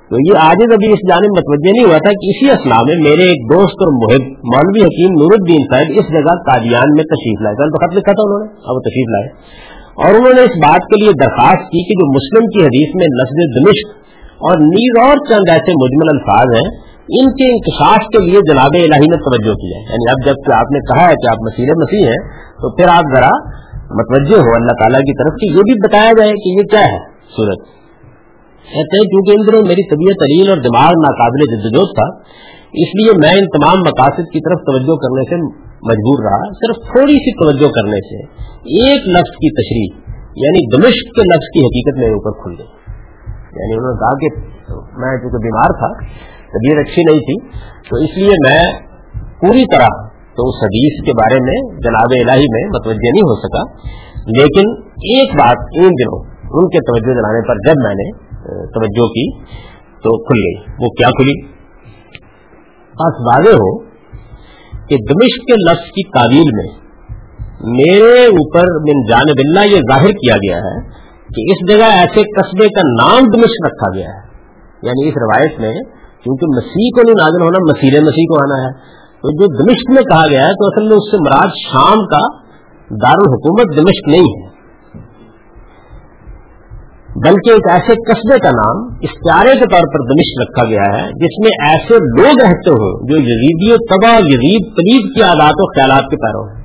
تو 0.10 0.18
یہ 0.18 0.38
آج 0.38 0.74
ابھی 0.74 0.92
اس 0.92 1.00
جانب 1.10 1.32
متوجہ 1.32 1.72
نہیں 1.72 1.86
ہوا 1.86 1.98
تھا 1.98 2.12
کہ 2.12 2.28
اسی 2.30 2.50
اسلام 2.50 2.84
میں 2.88 3.10
میرے 3.10 3.24
ایک 3.30 3.54
دوست 3.54 3.84
اور 3.84 3.94
محب 3.94 4.22
مولوی 4.28 4.82
حکیم 4.82 5.12
نور 5.12 5.34
الدین 5.40 5.64
صاحب 5.74 5.86
اس 5.90 6.10
جگہ 6.10 6.34
قادیان 6.50 6.90
میں 6.96 7.04
تشریف 7.04 7.42
لائے 7.42 7.56
تو 7.56 7.78
خط 7.78 7.98
لکھا 7.98 8.12
تھا 8.12 8.24
انہوں 8.28 8.46
نے، 8.46 8.54
اب 8.66 8.76
وہ 8.76 8.80
تشریف 8.80 9.10
لائے۔ 9.10 9.28
اور 9.92 10.20
انہوں 10.20 10.34
نے 10.34 10.42
اس 10.42 10.58
بات 10.58 10.80
کے 10.80 11.04
لیے 11.04 11.12
درخواست 11.12 11.66
کی 11.68 11.84
کہ 11.84 11.94
جو 11.94 12.12
مسلم 12.12 12.46
کی 12.48 12.66
حدیث 12.66 12.96
میں 12.96 13.06
لفظ 13.06 13.56
دمشق 13.56 13.88
اور 14.50 14.58
نیز 14.58 15.08
اور 15.08 15.18
چند 15.30 15.50
ایسے 15.50 15.72
مجمل 15.72 16.08
الفاظ 16.14 16.56
ہیں 16.56 16.91
ان 17.20 17.32
کے 17.32 17.48
انکشاف 17.52 18.04
کے 18.08 18.26
لیے 18.26 18.40
جناب 18.50 18.76
الہی 18.76 19.08
نے 19.08 19.18
توجہ 19.18 19.54
کی 19.54 19.72
ہے۔ 19.76 19.82
یعنی 19.82 20.12
اب 20.12 20.20
جبکہ 20.26 20.52
آپ 20.60 20.72
نے 20.72 20.80
کہا 20.80 21.10
ہے 21.10 21.14
کہ 21.14 21.28
آپ 21.28 21.42
مسیح 21.42 21.72
مسیح 21.78 22.08
ہیں، 22.08 22.22
تو 22.56 22.76
پھر 22.76 22.86
آپ 22.88 23.16
ذرا 23.16 23.32
متوجہ 23.76 24.38
ہو 24.38 24.56
اللہ 24.56 24.72
تعالیٰ 24.72 25.00
کی 25.00 25.14
طرف 25.14 25.34
سے 25.34 25.50
یہ 25.52 25.62
بھی 25.62 25.88
بتایا 25.88 26.12
جائے 26.18 26.32
کہ 26.32 26.50
یہ 26.50 26.64
کیا 26.72 26.80
ہے 26.80 27.00
سورت 27.36 27.82
کہتے 28.68 28.98
ہیں 28.98 29.08
کیونکہ 29.08 29.32
ان 29.32 29.48
دنوں 29.48 29.62
میری 29.68 29.84
طبیعت 29.88 30.22
علیل 30.22 30.50
اور 30.50 30.58
دماغ 30.58 30.92
ناقابل 30.92 31.40
جدوجہد 31.54 31.92
تھا، 31.96 32.08
اس 32.74 32.92
لیے 33.00 33.12
میں 33.18 33.40
ان 33.40 33.46
تمام 33.46 33.80
مقاصد 33.80 34.32
کی 34.34 34.40
طرف 34.40 34.60
توجہ 34.60 34.96
کرنے 34.96 35.24
سے 35.30 35.42
مجبور 35.84 36.24
رہا، 36.24 36.42
صرف 36.54 36.76
تھوڑی 36.92 37.16
سی 37.16 37.32
توجہ 37.44 37.72
کرنے 37.72 38.00
سے۔ 38.02 38.22
ایک 38.82 39.08
لفظ 39.08 39.36
کی 39.44 39.50
تشریح 39.62 40.12
یعنی 40.36 40.76
دمشق 40.76 41.16
کے 41.16 41.22
لفظ 41.22 41.48
کی 41.54 41.60
حقیقت 41.60 42.00
میرے 42.00 42.12
اوپر 42.12 42.32
کھل 42.44 42.56
گئی۔ 42.60 42.70
یعنی 43.36 43.74
انہوں 43.78 43.92
نے 43.92 44.00
کہا 44.00 44.18
کہ 44.18 44.28
میں 44.74 45.18
چونکہ 45.18 45.38
بیمار 45.38 45.74
تھا 45.74 45.90
طبیعت 46.54 46.88
اچھی 46.88 47.04
نہیں 47.04 47.20
تھی، 47.20 47.50
تو 47.90 47.96
اس 47.96 48.18
لیے 48.18 48.30
میں 48.30 48.64
پوری 49.42 49.64
طرح 49.76 49.88
تو 50.36 50.50
اس 50.50 50.64
حدیث 50.64 51.06
کے 51.06 51.12
بارے 51.12 51.40
میں، 51.40 51.78
جناب 51.78 52.12
الہی 52.12 52.46
میں 52.52 52.68
متوجہ 52.68 52.98
نہیں 52.98 53.22
ہو 53.22 53.40
سکا۔ 53.40 53.88
لیکن 54.28 54.84
ایک 54.88 55.32
بات 55.36 55.58
ان 55.76 55.84
دنوں، 55.84 56.24
ان 56.44 56.70
کے 56.70 56.80
توجہ 56.80 57.14
دلانے 57.14 57.48
پر 57.48 57.56
جب 57.56 57.74
میں 57.86 57.96
نے 57.96 58.32
توجہ 58.66 59.08
کی 59.08 59.44
تو 60.04 60.24
کھل 60.24 60.36
گئی۔ 60.36 60.74
وہ 60.84 60.90
کیا 60.90 61.08
کھلی؟ 61.08 61.48
بس 62.92 63.16
واضح 63.20 63.50
ہو 63.50 63.80
کہ 64.88 64.96
دمشق 65.10 65.46
کے 65.46 65.72
لفظ 65.72 65.84
کی 65.84 66.10
تعویل 66.10 66.50
میں 66.54 66.82
میرے 67.64 68.26
اوپر 68.26 68.62
من 68.62 69.10
جانب 69.10 69.36
اللہ 69.38 69.76
یہ 69.76 69.80
ظاہر 69.80 70.12
کیا 70.12 70.36
گیا 70.36 70.58
ہے 70.58 70.80
کہ 71.36 71.52
اس 71.52 71.70
جگہ 71.70 71.98
ایسے 71.98 72.22
قصبے 72.22 72.68
کا 72.68 73.04
نام 73.04 73.20
دمشق 73.36 73.66
رکھا 73.66 73.98
گیا 73.98 74.10
ہے۔ 74.10 74.32
یعنی 74.84 75.10
اس 75.10 75.14
روایت 75.18 75.60
میں 75.60 76.01
کیونکہ 76.24 76.58
مسیح 76.58 76.90
کو 76.96 77.02
نہیں 77.02 77.22
نازل 77.22 77.42
ہونا، 77.42 77.72
مسیح 77.72 78.00
مسیح 78.00 78.24
کو 78.24 78.44
آنا 78.44 78.68
ہے۔ 78.68 79.02
تو 79.22 79.30
جو 79.30 79.64
دمشق 79.64 79.92
میں 79.92 80.02
کہا 80.02 80.28
گیا 80.28 80.48
ہے 80.48 80.54
تو 80.54 80.66
اصل 80.66 80.88
میں 80.88 80.98
اس 80.98 81.12
سے 81.12 81.18
مراد 81.18 81.48
شام 81.48 82.06
کا 82.06 82.42
دارالحکومت 82.92 83.78
دمشق 83.78 84.08
نہیں 84.08 84.46
ہے۔ 84.46 84.52
بلکہ 87.26 87.52
ایک 87.52 87.72
ایسے 87.72 87.94
قصبے 87.94 88.40
کا 88.40 88.50
نام 88.50 88.94
اشتہارے 89.02 89.60
کے 89.60 89.66
طور 89.66 89.82
پر 89.82 90.10
دمشق 90.10 90.42
رکھا 90.42 90.70
گیا 90.70 90.98
ہے، 90.98 91.08
جس 91.08 91.40
میں 91.40 91.70
ایسے 91.70 91.94
لوگ 91.94 92.42
رہتے 92.42 92.70
ہوں 92.70 93.08
جو 93.08 93.18
یزیدی 93.18 93.74
و 93.74 93.78
تباہ، 93.78 94.20
یزید 94.20 94.76
پلیب 94.76 95.16
کی 95.16 95.22
عادات 95.24 95.54
و 95.58 95.72
خیالات 95.72 96.04
کے 96.12 96.16
پیرو 96.18 96.44
ہیں۔ 96.44 96.62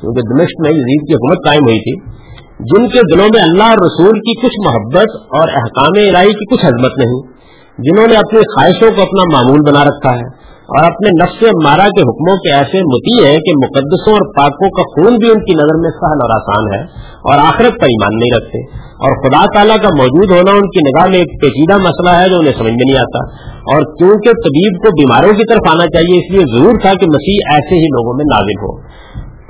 کیونکہ 0.00 0.20
دمشق 0.20 0.60
میں 0.60 0.70
یزید 0.70 1.08
کی 1.08 1.14
حکومت 1.14 1.46
قائم 1.46 1.62
ہوئی 1.62 1.78
تھی۔ 1.78 2.23
جن 2.60 2.88
کے 2.88 3.14
دلوں 3.14 3.28
میں 3.34 3.42
اللہ 3.42 3.62
اور 3.62 3.78
رسول 3.86 4.18
کی 4.18 4.40
کچھ 4.40 4.68
محبت 4.68 5.10
اور 5.40 5.48
احکام 5.48 5.92
الہی 5.96 6.32
کی 6.32 6.56
کچھ 6.56 6.66
عظمت 6.66 6.92
نہیں، 6.98 7.20
جنہوں 7.78 8.06
نے 8.06 8.14
اپنی 8.14 8.38
خواہشوں 8.38 8.90
کو 8.96 9.02
اپنا 9.02 9.38
معمول 9.38 9.60
بنا 9.60 9.84
رکھا 9.84 10.14
ہے 10.14 10.54
اور 10.64 10.84
اپنے 10.84 11.10
نفس 11.22 11.42
مارا 11.64 11.84
کے 11.84 12.00
حکموں 12.00 12.36
کے 12.36 12.52
ایسے 12.54 12.78
متی 12.78 13.26
ہیں 13.26 13.36
کہ 13.36 13.52
مقدسوں 13.64 14.12
اور 14.12 14.34
پاکوں 14.36 14.68
کا 14.70 14.82
خون 14.82 15.16
بھی 15.18 15.30
ان 15.30 15.38
کی 15.38 15.54
نظر 15.54 15.80
میں 15.80 15.90
سہل 15.90 16.18
اور 16.22 16.30
آسان 16.30 16.74
ہے 16.74 16.82
اور 17.02 17.38
آخرت 17.38 17.80
پر 17.80 17.86
ایمان 17.86 18.18
نہیں 18.18 18.36
رکھتے۔ 18.36 18.62
اور 18.94 19.22
خدا 19.22 19.44
تعالیٰ 19.54 19.76
کا 19.82 19.88
موجود 19.98 20.30
ہونا 20.30 20.50
ان 20.50 20.70
کی 20.70 20.80
نگاہ 20.88 21.08
میں 21.08 21.18
ایک 21.18 21.40
پیچیدہ 21.40 21.76
مسئلہ 21.76 22.10
ہے 22.10 22.28
جو 22.28 22.38
انہیں 22.38 22.52
سمجھ 22.52 22.72
میں 22.72 22.90
نہیں 22.90 22.98
آتا۔ 22.98 23.24
اور 23.50 23.82
کیونکہ 23.82 24.30
طبیب 24.30 24.82
کو 24.82 24.88
بیماروں 24.90 25.32
کی 25.36 25.44
طرف 25.48 25.70
آنا 25.70 25.86
چاہیے، 25.86 26.18
اس 26.18 26.32
لیے 26.32 26.58
ضرور 26.58 26.80
تھا 26.80 26.90
کہ 26.90 27.06
مسیح 27.06 27.36
ایسے 27.52 27.74
ہی 27.74 27.84
لوگوں 27.84 28.16
میں 28.16 28.24
نازل 28.24 28.58
ہو۔ 28.62 29.04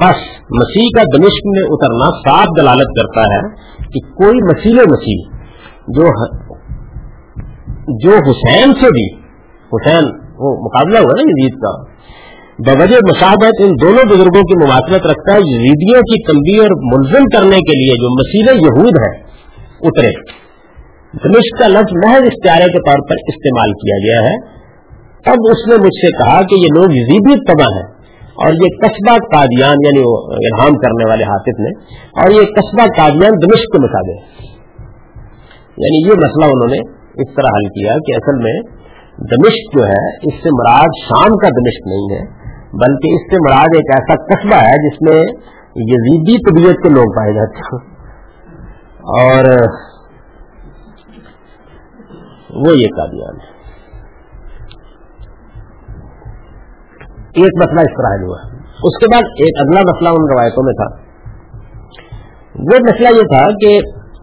بس 0.05 0.17
مسیح 0.61 0.87
کا 0.97 1.03
دمشق 1.17 1.47
میں 1.47 1.63
اترنا 1.63 2.11
صاف 2.11 2.47
دلالت 2.61 2.89
کرتا 3.01 3.23
ہے 3.23 3.41
کہ 3.79 4.11
کوئی 4.11 4.37
مسیح 4.45 4.75
مسیح 4.91 5.35
جو 5.89 6.05
جو 7.89 8.11
حسین 8.11 8.75
سے 8.75 8.91
بھی 8.91 9.17
حسین، 9.75 10.05
وہ 10.39 10.57
مقابلہ 10.65 10.99
ہوا 10.99 11.13
نا 11.17 11.23
یزید 11.23 11.53
کا۔ 11.53 11.83
بوجہ 12.59 12.97
مشابت 12.97 13.53
ان 13.59 13.71
دونوں 13.83 14.05
بزرگوں 14.05 14.43
کی 14.43 14.65
مماثلت 14.65 15.07
رکھتا 15.07 15.33
ہے، 15.35 15.39
یزیدیوں 15.39 16.01
کی 16.01 16.33
تنبیہ 16.33 16.63
اور 16.63 16.71
ملزم 16.71 17.25
کرنے 17.25 17.57
کے 17.57 17.79
لیے 17.79 17.97
جو 17.97 18.15
مسیح 18.15 18.65
یہود 18.67 18.93
ہے 18.99 19.21
اترے۔ 19.81 20.11
دمشق 21.25 21.61
کا 21.61 21.69
لفظ 21.69 22.05
محض 22.05 22.23
اشتہارے 22.23 22.65
کے 22.65 22.79
طور 22.79 23.09
پر 23.09 23.15
استعمال 23.29 23.73
کیا 23.73 23.97
گیا 23.97 24.31
ہے۔ 24.31 24.55
اب 25.27 25.37
اس 25.51 25.69
نے 25.69 25.75
مجھ 25.75 26.07
سے 26.07 26.11
کہا 26.11 26.43
کہ 26.43 26.55
یہ 26.55 26.69
لوگ 26.75 26.85
یزیدی 26.85 27.53
تباہ 27.53 27.77
ہیں۔ 27.77 27.94
اور 28.43 28.57
یہ 28.63 28.79
قصبہ 28.83 29.17
قادیان 29.33 29.83
یعنی 29.87 30.01
وہ 30.05 30.15
کرنے 30.83 31.09
والے 31.09 31.25
حاطف 31.25 31.61
نے، 31.61 31.73
اور 32.23 32.31
یہ 32.31 32.53
قصبہ 32.57 32.87
قادیان 32.97 33.37
دمشق 33.43 33.73
کے 33.73 33.83
مطابق 33.83 34.43
یعنی 35.79 36.01
یہ 36.09 36.19
مسئلہ 36.25 36.51
انہوں 36.53 36.73
نے 36.73 36.81
اس 37.23 37.35
طرح 37.35 37.57
حل 37.57 37.69
کیا 37.69 37.95
کہ 38.07 38.17
اصل 38.17 38.43
میں 38.43 38.57
دمشق 39.33 39.79
جو 39.79 39.87
ہے، 39.87 40.03
اس 40.27 40.43
سے 40.43 40.53
مراد 40.55 41.01
شام 41.05 41.37
کا 41.37 41.49
دمشق 41.49 41.87
نہیں 41.87 42.07
ہے، 42.15 42.23
بلکہ 42.85 43.17
اس 43.17 43.27
سے 43.31 43.41
مراد 43.45 43.77
ایک 43.77 43.91
ایسا 43.95 44.17
قصبہ 44.25 44.61
ہے 44.67 44.77
جس 44.87 45.03
میں 45.03 45.19
یزیدی 45.77 46.37
طبیعت 46.51 46.83
کے 46.83 46.95
لوگ 46.95 47.17
پائے 47.17 47.35
جاتے 47.35 47.67
ہیں۔ 47.67 47.83
اور 49.15 49.51
وہ 52.65 52.77
یہ 52.77 52.87
قادیان 52.97 53.41
ہے۔ 53.43 53.54
ایک 57.35 57.53
مسئلہ 57.57 57.81
اس 57.81 57.95
طرح 57.97 58.25
ہوا۔ 58.25 58.39
اس 58.83 58.99
کے 59.01 59.07
بعد 59.15 59.23
ایک 59.23 59.55
اگلا 59.61 59.81
مسئلہ 59.81 60.09
ان 60.09 60.25
روایتوں 60.35 60.65
میں 60.65 60.75
تھا۔ 60.75 61.05
وہ 62.55 62.79
مسئلہ 62.91 63.09
یہ 63.17 63.23
تھا 63.23 63.45
کہ 63.47 63.79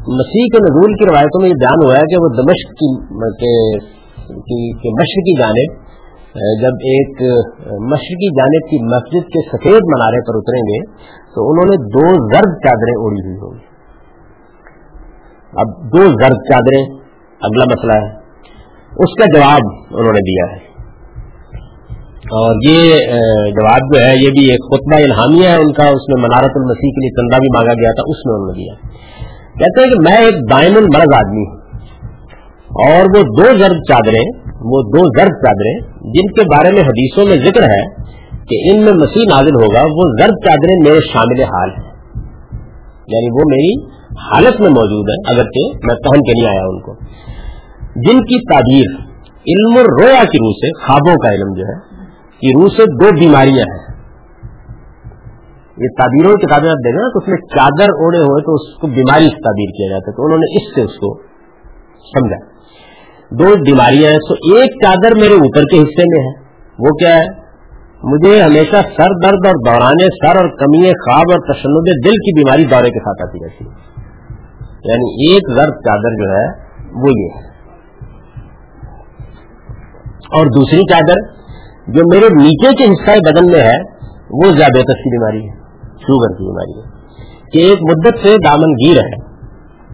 مسیح 0.08 0.46
کے 0.46 0.58
نزول 0.58 0.94
کی 0.94 1.06
روایتوں 1.06 1.42
میں 1.42 1.50
یہ 1.50 1.54
بیان 1.54 1.86
ہوا 1.86 1.94
ہے 1.94 2.02
کہ 2.02 2.22
وہ 2.22 2.30
دمشق 2.30 2.72
کی 2.72 3.12
مشرقی 4.92 5.42
جانب 5.42 5.92
جب 6.62 6.74
ایک 6.84 7.22
مشرقی 7.80 8.30
جانب 8.36 8.70
کی 8.70 8.96
مسجد 8.96 9.28
کے 9.28 9.50
سفید 9.50 9.82
منارے 9.84 10.22
پر 10.22 10.36
اتریں 10.36 10.62
گے، 10.62 10.86
تو 11.36 11.52
انہوں 11.52 11.66
نے 11.70 11.76
دو 11.84 12.34
زرد 12.34 12.54
چادریں 12.66 12.94
اڑی 12.98 13.28
ہوئی 13.28 13.38
ہوں۔ 13.38 13.54
گی 13.54 13.72
اب 15.54 15.68
دو 15.94 16.04
زرد 16.04 16.38
چادریں، 16.52 16.86
اگلا 17.42 17.66
مسئلہ 17.66 18.06
ہے۔ 18.06 18.18
اس 18.92 19.18
کا 19.18 19.40
جواب 19.40 19.86
انہوں 19.92 20.14
نے 20.14 20.20
دیا 20.20 20.56
ہے۔ 20.56 20.71
اور 22.32 22.60
یہ 22.66 23.14
جواب 23.56 23.88
جو 23.94 24.02
ہے، 24.02 24.12
یہ 24.18 24.34
بھی 24.36 24.44
ایک 24.52 24.68
خطبہ 24.68 25.00
الحامیہ 25.06 25.48
ہے، 25.48 25.62
ان 25.62 25.72
کا 25.80 25.88
اس 25.96 26.06
میں 26.12 26.20
منارت 26.22 26.60
المسیح 26.60 26.94
کے 26.98 27.04
لیے 27.04 27.16
چندہ 27.16 27.40
بھی 27.40 27.50
مانگا 27.56 27.74
گیا 27.80 27.92
تھا، 27.98 28.06
اس 28.12 28.22
میں 28.26 28.36
انہوں 28.36 28.52
نے 28.52 28.56
دیا۔ 28.60 28.76
کہتے 29.56 29.84
ہیں 29.84 29.90
کہ 29.90 29.98
میں 30.02 30.20
ایک 30.20 30.38
دائم 30.52 30.78
المرض 30.82 31.16
آدمی 31.18 31.44
ہوں، 31.48 31.58
اور 32.84 33.10
وہ 33.16 33.24
دو 33.32 33.50
زرد 33.58 33.84
چادریں، 33.90 34.24
وہ 34.72 34.82
دو 34.94 35.04
زرد 35.18 35.36
چادریں، 35.44 35.74
جن 36.14 36.32
کے 36.32 36.48
بارے 36.54 36.72
میں 36.72 36.88
حدیثوں 36.90 37.28
میں 37.32 37.40
ذکر 37.46 37.68
ہے 37.70 37.84
کہ 38.50 38.62
ان 38.70 38.82
میں 38.86 38.96
مسیح 39.02 39.30
نازل 39.30 39.62
ہوگا، 39.62 39.86
وہ 39.98 40.08
زرد 40.16 40.42
چادریں 40.48 40.76
میرے 40.84 41.06
شامل 41.10 41.46
حال 41.52 41.78
ہیں۔ 41.78 41.88
یعنی 43.10 43.36
وہ 43.36 43.52
میری 43.52 43.78
حالت 44.24 44.60
میں 44.62 44.70
موجود 44.72 45.10
ہے 45.10 45.22
اگرچہ 45.32 45.86
میں 45.86 45.96
پہن 46.04 46.28
کے 46.28 46.34
نہیں 46.34 46.50
آیا 46.50 46.66
ان 46.66 46.82
کو۔ 46.82 47.00
جن 48.04 48.26
کی 48.26 48.44
تعبیر، 48.50 49.00
علم 49.48 49.80
رویا 49.90 50.28
کی 50.32 50.42
روح 50.44 50.60
سے، 50.60 50.70
خوابوں 50.82 51.16
کا 51.24 51.32
علم 51.34 51.56
جو 51.60 51.66
ہے 51.70 51.80
کی 52.42 52.62
روح 52.62 52.68
سے 52.68 52.84
دو 52.86 53.20
بیماریاں 53.20 53.66
ہیں۔ 53.72 53.92
یہ 55.78 55.88
تعبیروں 56.00 56.34
کی 56.34 56.46
کتابیں 56.46 56.70
آپ 56.70 56.78
دیکھیں 56.78 57.10
تو 57.10 57.20
اس 57.20 57.28
میں 57.28 57.38
چادر 57.38 57.90
اوڑے 57.90 58.18
ہوئے 58.18 58.44
تو 58.44 58.54
اس 58.54 58.82
کو 58.82 58.88
بیماری 58.88 59.24
سے 59.24 59.36
تعبیر 59.36 59.72
کیا 59.78 59.90
جاتا 59.90 60.12
ہے، 60.12 60.16
تو 60.16 60.26
انہوں 60.26 60.38
نے 60.38 60.56
اس 60.56 60.76
سے 60.76 60.82
اس 60.82 60.96
کو 61.00 61.22
سمجھا۔ 62.02 62.52
دو 63.32 63.64
بیماریاں 63.64 64.12
ہیں، 64.12 64.18
تو 64.18 64.34
ایک 64.34 64.72
چادر 64.86 65.16
میرے 65.16 65.34
اوپر 65.34 65.62
کے 65.62 65.78
حصے 65.78 66.04
میں 66.08 66.28
ہے۔ 66.28 66.52
وہ 66.80 66.90
کیا 66.90 67.16
ہے؟ 67.16 67.42
مجھے 68.04 68.42
ہمیشہ 68.42 68.76
سر 68.76 69.20
درد 69.24 69.46
اور 69.46 69.74
دورانے 69.74 70.06
سر 70.06 70.36
اور 70.38 70.50
کمی 70.50 70.90
خواب 70.90 71.26
اور 71.32 71.54
تشنب 71.54 72.06
دل 72.06 72.12
کی 72.12 72.44
بیماری 72.44 72.66
دورے 72.66 72.90
کے 72.90 73.00
ساتھ 73.00 73.30
آتی 73.30 73.46
رہتی 73.46 73.66
ہے 73.66 73.92
یعنی 74.84 75.32
ایک 75.32 75.50
زرد 75.50 75.74
چادر 75.74 76.16
جو 76.16 76.32
ہے، 76.32 76.46
وہ 76.94 77.08
یہ 77.08 77.30
ہے۔ 77.36 77.52
اور 80.40 80.46
دوسری 80.46 80.80
چادر 80.80 81.41
جو 81.88 82.14
میرے 82.14 82.26
نیچے 82.26 82.76
کے 82.76 82.84
حصہ 82.84 83.20
بدن 83.20 83.46
میں 83.46 83.62
ہے، 83.62 83.78
وہ 84.30 84.44
ذیابیطس 84.44 85.04
کی 85.04 85.18
بیماری 85.18 85.50
ہے، 85.50 85.54
شوگر 85.86 86.36
کی 86.36 86.46
بیماری 86.46 86.80
ہے۔ 86.80 87.02
کہ 87.54 87.58
ایک 87.58 87.80
مدت 87.82 88.20
سے 88.20 88.36
دامن 88.46 88.72
گیر 88.72 88.98
ہے 88.98 89.32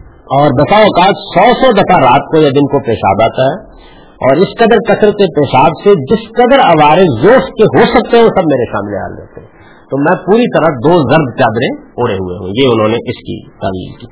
اور 0.08 0.48
دفاع 0.48 0.78
اوقات 0.78 1.14
سو 1.16 1.64
سو 1.64 1.72
دفعہ 1.72 2.10
رات 2.10 2.20
کو 2.20 2.40
یا 2.40 2.48
دن 2.48 2.66
کو 2.66 2.78
پیشاب 2.78 3.22
آتا 3.22 3.42
ہے 3.42 3.78
اور 4.04 4.36
اس 4.36 4.48
قدر 4.58 4.76
کثرت 4.88 5.14
پیشاب 5.14 5.70
سے 5.84 5.90
جس 5.90 6.28
قدر 6.28 6.58
اوارے 6.58 7.02
زوش 7.02 7.44
کے 7.44 7.64
ہو 7.64 7.84
سکتے 7.84 8.16
ہیں، 8.16 8.24
وہ 8.24 8.28
سب 8.28 8.46
میرے 8.46 8.72
سامنے 8.72 8.96
حال 8.96 9.18
رہتے 9.20 9.40
ہیں 9.40 9.48
تو 9.90 10.02
میں 10.02 10.24
پوری 10.26 10.58
طرح 10.58 10.74
دو 10.74 10.90
زرد 10.90 11.40
چادریں 11.40 11.84
اوڑے 11.84 12.14
ہوئے 12.14 12.36
ہوں۔ 12.38 12.52
یہ 12.56 12.68
انہوں 12.74 12.88
نے 12.88 12.94
اس 12.94 13.16
کی 13.16 13.50
تعویل 13.50 13.98
کی۔ 14.00 14.06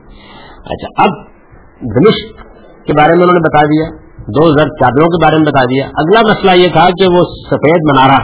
اچھا 0.58 1.02
اب 1.02 1.10
دمشق 1.96 2.36
کے 2.86 2.92
بارے 2.92 3.12
میں 3.12 3.22
انہوں 3.22 3.38
نے 3.38 3.40
بتا 3.40 3.62
دیا۔ 3.62 4.05
دو 4.26 4.58
زرد 4.58 4.68
چادروں 4.68 5.06
کے 5.06 5.24
بارے 5.24 5.36
میں 5.36 5.46
بتا 5.46 5.64
دیا۔ 5.64 5.86
اگلا 5.86 6.20
مسئلہ 6.30 6.62
یہ 6.62 6.68
تھا 6.68 6.88
کہ 6.88 7.14
وہ 7.14 7.20
سفید 7.50 7.80
منارا 7.92 8.18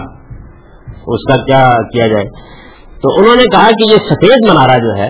اس 1.07 1.29
کا 1.29 1.45
کیا 1.45 1.71
کیا 1.93 2.07
جائے۔ 2.07 2.25
تو 3.03 3.09
انہوں 3.19 3.37
نے 3.37 3.43
کہا 3.43 3.69
کہ 3.71 3.93
یہ 3.93 3.97
سفید 3.97 4.51
منارا 4.51 4.79
جو 4.79 5.03
ہے، 5.03 5.09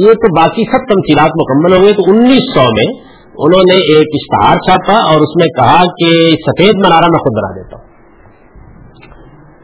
یہ 0.00 0.12
تو 0.12 0.36
باقی 0.36 0.64
سب 0.64 0.94
تمثیلات 0.94 1.30
مکمل 1.36 1.76
ہو 1.76 1.82
گئے 1.82 1.92
تو 1.92 2.02
انیس 2.06 2.54
سو 2.54 2.60
میں 2.60 3.12
انہوں 3.38 3.62
نے 3.72 3.74
ایک 3.74 4.06
اشتہار 4.14 4.56
چھاپا 4.56 5.12
اور 5.12 5.20
اس 5.20 5.36
میں 5.36 5.46
کہا 5.46 5.82
کہ 5.84 6.36
سفید 6.46 6.74
منارا 6.76 7.06
میں 7.10 7.18
خود 7.18 7.32
بنا 7.36 7.62
دیتا 7.62 7.76
ہوں۔ 7.76 7.92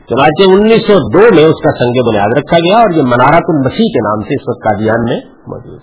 چنانچہ 0.09 0.51
انیس 0.51 0.87
سو 0.87 0.95
دو 1.13 1.35
میں 1.35 1.45
اس 1.45 1.61
کا 1.65 1.71
سنگ 1.71 2.09
بنیاد 2.09 2.39
رکھا 2.39 2.59
گیا 2.59 2.79
اور 2.79 2.97
یہ 2.97 3.03
منارا 3.03 3.37
المسیح 3.37 3.93
کے 3.95 3.99
نام 3.99 4.21
سے 4.21 4.35
اس 4.35 4.49
وقت 4.49 4.69
قادیان 4.69 5.05
میں 5.05 5.21
موجود 5.47 5.81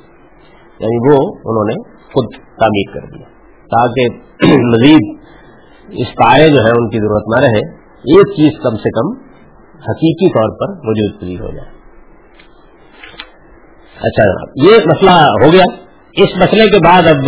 یعنی 0.80 0.98
وہ 1.10 1.18
انہوں 1.46 1.64
نے 1.64 1.90
خود 2.14 2.26
تعمیر 2.60 2.94
کر 2.94 3.18
دیا۔ 3.18 3.35
تاکہ 3.66 4.08
مزید 4.74 5.18
اشتہاریں 5.90 6.48
جو 6.48 6.62
ہے 6.62 6.70
ان 6.70 6.90
کی 6.90 6.98
ضرورت 6.98 7.24
نہ 7.36 7.48
رہے، 7.48 7.76
ایک 8.16 8.28
چیز 8.28 8.60
کم 8.64 8.76
سے 8.76 8.90
کم 8.90 9.26
حقیقی 9.76 10.30
طور 10.30 10.50
پر 10.60 10.80
وجود 10.84 11.22
پوری 11.22 11.40
ہو 11.40 11.48
جائے۔ 11.48 11.76
اچھا 14.04 14.26
جناب، 14.26 14.66
یہ 14.66 14.72
مسئلہ 14.86 15.46
ہو 15.46 15.54
گیا۔ 15.54 15.86
اس 16.24 16.30
مسئلے 16.36 16.66
کے 16.68 16.78
بعد 16.86 17.02
اب 17.02 17.26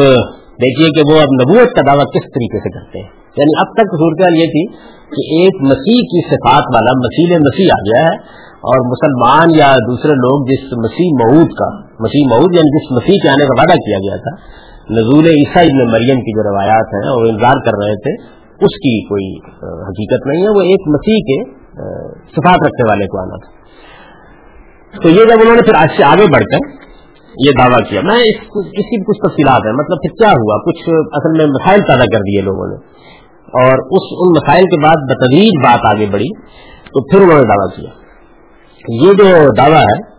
دیکھیے 0.61 0.89
کہ 0.89 1.13
وہ 1.13 1.19
اب 1.19 1.27
نبوت 1.41 1.75
کا 1.75 1.81
دعویٰ 1.81 2.05
کس 2.05 2.23
طریقے 2.23 2.59
سے 2.59 2.69
کرتے 2.69 2.99
ہیں۔ 2.99 3.09
یعنی 3.37 3.59
اب 3.59 3.73
تک 3.73 3.87
صورتحال 3.87 4.35
یہ 4.35 4.45
تھی 4.45 4.67
کہ 4.91 5.41
ایک 5.41 5.61
مسیح 5.61 6.01
کی 6.01 6.27
صفات 6.27 6.63
والا 6.75 6.99
مسیح 6.99 7.37
مسیح 7.37 7.67
آ 7.71 7.79
گیا 7.79 8.07
ہے 8.07 8.17
اور 8.57 8.91
مسلمان 8.91 9.59
یا 9.59 9.75
دوسرے 9.75 10.11
لوگ 10.11 10.45
جس 10.45 10.63
مسیح 10.63 11.09
مود 11.09 11.47
کا، 11.47 11.77
مسیح 11.99 12.27
مود 12.27 12.55
یعنی 12.55 12.77
جس 12.77 12.91
مسیح 12.91 13.15
کے 13.23 13.29
آنے 13.29 13.45
کا 13.45 13.61
وعدہ 13.61 13.73
کیا 13.73 13.97
گیا 13.97 14.17
تھا 14.17 14.66
نزول 14.89 15.25
عیسیٰ 15.25 15.63
ابن 15.63 15.91
مریم 15.91 16.19
کی 16.19 16.31
جو 16.31 16.51
روایات 16.51 16.87
ہیں 16.93 17.09
اور 17.09 17.25
انتظار 17.25 17.65
کر 17.65 17.85
رہے 17.85 17.95
تھے، 17.95 18.23
اس 18.65 18.75
کی 18.75 19.07
کوئی 19.07 19.37
حقیقت 19.63 20.27
نہیں 20.27 20.43
ہے۔ 20.43 20.49
وہ 20.49 20.61
ایک 20.61 20.87
مسیح 20.87 21.15
کے 21.15 21.57
صفات 22.23 22.59
رکھنے 22.65 22.83
والے 22.89 23.05
کو 23.05 23.21
آنا 23.21 23.35
تھا۔ 23.35 23.57
تو 25.01 25.09
یہ 25.09 25.25
جب 25.25 25.41
انہوں 25.41 25.55
نے 25.55 25.61
پھر 25.61 25.73
آج 25.75 25.87
سے 25.97 26.03
آگے 26.03 26.25
بڑھ 26.33 26.43
کر 26.43 26.87
یہ 27.45 27.51
دعویٰ 27.59 27.89
کیا، 27.89 28.01
میں 28.03 28.19
اس 28.19 28.63
کی 28.63 29.03
کچھ 29.03 29.29
تفصیلات 29.29 29.65
ہیں۔ 29.65 29.73
مطلب 29.73 29.97
پھر 30.01 30.09
کیا 30.09 30.29
ہوا؟ 30.29 30.57
کچھ 30.57 30.89
اصل 30.89 31.37
میں 31.37 31.45
مسائل 31.45 31.81
پیدا 31.81 32.05
کر 32.05 32.19
دیے 32.19 32.41
لوگوں 32.41 32.67
نے۔ 32.67 32.75
اور 33.47 33.71
اس، 33.71 34.07
ان 34.11 34.29
مسائل 34.29 34.63
کے 34.63 34.83
بعد 34.83 34.95
بتدریج 35.09 35.63
بات 35.63 35.95
آگے 35.95 36.05
بڑھی، 36.11 36.35
تو 36.85 37.03
پھر 37.03 37.21
انہوں 37.21 37.41
نے 37.41 37.43
دعویٰ 37.43 37.75
کیا۔ 37.75 37.89
یہ 38.89 39.13
جو 39.13 39.53
دعویٰ 39.53 39.81
ہے، 39.81 40.17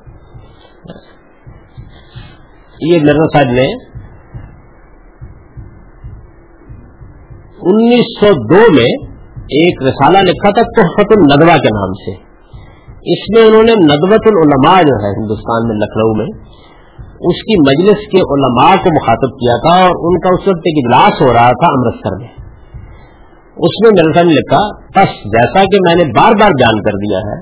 یہ 2.81 2.99
مرزا 3.01 3.39
صاحب 3.39 3.53
نے 3.53 3.88
انیس 7.63 8.09
سو 8.21 8.29
دو 8.51 8.61
میں 8.73 8.89
ایک 9.57 9.83
رسالہ 9.83 10.19
لکھا 10.19 10.51
تھا 10.51 10.63
تحفت 10.77 11.13
الندوا 11.17 11.57
کے 11.57 11.71
نام 11.75 11.93
سے۔ 11.93 12.13
اس 13.07 13.25
میں 13.31 13.43
انہوں 13.47 13.63
نے 13.63 13.75
ندوت 13.81 14.27
العلماء 14.27 14.77
جو 14.83 14.99
ہے 15.05 15.11
ہندوستان 15.19 15.67
میں 15.69 15.77
لکھنؤ 15.77 16.13
میں، 16.17 16.27
اس 17.31 17.41
کی 17.43 17.57
مجلس 17.61 18.05
کے 18.13 18.21
علماء 18.35 18.71
کو 18.85 18.93
مخاطب 18.95 19.33
کیا 19.39 19.57
تھا 19.57 19.75
اور 19.85 19.97
ان 20.09 20.19
کا 20.19 20.29
اس 20.29 20.49
وقت 20.49 20.69
ایک 20.71 20.79
اجلاس 20.83 21.23
ہو 21.23 21.33
رہا 21.33 21.57
تھا 21.63 21.71
امرتسر 21.71 22.19
میں۔ 22.19 22.31
اس 23.57 23.81
میں 23.85 23.91
میرے 23.97 24.25
نے 24.25 24.33
لکھا، 24.33 24.61
بس 24.97 25.17
جیسا 25.33 25.65
کہ 25.65 25.81
میں 25.87 25.95
نے 25.95 26.05
بار 26.05 26.39
بار 26.41 26.51
بیان 26.51 26.83
کر 26.83 27.01
دیا 27.07 27.19
ہے، 27.19 27.41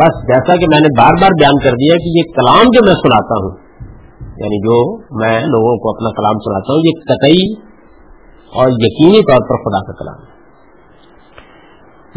بس 0.00 0.20
جیسا 0.26 0.56
کہ 0.56 0.70
میں 0.70 0.80
نے 0.80 0.92
بار 0.98 1.18
بار 1.20 1.38
بیان 1.40 1.58
کر 1.58 1.80
دیا 1.80 1.96
کہ 1.96 2.12
یہ 2.18 2.28
کلام 2.34 2.76
جو 2.76 2.84
میں 2.84 2.94
سناتا 2.94 3.40
ہوں 3.40 3.56
یعنی 4.42 4.60
جو 4.66 4.76
میں 5.20 5.34
لوگوں 5.46 5.74
کو 5.78 5.90
اپنا 5.90 6.10
کلام 6.10 6.44
سناتا 6.44 6.72
ہوں، 6.72 6.86
یہ 6.88 7.02
قطعی 7.08 7.69
اور 8.54 8.68
یقینی 8.68 9.18
طور 9.18 9.38
پر 9.38 9.56
خدا 9.56 9.92
کا 9.92 10.04
کلام 10.04 10.22
ہے۔ 10.22 10.40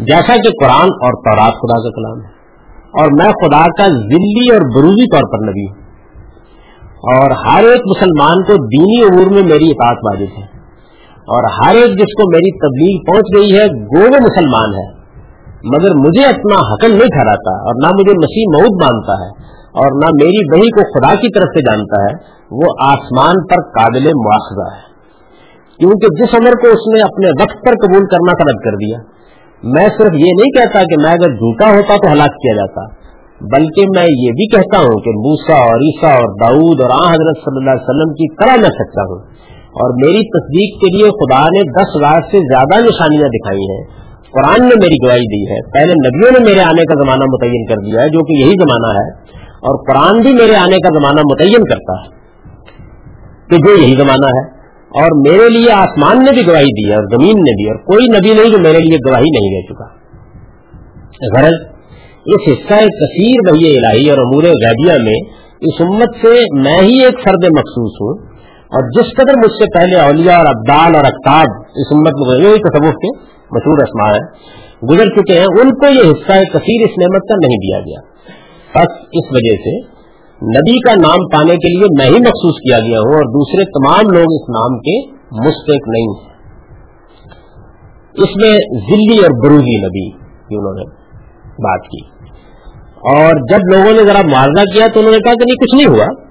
جیسا 0.04 0.36
کہ 0.36 0.48
قرآن 0.60 0.88
اور 0.88 1.12
تورات 1.12 1.52
خدا 1.52 1.82
کا 1.82 1.90
کلام 1.90 2.24
ہے۔ 2.24 2.34
اور 3.02 3.06
میں 3.12 3.32
خدا 3.32 3.64
کا 3.64 3.88
ذلی 3.88 4.52
اور 4.52 4.60
بروزی 4.60 5.16
طور 5.16 5.22
پر 5.32 5.48
نبی 5.48 5.66
ہوں۔ 5.66 5.84
اور 6.88 7.30
ہر 7.30 7.64
ایک 7.64 7.80
مسلمان 7.96 8.36
کو 8.36 8.52
دینی 8.52 9.02
امور 9.02 9.32
میں 9.34 9.52
میری 9.52 9.70
اطاعت 9.70 9.96
واجب 10.02 10.38
ہے۔ 10.38 10.64
اور 11.14 11.44
ہر 11.44 11.74
ایک 11.74 11.90
جس 11.90 12.14
کو 12.14 12.30
میری 12.30 12.58
تبلیغ 12.58 13.12
پہنچ 13.12 13.24
گئی 13.36 13.58
ہے، 13.58 13.64
وہ 13.64 14.06
مسلمان 14.08 14.74
ہے۔ 14.74 15.04
مگر 15.64 15.90
مجھے 15.94 16.26
اپنا 16.26 16.72
حقل 16.72 16.90
نہیں 16.90 17.08
ٹھہراتا 17.08 17.52
اور 17.52 17.82
نہ 17.82 17.86
مجھے 17.86 18.12
مسیح 18.12 18.44
مود 18.56 18.82
مانتا 18.82 19.12
ہے 19.12 19.30
اور 19.60 20.04
نہ 20.04 20.06
میری 20.06 20.50
بہی 20.50 20.70
کو 20.70 20.92
خدا 20.92 21.14
کی 21.14 21.28
طرف 21.34 21.44
سے 21.44 21.60
جانتا 21.60 22.02
ہے، 22.02 22.34
وہ 22.50 22.92
آسمان 22.92 23.34
پر 23.34 23.62
قابل 23.78 24.04
مواخذہ 24.04 24.76
ہے۔ 24.76 24.93
کیونکہ 25.78 26.22
جس 26.22 26.34
عمر 26.34 26.50
کو 26.50 26.66
اس 26.68 26.94
نے 26.94 27.00
اپنے 27.00 27.26
وقت 27.28 27.66
پر 27.66 27.72
قبول 27.72 28.04
کرنا 28.10 28.44
طلب 28.44 28.64
کر 28.64 28.72
دیا۔ 28.72 28.98
میں 29.62 29.88
صرف 29.88 30.14
یہ 30.14 30.32
نہیں 30.40 30.50
کہتا 30.50 30.80
کہ 30.80 31.02
میں 31.02 31.10
اگر 31.10 31.30
جھوٹا 31.32 31.70
ہوتا 31.70 31.96
تو 31.96 32.12
ہلاک 32.12 32.30
کیا 32.30 32.54
جاتا، 32.56 33.04
بلکہ 33.40 33.82
میں 33.96 34.02
یہ 34.02 34.30
بھی 34.30 34.48
کہتا 34.48 34.78
ہوں 34.78 35.00
کہ 35.00 35.10
موسا 35.10 35.54
اور 35.54 35.74
عیسیٰ 35.74 36.12
اور 36.12 36.40
داؤد 36.40 36.82
اور 36.82 36.90
آ 36.90 37.10
حضرت 37.10 37.36
صلی 37.36 37.56
اللہ 37.56 37.70
علیہ 37.70 37.84
وسلم 37.84 38.12
کی 38.12 38.34
طرح 38.34 38.56
میں 38.56 38.70
سچا 38.70 39.02
ہوں۔ 39.02 39.22
اور 39.64 40.06
میری 40.06 40.20
تصدیق 40.20 40.80
کے 40.80 40.96
لیے 40.96 41.10
خدا 41.10 41.42
نے 41.42 41.60
دس 41.60 41.96
ہزار 41.96 42.20
سے 42.30 42.38
زیادہ 42.38 42.84
نشانیاں 42.84 43.28
دکھائی 43.28 43.62
ہیں۔ 43.62 43.84
قرآن 44.32 44.68
نے 44.68 44.74
میری 44.80 45.06
گواہی 45.06 45.26
دی 45.26 45.52
ہے۔ 45.52 45.70
پہلے 45.70 45.92
نبیوں 45.92 46.32
نے 46.38 46.50
میرے 46.50 46.60
آنے 46.60 46.82
کا 46.82 47.04
زمانہ 47.04 47.24
متعین 47.24 47.66
کر 47.66 47.74
دیا 47.74 48.02
ہے، 48.02 48.08
جو 48.08 48.24
کہ 48.24 48.32
یہی 48.32 48.52
زمانہ 48.52 48.98
ہے۔ 48.98 49.10
اور 49.54 49.92
قرآن 49.92 50.22
بھی 50.22 50.32
میرے 50.32 50.56
آنے 50.56 50.76
کا 50.76 50.98
زمانہ 50.98 51.20
متعین 51.32 51.64
کرتا 51.64 51.92
ہے۔ 51.92 52.14
کہ 53.50 53.56
جو 53.56 53.82
یہی 53.82 53.94
زمانہ 53.94 54.26
ہے 54.26 54.53
اور 54.94 55.30
میرے 55.30 55.48
لیے 55.48 55.70
آسمان 55.72 56.24
نے 56.24 56.32
بھی 56.32 56.46
گواہی 56.46 56.72
دی 56.72 56.90
ہے 56.90 56.94
اور 56.94 57.04
زمین 57.04 57.38
نے 57.38 57.54
بھی 57.54 57.68
اور 57.68 57.78
کوئی 57.84 58.06
نبی 58.06 58.34
نہیں 58.34 58.50
جو 58.50 58.58
میرے 58.58 58.78
لیے 58.78 58.98
گواہی 59.10 59.30
نہیں 59.38 59.54
دے 59.54 59.62
چکا۔ 59.62 59.86
غرض، 61.36 61.56
اس 62.26 62.48
حصہ 62.48 62.78
کثیر 62.98 63.52
بہی 63.52 63.76
الہی 63.76 64.10
اور 64.10 64.18
امور 64.18 64.42
غیبیہ 64.42 65.02
میں 65.02 65.18
اس 65.60 65.80
امت 65.80 66.16
سے 66.22 66.62
میں 66.64 66.78
ہی 66.82 67.04
ایک 67.04 67.14
فرد 67.24 67.44
مخصوص 67.44 67.92
ہوں 68.00 68.34
اور 68.76 68.90
جس 68.90 69.16
قدر 69.16 69.36
مجھ 69.36 69.52
سے 69.52 69.64
پہلے 69.78 70.00
اولیاء 70.00 70.36
اور 70.36 70.46
ابدال 70.46 70.96
اور 70.96 71.04
اقتاب 71.04 71.46
اس 71.74 71.92
امت 71.92 72.12
میں 72.26 72.48
یہی 72.48 72.58
تصوف 72.58 72.94
کے 72.94 73.10
مشہور 73.50 73.82
اسما 73.82 74.08
ہے 74.08 74.22
گزر 74.86 75.06
چکے 75.06 75.38
ہیں، 75.38 75.46
ان 75.60 75.70
کو 75.70 75.86
یہ 75.86 76.10
حصہ 76.10 76.32
کثیر 76.52 76.84
اس 76.84 76.98
نعمت 76.98 77.28
کا 77.28 77.46
نہیں 77.46 77.56
دیا 77.56 77.78
گیا۔ 77.78 78.00
بس 78.74 78.92
اس 79.12 79.32
وجہ 79.32 79.56
سے 79.56 79.93
نبی 80.42 80.80
کا 80.80 80.94
نام 80.94 81.28
پانے 81.32 81.56
کے 81.56 81.78
لیے 81.78 81.86
میں 81.98 82.06
ہی 82.06 82.20
مخصوص 82.20 82.54
کیا 82.56 82.78
گیا 82.78 82.98
ہوں 82.98 83.14
اور 83.14 83.24
دوسرے 83.24 83.64
تمام 83.64 84.12
لوگ 84.12 84.24
اس 84.24 84.48
نام 84.48 84.78
کے 84.78 85.10
مستق 85.46 85.88
نہیں 85.88 86.08
ہیں۔ 86.08 86.34
اس 88.14 88.36
میں 88.36 88.52
ذلی 88.90 89.18
اور 89.18 89.44
بروزی 89.44 89.80
نبی 89.86 90.10
کی 90.10 90.56
انہوں 90.56 90.74
نے 90.74 90.84
بات 91.48 91.80
کی۔ 91.80 92.06
اور 93.16 93.30
جب 93.30 93.58
لوگوں 93.72 93.92
نے 93.92 94.12
ذرا 94.12 94.20
معاوضہ 94.32 94.62
کیا 94.74 94.86
تو 94.94 95.00
انہوں 95.00 95.12
نے 95.12 95.18
کہا 95.18 95.32
کہ 95.32 95.44
نہیں، 95.44 95.54
کچھ 95.54 95.74
نہیں 95.74 95.86
ہوا۔ 95.86 96.24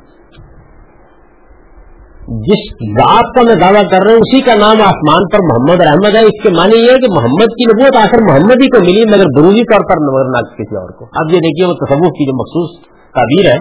جس 2.28 2.74
ذات 3.00 3.36
کا 3.36 3.42
میں 3.42 3.56
دعویٰ 3.56 3.84
کر 3.92 4.02
رہا 4.04 4.12
ہوں، 4.12 4.18
اسی 4.18 4.42
کا 4.42 4.56
نام 4.56 4.82
آسمان 4.82 5.22
پر 5.34 5.38
محمد 5.44 5.88
احمد 5.88 6.16
ہے۔ 6.16 6.26
اس 6.26 6.44
کے 6.44 6.50
معنی 6.50 6.76
یہ 6.76 6.92
ہے 6.92 6.98
کہ 6.98 7.08
محمد 7.16 7.46
کی 7.46 7.66
نبوت 7.66 7.96
آخر 7.96 8.18
محمد 8.30 8.62
ہی 8.62 8.68
کو 8.68 8.80
ملی، 8.80 9.06
مگر 9.06 9.26
بروزی 9.40 9.62
طور 9.62 9.82
پر 9.82 9.96
نہ 10.30 10.38
کسی 10.38 10.76
اور 10.76 10.90
کو۔ 10.90 11.06
اب 11.06 11.34
یہ 11.34 11.40
دیکھیے 11.40 11.66
وہ 11.68 11.74
تصوف 11.74 12.12
کی 12.12 12.26
جو 12.26 12.36
مخصوص 12.42 12.93
تعبیر 13.16 13.52
ہے، 13.52 13.58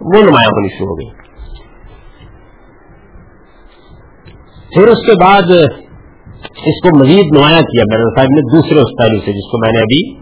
وہ 0.00 0.22
نمایاں 0.22 0.48
ہونی 0.48 0.68
شروع 0.68 0.88
ہو 0.88 0.98
گئی۔ 0.98 1.28
پھر 4.74 4.88
اس 4.88 5.06
کے 5.06 5.12
بعد 5.24 5.42
اس 6.66 6.80
کو 6.82 6.98
مزید 6.98 7.36
نمایاں 7.36 7.60
کیا، 7.60 7.84
میرے 7.90 8.02
صاحب 8.02 8.26
نے 8.30 8.40
دوسرے 8.40 8.80
اس 8.80 8.98
پہلو 8.98 9.20
سے، 9.24 9.32
جس 9.32 9.50
کو 9.50 9.58
میں 9.64 9.72
نے 9.72 9.78
ابھی 9.78 10.20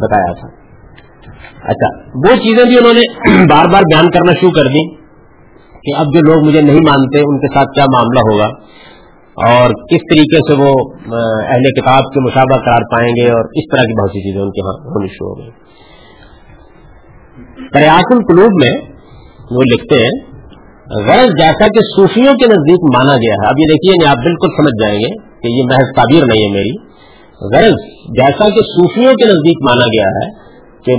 بتایا 0.00 0.32
تھا۔ 0.32 0.60
اچھا 1.62 2.08
وہ 2.14 2.36
چیزیں 2.36 2.64
بھی 2.64 2.78
انہوں 2.78 2.94
نے 2.94 3.00
بار 3.50 3.64
بار 3.72 3.82
بیان 3.82 4.10
کرنا 4.10 4.32
شروع 4.32 4.50
کر 4.50 4.64
دی 4.64 4.94
کہ 5.84 5.96
اب 5.96 6.06
جو 6.06 6.32
لوگ 6.32 6.46
مجھے 6.46 6.60
نہیں 6.60 6.78
مانتے، 6.78 7.18
ان 7.18 7.40
کے 7.40 7.54
ساتھ 7.54 7.68
کیا 7.74 7.84
معاملہ 7.84 8.20
ہوگا؟ 8.20 8.46
اور 9.50 9.70
کس 9.70 10.02
طریقے 10.10 10.36
سے 10.36 10.62
وہ 10.62 10.70
اہل 11.46 11.80
کتاب 11.80 11.98
کے 11.98 12.20
مشابہ 12.20 12.60
قرار 12.60 12.82
پائیں 12.92 13.08
گے؟ 13.08 13.30
اور 13.30 13.44
اس 13.44 13.76
طرح 13.76 13.82
کی 13.82 14.02
بہت 14.02 14.10
سی 14.10 14.20
چیزیں 14.20 14.42
ان 14.42 14.50
کے 14.50 14.60
ہاں 14.60 14.90
ہونی 14.90 15.06
شروع 15.06 15.28
ہو 15.28 15.38
گئی۔ 15.38 15.59
پریاس 17.68 18.10
القلوب 18.10 18.58
میں 18.62 18.72
وہ 19.50 19.62
لکھتے 19.62 19.96
ہیں، 19.96 20.16
غرض 21.08 21.32
جیسا 21.38 21.66
کہ 21.68 21.82
صوفیوں 21.86 22.34
کے 22.34 22.46
نزدیک 22.46 22.86
مانا 22.94 23.16
گیا 23.16 23.34
ہے۔ 23.40 23.48
اب 23.48 23.58
یہ 23.58 23.68
دیکھیے 23.70 23.92
یعنی 23.92 24.06
آپ 24.06 24.22
بالکل 24.24 24.54
سمجھ 24.56 24.76
جائیں 24.82 24.98
گے 25.00 25.10
کہ 25.42 25.52
یہ 25.52 25.68
محض 25.70 25.92
تعبیر 25.96 26.26
نہیں 26.26 26.44
ہے 26.44 26.50
میری۔ 26.54 26.72
غرض 27.52 27.84
جیسا 28.16 28.48
کہ 28.48 28.64
صوفیوں 28.70 29.12
کے 29.14 29.28
نزدیک 29.28 29.62
مانا 29.68 29.86
گیا 29.86 30.08
ہے 30.16 30.26
کہ 30.84 30.96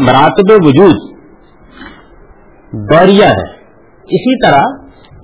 مراتب 0.00 0.52
وجود 0.66 1.02
دوریا 2.72 3.30
ہے۔ 3.30 3.46
اسی 4.08 4.34
طرح 4.44 4.62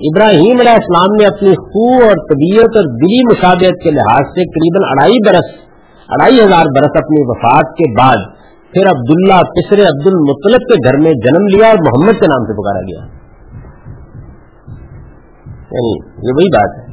ابراہیم 0.08 0.60
علیہ 0.60 0.74
السلام 0.74 1.14
نے 1.14 1.26
اپنی 1.26 1.54
خو 1.62 1.86
اور 2.04 2.20
طبیعت 2.28 2.76
اور 2.76 2.86
دلی 3.00 3.16
مشابت 3.24 3.82
کے 3.82 3.90
لحاظ 3.90 4.28
سے 4.36 4.44
قریب 4.54 4.78
اڑائی 4.82 5.18
برس، 5.26 5.48
اڑائی 6.08 6.38
ہزار 6.40 6.70
برس 6.76 6.94
اپنی 6.96 7.24
وفات 7.30 7.74
کے 7.80 7.88
بعد 7.98 8.22
پھر 8.72 8.86
عبداللہ 8.86 9.40
پسر 9.50 9.80
عبد 9.82 10.06
المطلب 10.06 10.60
کے 10.60 10.88
گھر 10.88 10.96
میں 10.96 11.12
جنم 11.12 11.46
لیا 11.46 11.68
اور 11.68 11.78
محمد 11.78 12.20
کے 12.20 12.26
نام 12.26 12.44
سے 12.44 12.52
پکارا 12.52 12.80
گیا۔ 12.80 13.20
یعنی 15.72 15.92
یہ 16.28 16.36
وہی 16.36 16.46
بات 16.46 16.78
ہے۔ 16.78 16.89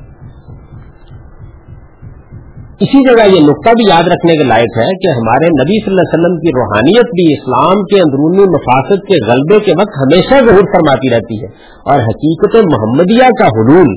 اسی 2.86 3.00
جگہ 3.06 3.24
یہ 3.28 3.44
نقطہ 3.44 3.72
بھی 3.78 3.86
یاد 3.90 4.08
رکھنے 4.08 4.34
کے 4.40 4.44
لائق 4.48 4.76
ہے 4.80 4.88
کہ 5.04 5.14
ہمارے 5.20 5.48
نبی 5.54 5.78
صلی 5.78 5.92
اللہ 5.92 6.04
علیہ 6.04 6.16
وسلم 6.16 6.34
کی 6.42 6.52
روحانیت 6.58 7.08
بھی 7.20 7.24
اسلام 7.34 7.80
کے 7.84 8.02
اندرونی 8.02 8.44
مفاصد 8.52 9.08
کے 9.08 9.18
غلبے 9.30 9.58
کے 9.60 9.76
وقت 9.80 9.98
ہمیشہ 10.02 10.42
ظہور 10.50 10.68
فرماتی 10.74 11.10
رہتی 11.14 11.38
ہے 11.44 11.50
اور 11.94 12.04
حقیقت 12.10 12.58
محمدیہ 12.74 13.30
کا 13.40 13.48
حلول 13.48 13.90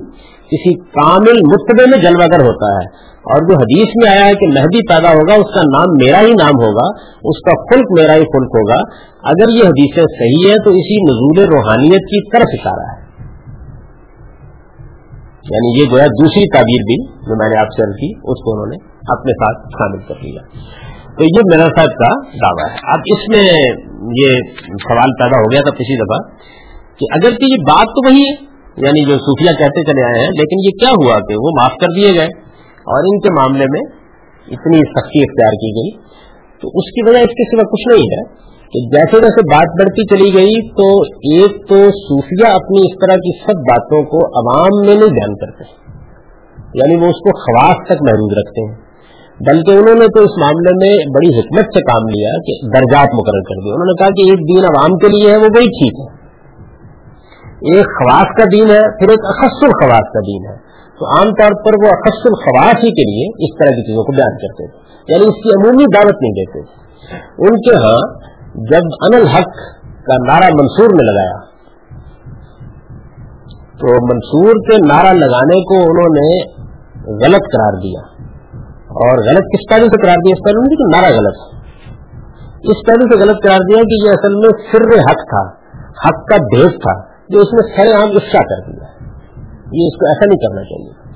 کسی 0.52 0.72
کامل 0.96 1.42
متبے 1.50 1.86
میں 1.90 1.98
جلوگر 1.98 2.46
ہوتا 2.46 2.70
ہے 2.76 2.86
اور 3.32 3.44
جو 3.50 3.58
حدیث 3.58 3.92
میں 3.96 4.08
آیا 4.10 4.24
ہے 4.26 4.34
کہ 4.34 4.46
مہدی 4.46 4.86
پیدا 4.88 5.10
ہوگا، 5.10 5.34
اس 5.34 5.52
کا 5.54 5.66
نام 5.66 5.92
میرا 6.04 6.20
ہی 6.20 6.32
نام 6.32 6.64
ہوگا، 6.64 6.86
اس 7.24 7.44
کا 7.48 7.58
خلق 7.70 7.92
میرا 8.00 8.14
ہی 8.14 8.24
خلق 8.32 8.56
ہوگا، 8.56 8.80
اگر 9.24 9.54
یہ 9.56 9.64
حدیثیں 9.64 10.02
صحیح 10.18 10.48
ہیں 10.48 10.58
تو 10.64 10.70
اسی 10.70 10.98
نزول 11.04 11.44
روحانیت 11.54 12.10
کی 12.14 12.22
طرف 12.30 12.58
اشارہ 12.58 12.88
ہے۔ 12.92 12.99
یعنی 15.44 15.80
یہ 15.80 15.90
گویا 15.90 16.06
دوسری 16.06 16.48
تعبیر 16.48 16.82
بھی 16.82 17.06
جو 17.06 17.36
میں 17.38 17.48
نے 17.48 17.60
آپ 17.60 17.66
سے 17.66 17.82
کی، 17.82 18.14
اس 18.16 18.44
کو 18.44 18.52
انہوں 18.52 18.66
نے 18.66 18.84
اپنے 19.08 19.32
ساتھ 19.32 19.68
شامل 19.72 19.98
کر 20.08 20.24
لیا۔ 20.24 20.42
تو 21.18 21.24
یہ 21.24 21.40
میرا 21.50 21.64
صاحب 21.64 21.88
کا 21.88 22.10
دعویٰ 22.32 22.70
ہے۔ 22.70 22.92
اب 22.92 22.98
اس 23.06 23.28
میں 23.28 23.42
یہ 24.22 24.28
سوال 24.66 25.10
پیدا 25.18 25.40
ہو 25.40 25.52
گیا 25.52 25.60
تھا 25.60 25.70
پچھلی 25.70 25.96
دفعہ 25.96 26.36
کہ 26.98 27.06
اگر 27.12 27.36
کہ 27.38 27.44
یہ 27.50 27.56
بات 27.56 27.86
تو 27.86 28.08
وہی 28.08 28.20
ہے 28.20 28.50
یعنی 28.86 29.04
جو 29.04 29.18
صوفیہ 29.18 29.50
کہتے 29.58 29.82
چلے 29.82 30.04
آئے 30.04 30.20
ہیں، 30.20 30.30
لیکن 30.30 30.58
یہ 30.64 30.70
کیا 30.70 30.90
ہوا 30.90 31.18
کہ 31.18 31.34
وہ 31.36 31.50
معاف 31.60 31.72
کر 31.80 31.86
دیے 31.96 32.14
گئے 32.14 32.28
اور 32.70 33.04
ان 33.04 33.20
کے 33.20 33.30
معاملے 33.30 33.64
میں 33.70 33.80
اتنی 34.46 34.78
سختی 34.78 35.20
اختیار 35.20 35.52
کی 35.52 35.70
گئی۔ 35.70 36.10
تو 36.60 36.68
اس 36.68 36.90
کی 36.90 37.10
وجہ 37.10 37.18
اس 37.18 37.28
کے 37.28 37.56
سوا 37.56 37.70
کچھ 37.70 37.94
نہیں 37.94 38.06
ہے۔ 38.06 38.49
کہ 38.72 38.80
جیسے 38.80 39.16
جیسے 39.16 39.54
بات 39.54 39.80
بڑھتی 39.80 40.06
چلی 40.06 40.38
گئی 40.38 40.68
تو 40.68 41.02
ایک 41.02 41.68
تو 41.68 41.76
صوفیہ 41.90 42.46
اپنی 42.46 42.80
اس 42.80 43.06
طرح 43.06 43.14
کی 43.14 43.38
سب 43.38 43.58
باتوں 43.58 44.02
کو 44.02 44.18
عوام 44.26 44.86
میں 44.86 44.94
نہیں 44.94 45.12
بیان 45.12 45.34
کرتے 45.34 45.90
یعنی 46.74 46.94
وہ 46.94 47.06
اس 47.06 47.16
کو 47.16 47.38
خواص 47.38 47.86
تک 47.86 48.02
محدود 48.02 48.32
رکھتے 48.32 48.68
ہیں۔ 48.68 48.90
بلکہ 49.46 49.70
انہوں 49.70 49.94
نے 49.94 50.06
تو 50.06 50.22
اس 50.22 50.38
معاملے 50.40 50.86
میں 50.86 51.04
بڑی 51.14 51.38
حکمت 51.38 51.64
سے 51.64 51.80
کام 51.80 52.08
لیا 52.08 52.28
کہ 52.28 52.66
درجات 52.66 53.14
مقرر 53.14 53.42
کر 53.42 53.64
دیا 53.64 53.72
انہوں 53.74 53.86
نے 53.86 53.98
کہا 53.98 54.08
کہ 54.08 54.30
ایک 54.30 54.38
دین 54.38 54.64
عوام 54.64 54.98
کے 54.98 55.08
لیے 55.08 55.30
ہے، 55.30 55.36
وہ 55.36 55.48
بڑی 55.48 55.66
ٹھیک 55.66 55.92
ہے۔ 56.00 56.20
ایک 57.72 57.86
خواص 57.86 58.26
کا 58.38 58.44
دین 58.52 58.64
ہے، 58.64 58.98
پھر 58.98 59.08
ایک 59.08 59.20
اخص 59.22 59.58
الخواص 59.62 60.12
کا 60.12 60.20
دین 60.20 60.50
ہے۔ 60.50 60.70
تو 60.98 61.16
عام 61.16 61.24
طور 61.24 61.64
پر 61.64 61.72
وہ 61.84 61.88
اخص 61.88 62.20
الخواص 62.24 62.74
ہی 62.74 62.90
کے 62.90 63.10
لیے 63.10 63.44
اس 63.44 63.58
طرح 63.58 63.68
کی 63.68 63.82
چیزوں 63.82 64.04
کو 64.04 64.12
بیان 64.12 64.34
کرتے 64.36 64.70
تھے۔ 64.70 64.90
یعنی 65.12 65.24
اس 65.26 65.42
کی 65.42 65.50
عمومی 65.50 65.84
دعوت 65.94 66.14
نہیں 66.22 66.32
دیتے۔ 66.32 66.90
ان 67.38 67.56
کے 67.56 67.76
ہاں 67.76 68.30
جب 68.54 68.80
ان 69.00 69.14
الحق 69.14 69.52
کا 70.06 70.14
نعرہ 70.26 70.54
منصور 70.54 70.88
نے 70.94 71.12
لگایا، 71.12 71.50
تو 73.78 74.14
منصور 74.14 74.52
کے 74.52 74.86
نعرہ 74.86 75.14
لگانے 75.14 75.60
کو 75.60 75.74
انہوں 75.74 76.08
نے 76.08 76.60
غلط 77.26 77.40
قرار 77.40 77.72
دیا۔ 77.72 78.20
اور 78.90 79.18
غلط 79.18 79.42
کس 79.42 79.70
پہلو 79.70 79.84
سے 79.84 80.02
قرار 80.02 80.16
دیا؟ 80.16 80.32
اس 80.32 80.44
پہلو 80.44 80.68
کہ 80.68 81.00
نعرہ 81.00 81.20
غلط 81.20 81.54
اس 82.62 82.86
پہلو 82.86 83.14
سے 83.14 83.20
غلط 83.20 83.36
قرار 83.42 83.58
دیا 83.58 83.76
کہ 83.76 84.04
یہ 84.04 84.10
اصل 84.10 84.34
میں 84.34 84.50
سر 84.72 85.00
حق 85.00 85.28
تھا، 85.28 85.48
حق 85.88 86.26
کا 86.28 86.36
بھیج 86.36 86.70
تھا، 86.70 87.00
جو 87.28 87.40
اس 87.40 87.48
نے 87.52 87.76
سر 87.76 88.00
عام 88.00 88.10
غصہ 88.10 88.38
کر 88.38 88.72
دیا۔ 88.72 89.10
یہ 89.72 89.86
اس 89.86 89.96
کو 89.96 90.08
ایسا 90.08 90.26
نہیں 90.26 90.38
کرنا 90.38 90.62
چاہیے۔ 90.62 91.10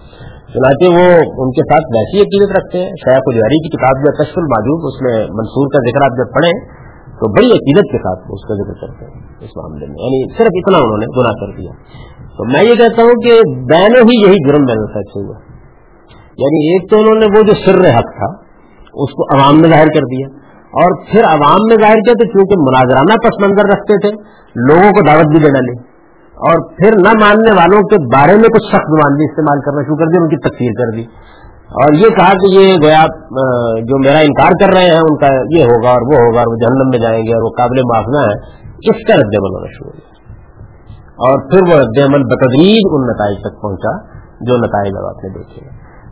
چنانچہ 0.53 0.85
وہ 0.85 1.43
ان 1.43 1.51
کے 1.51 1.63
ساتھ 1.63 1.85
ویسی 1.97 2.21
عقیدت 2.21 2.57
رکھتے 2.57 2.79
ہیں۔ 2.79 2.91
شیخ 2.91 3.23
الجاری 3.27 3.69
کی 3.69 3.77
کتاب 3.77 4.05
جو 4.05 4.25
تشفل 4.25 4.41
موجود 4.41 4.81
اس 4.85 5.03
میں 5.03 5.27
منصور 5.35 5.67
کا 5.73 5.79
ذکر 5.79 6.05
آپ 6.05 6.19
جب 6.19 6.35
پڑھیں 6.35 6.84
تو 7.15 7.33
بڑی 7.33 7.47
عقیدت 7.47 7.93
کے 7.93 7.99
ساتھ 7.99 8.21
اس 8.29 8.49
کا 8.49 8.55
ذکر 8.55 8.87
کرتے 8.87 9.05
ہیں، 9.05 9.27
اس 9.41 9.57
معاملے 9.57 9.87
میں۔ 9.87 9.97
یعنی 9.99 10.39
صرف 10.39 10.49
اتنا 10.55 10.79
انہوں 10.79 10.99
نے 10.99 11.07
گناہ 11.19 11.33
کر 11.33 11.59
دیا۔ 11.59 11.73
تو 12.25 12.45
میں 12.45 12.63
یہ 12.63 12.75
کہتا 12.75 13.03
ہوں 13.03 13.23
کہ 13.23 13.31
بینوں 13.69 14.05
ہی 14.11 14.27
یہی 14.27 14.49
جرم 14.49 14.65
بین 14.65 14.87
سچ 14.87 15.17
ہوا 15.17 15.55
یعنی 16.39 16.73
ایک 16.73 16.91
تو 16.91 16.99
انہوں 16.99 17.15
نے 17.15 17.27
وہ 17.27 17.43
جو 17.43 17.55
سر 17.55 17.81
حق 17.81 18.17
تھا، 18.19 18.27
اس 18.95 19.11
کو 19.11 19.39
عوام 19.39 19.61
میں 19.61 19.69
ظاہر 19.69 19.87
کر 19.87 20.01
دیا۔ 20.01 20.27
اور 20.65 21.05
پھر 21.11 21.21
عوام 21.25 21.59
میں 21.69 21.77
ظاہر 21.83 21.95
کیا 21.95 22.13
تو 22.13 22.33
کیونکہ 22.33 22.55
مناظرانہ 22.59 23.15
پس 23.15 23.43
منظر 23.43 23.65
رکھتے 23.65 23.99
تھے، 23.99 24.11
لوگوں 24.69 24.91
کو 24.93 25.07
دعوت 25.07 25.27
بھی 25.27 25.39
دینا 25.39 25.61
لی 25.61 25.95
اور 26.35 26.77
پھر 26.77 26.93
نہ 26.97 27.13
ماننے 27.21 27.51
والوں 27.51 27.83
کے 27.83 27.97
بارے 28.17 28.35
میں 28.37 28.49
کچھ 28.49 28.63
سخت 28.63 28.87
زبان 28.87 29.15
بھی 29.15 29.25
استعمال 29.25 29.61
کرنا 29.61 29.83
شروع 29.83 29.97
کر 29.97 30.05
دی، 30.05 30.17
ان 30.23 30.29
کی 30.29 30.37
تقسیم 30.49 30.73
کر 30.73 30.97
دی۔ 30.97 31.05
اور 31.71 31.95
یہ 31.99 32.11
کہا 32.17 32.33
کہ 32.41 32.49
یہ 32.53 32.73
گویا 32.83 33.05
جو 33.87 33.99
میرا 34.01 34.19
انکار 34.25 34.57
کر 34.59 34.73
رہے 34.75 34.89
ہیں، 34.89 35.05
ان 35.05 35.17
کا 35.19 35.31
یہ 35.55 35.71
ہوگا 35.71 35.93
اور 35.93 36.05
وہ 36.09 36.19
ہوگا 36.19 36.43
اور 36.43 36.51
وہ 36.51 36.59
جہنم 36.59 36.91
میں 36.91 37.01
جائیں 37.05 37.21
گے 37.29 37.33
اور 37.37 37.47
وہ 37.47 37.53
قابل 37.57 37.81
معافنا 37.89 38.25
ہے 38.25 38.35
اس 38.93 39.01
کا 39.09 39.17
رد 39.21 39.39
عمل 39.39 39.57
ہونا 39.57 39.71
شروع 39.73 39.93
ہوا 39.93 41.29
اور 41.29 41.43
پھر 41.51 41.67
وہ 41.71 41.81
رد 41.81 41.99
عمل 42.05 42.27
بتدریج 42.31 42.89
ان 42.91 43.09
نتائج 43.09 43.41
تک 43.43 43.57
پہنچا، 43.63 43.95
جو 44.49 44.61
نتائج 44.61 45.01
اب 45.01 45.09
آپ 45.09 45.25
نے 45.25 45.33
دیکھے 45.35 45.67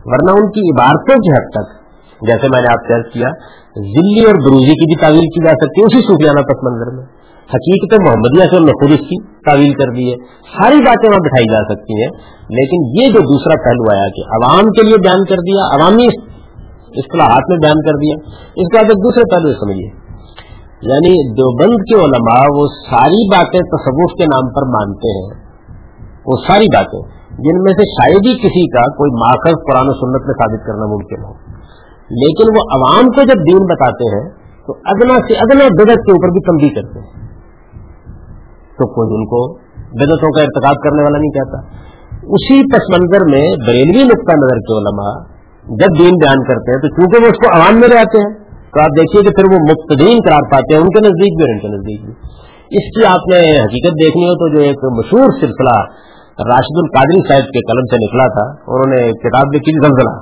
ورنہ 0.05 0.35
ان 0.37 0.51
کی 0.55 0.63
عبارتوں 0.69 1.17
کی 1.25 1.33
حد 1.33 1.49
تک، 1.53 1.73
جیسے 2.21 2.49
میں 2.53 2.61
نے 2.61 2.71
آپ 2.71 2.87
سے 2.87 2.99
کیا، 3.09 3.31
ذلی 3.91 4.23
اور 4.25 4.39
بروزی 4.45 4.75
کی 4.81 4.87
بھی 4.91 4.97
تعویل 5.01 5.27
کی 5.35 5.43
جا 5.45 5.53
سکتی 5.61 5.81
ہے، 5.81 5.85
اسی 5.85 6.01
صوفیانہ 6.07 6.43
پس 6.49 6.65
منظر 6.65 6.91
میں۔ 6.95 7.05
حقیقت 7.43 8.01
محمدیہ 8.01 8.43
سے 8.43 8.57
خود 8.57 8.91
اس 8.91 9.07
کی 9.07 9.23
تعویل 9.23 9.73
کر 9.73 9.91
دی 9.95 10.11
ہے۔ 10.11 10.15
ساری 10.25 10.77
باتیں 10.77 11.09
وہاں 11.09 11.19
بٹھائی 11.19 11.51
جا 11.51 11.59
سکتی 11.63 12.01
ہیں، 12.01 12.09
لیکن 12.49 13.01
یہ 13.01 13.07
جو 13.07 13.19
دوسرا 13.19 13.63
پہلو 13.63 13.95
آیا 13.95 14.07
کہ 14.09 14.21
عوام 14.21 14.71
کے 14.71 14.83
لیے 14.83 14.97
بیان 14.97 15.25
کر 15.25 15.35
دیا، 15.35 15.61
عوامی 15.75 16.05
اصطلاحات 16.97 17.49
میں 17.49 17.57
بیان 17.57 17.75
کر 17.75 17.93
دیا، 17.93 18.15
اس 18.47 18.67
کے 18.67 18.77
بعد 18.77 18.83
ایک 18.83 18.97
دوسرے 18.97 19.35
پہلو 19.35 19.53
سمجھیے۔ 19.53 20.03
یعنی 20.91 21.31
دیوبند 21.31 21.75
کے 21.75 22.05
علماء 22.05 22.43
وہ 22.55 22.67
ساری 22.89 23.29
باتیں 23.29 23.59
تصوف 23.59 24.11
کے 24.17 24.25
نام 24.25 24.53
پر 24.53 24.61
مانتے 24.61 25.07
ہیں۔ 25.07 25.43
وہ 26.25 26.31
ساری 26.47 26.65
باتیں، 26.75 27.01
جن 27.29 27.61
میں 27.61 27.73
سے 27.73 27.83
شاید 27.83 28.27
ہی 28.27 28.33
کسی 28.33 28.67
کا 28.67 28.81
کوئی 28.81 29.11
ماخذ 29.11 29.53
قرآن 29.71 29.87
و 29.87 29.93
سنت 29.93 30.25
میں 30.25 30.33
ثابت 30.33 30.67
کرنا 30.67 30.85
ممکن 30.85 31.23
ہو۔ 31.23 31.33
لیکن 32.11 32.57
وہ 32.57 32.61
عوام 32.75 33.05
کو 33.05 33.21
جب 33.21 33.37
دین 33.51 33.65
بتاتے 33.65 34.15
ہیں، 34.15 34.29
تو 34.67 34.73
ادنا 34.85 35.13
سے 35.13 35.33
ادنا 35.33 35.63
بدت 35.63 35.95
کے 35.95 36.11
اوپر 36.11 36.27
بھی 36.27 36.41
تنبیہ 36.41 36.81
کرتے 36.81 36.99
ہیں۔ 36.99 37.22
تو 38.77 38.87
کوئی 38.93 39.17
ان 39.17 39.25
کو 39.31 39.41
بدتوں 40.01 40.29
کا 40.35 40.43
ارتقاب 40.43 40.79
کرنے 40.83 41.03
والا 41.03 41.21
نہیں 41.23 41.33
کہتا۔ 41.33 41.61
اسی 42.35 42.57
پس 42.73 42.87
منظر 42.93 43.25
میں 43.31 43.41
بریلوی 43.67 44.05
نقطہ 44.11 44.37
نظر 44.43 44.61
کے 44.69 44.77
علماء 44.77 45.11
جب 45.81 45.99
دین 45.99 46.21
بیان 46.21 46.45
کرتے 46.47 46.73
ہیں 46.73 46.79
تو 46.85 46.89
چونکہ 46.95 47.25
وہ 47.25 47.33
اس 47.33 47.41
کو 47.43 47.51
عوام 47.57 47.81
میں 47.83 47.89
رہتے 47.89 48.21
ہیں، 48.23 48.31
تو 48.73 48.81
آپ 48.83 48.95
دیکھیے 48.97 49.23
کہ 49.25 49.33
پھر 49.35 49.49
وہ 49.51 49.59
مقتدین 49.65 50.21
قرار 50.27 50.47
پاتے 50.53 50.75
ہیں، 50.75 50.81
ان 50.83 50.89
کے 50.95 51.03
نزدیک 51.05 51.35
بھی 51.37 51.45
اور 51.45 51.53
ان 51.53 51.59
کے 51.65 51.71
نزدیک 51.73 52.05
بھی۔ 52.05 52.13
اس 52.79 52.87
کی 52.93 53.05
آپ 53.07 53.27
نے 53.31 53.39
حقیقت 53.57 53.99
دیکھنی 53.99 54.25
ہو 54.27 54.33
تو 54.35 54.49
جو 54.53 54.63
ایک 54.67 54.85
مشہور 54.97 55.35
سلسلہ 55.41 55.75
راشد 56.43 56.79
القادری 56.81 57.21
صاحب 57.27 57.51
کے 57.55 57.61
قلم 57.65 57.89
سے 57.89 57.97
نکلا 58.03 58.23
تھا، 58.37 58.45
انہوں 58.67 58.89
نے 58.93 59.01
کتاب 59.25 59.55
لکھی 59.55 59.75
زلزلہ 59.79 60.13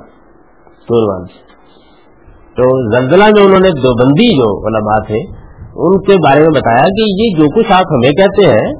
تو 2.56 2.66
زلزلہ 2.92 3.28
میں 3.34 3.42
انہوں 3.42 3.64
نے 3.64 3.70
دو 3.78 3.92
بندی 3.98 4.26
جو 4.38 4.48
علماء 4.70 4.96
تھے 5.06 5.20
ان 5.76 6.00
کے 6.00 6.12
بارے 6.12 6.40
میں 6.40 6.48
بتایا 6.48 6.84
کہ 6.84 7.22
یہ 7.22 7.36
جو 7.38 7.44
کچھ 7.56 7.72
آپ 7.72 7.84
ہمیں 7.92 8.12
کہتے 8.12 8.46
ہیں، 8.50 8.72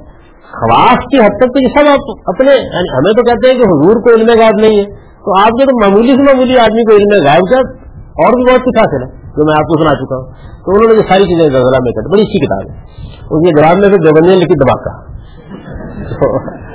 خواص 0.53 0.99
کی 1.05 1.18
حد 1.18 1.36
تک 1.36 1.53
تو 1.55 1.61
یہ 1.62 1.68
سب 1.78 1.88
آپ 1.90 2.11
اپنے 2.26 2.51
یعنی 2.51 2.93
ہمیں 2.93 3.12
تو 3.12 3.22
کہتے 3.22 3.51
ہیں 3.51 3.59
کہ 3.59 3.62
حضور 3.62 3.95
کو 3.95 4.14
علم 4.14 4.40
غائب 4.40 4.61
نہیں 4.61 4.78
ہے۔ 4.78 4.84
تو 4.95 5.40
آپ 5.40 5.49
کے 5.49 5.64
تو 5.64 5.88
معمولی 5.88 6.09
سے 6.09 6.22
معمولی 6.22 6.59
آدمی 6.59 6.84
کو 6.84 6.97
علم 6.97 7.26
غائب 7.26 7.40
کیا، 7.40 7.59
اور 8.03 8.32
بھی 8.32 8.53
بہت 8.53 8.61
کچھ 8.61 8.78
حاصل 8.78 9.03
ہے، 9.03 9.09
جو 9.16 9.47
میں 9.47 9.55
آپ 9.55 9.64
کو 9.64 9.82
سنا 9.82 9.95
چکا 9.95 10.16
ہوں۔ 10.16 10.24
تو 10.64 10.72
انہوں 10.74 10.93
نے 10.93 10.99
یہ 10.99 11.09
ساری 11.09 11.24
چیزیں 11.24 11.49
زلزلہ 11.49 11.82
میں 11.82 11.93
کہتے 11.93 12.12
بڑی 12.12 12.22
اچھی 12.22 12.47
کتاب 12.47 12.70
ہے۔ 12.70 12.80
ان 13.30 13.43
کے 13.43 13.62
جواب 13.62 13.76
میں 13.76 13.88
پھر 13.88 13.99
دیوبندی 13.99 14.34
لکھی 14.34 14.55
دباکہ 14.55 15.12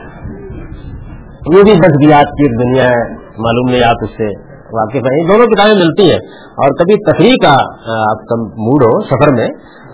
یہ 1.58 1.64
بھی 1.64 1.72
بس 1.74 2.08
بیات 2.08 2.26
کی 2.26 2.64
دنیا 2.64 2.84
ہے، 2.84 3.14
معلوم 3.38 3.70
نہیں 3.70 3.84
آپ 3.84 3.96
اس 4.04 4.10
سے 4.10 4.58
واقف 4.74 4.96
ہیں۔ 4.96 5.28
دونوں 5.28 5.46
کتابیں 5.46 5.76
ملتی 5.76 6.12
ہیں۔ 6.12 6.20
اور 6.64 6.70
کبھی 6.70 7.12
تفریح 7.12 7.34
کا 7.44 7.54
آپ 8.10 8.26
کا 8.30 8.36
موڈ 8.36 8.84
ہو 8.84 9.02
سفر 9.02 9.34
میں 9.34 9.48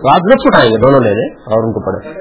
تو 0.04 0.10
آپ 0.10 0.20
لطف 0.26 0.41
اٹھائیں 0.45 0.72
گے، 0.72 0.78
دونوں 0.78 0.99
لے 0.99 1.10
لیں 1.10 1.30
اور 1.36 1.64
ان 1.64 1.74
کو 1.74 1.80
پڑھیں۔ 1.80 2.14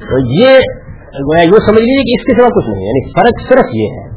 تو 0.00 0.40
یہ 0.40 0.58
یہ 1.44 1.50
سمجھ 1.50 1.80
لیجیے 1.80 2.02
کہ 2.02 2.20
اس 2.20 2.24
کے 2.24 2.40
سوا 2.40 2.48
کچھ 2.48 2.70
نہیں 2.70 2.86
یعنی 2.86 3.12
فرق 3.12 3.48
صرف 3.48 3.68
یہ 3.74 3.86
ہے 3.86 4.08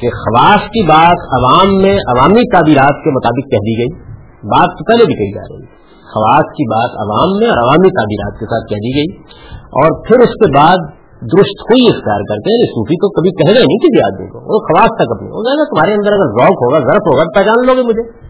کہ 0.00 0.08
خواص 0.08 0.60
کی 0.60 0.88
بات 0.88 1.18
عوام 1.38 1.82
میں، 1.82 1.96
عوامی 1.96 2.50
تعبیرات 2.52 3.04
کے 3.04 3.10
مطابق 3.10 3.50
کہہ 3.50 3.58
دی 3.58 3.78
گئی، 3.78 4.02
بات 4.44 4.66
تو 4.66 4.84
پہلے 4.84 5.04
بھی 5.04 5.14
کہی 5.14 5.32
جا 5.32 5.40
رہی 5.40 5.64
ہے۔ 5.64 5.83
خواص 6.12 6.50
کی 6.58 6.64
بات 6.72 6.90
عوام 7.04 7.30
میں 7.40 7.48
اور 7.48 7.58
عوامی 7.64 7.88
تعبیرات 7.88 8.34
کے 8.40 8.44
ساتھ 8.44 8.66
کہہ 8.72 8.82
دی 8.84 8.92
گئی 8.98 9.08
اور 9.82 9.96
پھر 10.08 10.18
اس 10.18 10.34
کے 10.34 10.52
بعد 10.58 10.92
درست 11.32 11.62
کوئی 11.62 11.86
اختیار 11.88 12.20
کرتے 12.20 12.54
ہیں 12.54 12.66
صوفی 12.72 12.94
تو 12.94 13.08
کبھی 13.10 13.30
کہہ 13.30 13.52
نہیں 13.52 13.78
کسی 13.84 14.00
آدمی 14.06 14.26
کو 14.26 14.38
وہ 14.52 14.58
خواص 14.58 14.92
تک 15.00 15.14
اپنی 15.16 15.28
ہو 15.28 15.40
گا 15.40 15.64
تمہارے 15.64 15.94
اندر 15.94 16.12
اگر 16.12 16.32
ذوق 16.38 16.62
ہوگا 16.64 16.78
ضرف 16.78 17.08
ہوگا 17.10 17.24
پہچان 17.36 17.66
لو 17.66 17.74
گے 17.74 17.82
مجھے۔ 17.82 18.24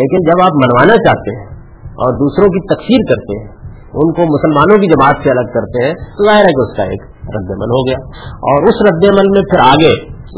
لیکن 0.00 0.18
جب 0.18 0.42
آپ 0.42 0.50
منوانا 0.64 0.96
چاہتے 0.96 1.36
ہیں 1.36 1.46
اور 1.84 2.12
دوسروں 2.12 2.48
کی 2.48 2.74
تقسیم 2.74 3.04
کرتے 3.08 3.38
ہیں، 3.38 3.46
ان 3.94 4.12
کو 4.12 4.22
مسلمانوں 4.22 4.78
کی 4.78 4.86
جماعت 4.86 5.16
سے 5.22 5.30
الگ 5.30 5.52
کرتے 5.54 5.86
ہیں، 5.86 5.94
تو 5.94 6.24
ظاہر 6.24 6.40
ہے 6.40 6.52
کہ 6.52 6.60
اس 6.60 6.76
کا 6.76 6.82
ایک 6.82 7.02
رد 7.36 7.50
عمل 7.50 7.74
ہو 7.76 7.88
گیا۔ 7.88 8.00
اور 8.50 8.62
اس 8.62 8.74
رد 8.90 9.04
عمل 9.08 9.30
میں 9.30 9.42
پھر 9.42 9.58
آگے، 9.58 9.92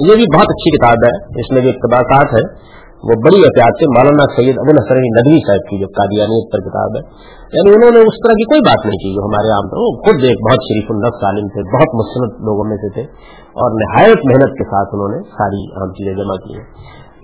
یہ 0.09 0.15
بھی 0.15 0.37
بہت 0.37 0.47
اچھی 0.49 0.77
کتاب 0.77 0.97
ہے، 1.07 1.41
اس 1.41 1.53
میں 1.53 1.61
بھی 1.61 1.71
اقتباسات 1.71 2.25
ہے 2.25 2.71
وہ 3.09 3.15
بڑی 3.25 3.39
احتیاط 3.49 3.79
سے 3.83 3.87
مولانا 3.91 4.25
سید 4.33 4.59
ابو 4.63 4.73
الحسن 4.73 4.99
ندوی 5.13 5.37
صاحب 5.45 5.63
کی 5.69 5.77
جو 5.83 5.87
قادیانیت 5.99 6.49
پر 6.55 6.63
کتاب 6.65 6.97
ہے 6.99 7.01
یعنی 7.55 7.71
انہوں 7.77 7.95
نے 7.97 8.01
اس 8.09 8.19
طرح 8.25 8.37
کی 8.41 8.47
کوئی 8.51 8.65
بات 8.67 8.83
نہیں 8.89 9.01
کی 9.05 9.13
جو 9.15 9.23
ہمارے 9.27 9.53
عام 9.55 9.71
وہ 9.77 9.87
خود 10.09 10.27
ایک 10.31 10.43
بہت 10.49 10.67
شریف 10.67 10.91
النفس 10.95 11.25
عالم 11.29 11.47
تھے، 11.55 11.65
بہت 11.75 11.95
مسلط 12.01 12.43
لوگوں 12.49 12.67
میں 12.73 12.79
سے 12.83 12.91
تھے، 12.97 13.05
اور 13.63 13.79
نہایت 13.83 14.27
محنت 14.33 14.59
کے 14.59 14.67
ساتھ 14.73 14.93
انہوں 14.99 15.15
نے 15.15 15.21
ساری 15.39 15.63
عام 15.79 15.95
چیزیں 16.01 16.13
جمع 16.19 16.37
کی 16.43 16.59
ہیں۔ 16.59 16.67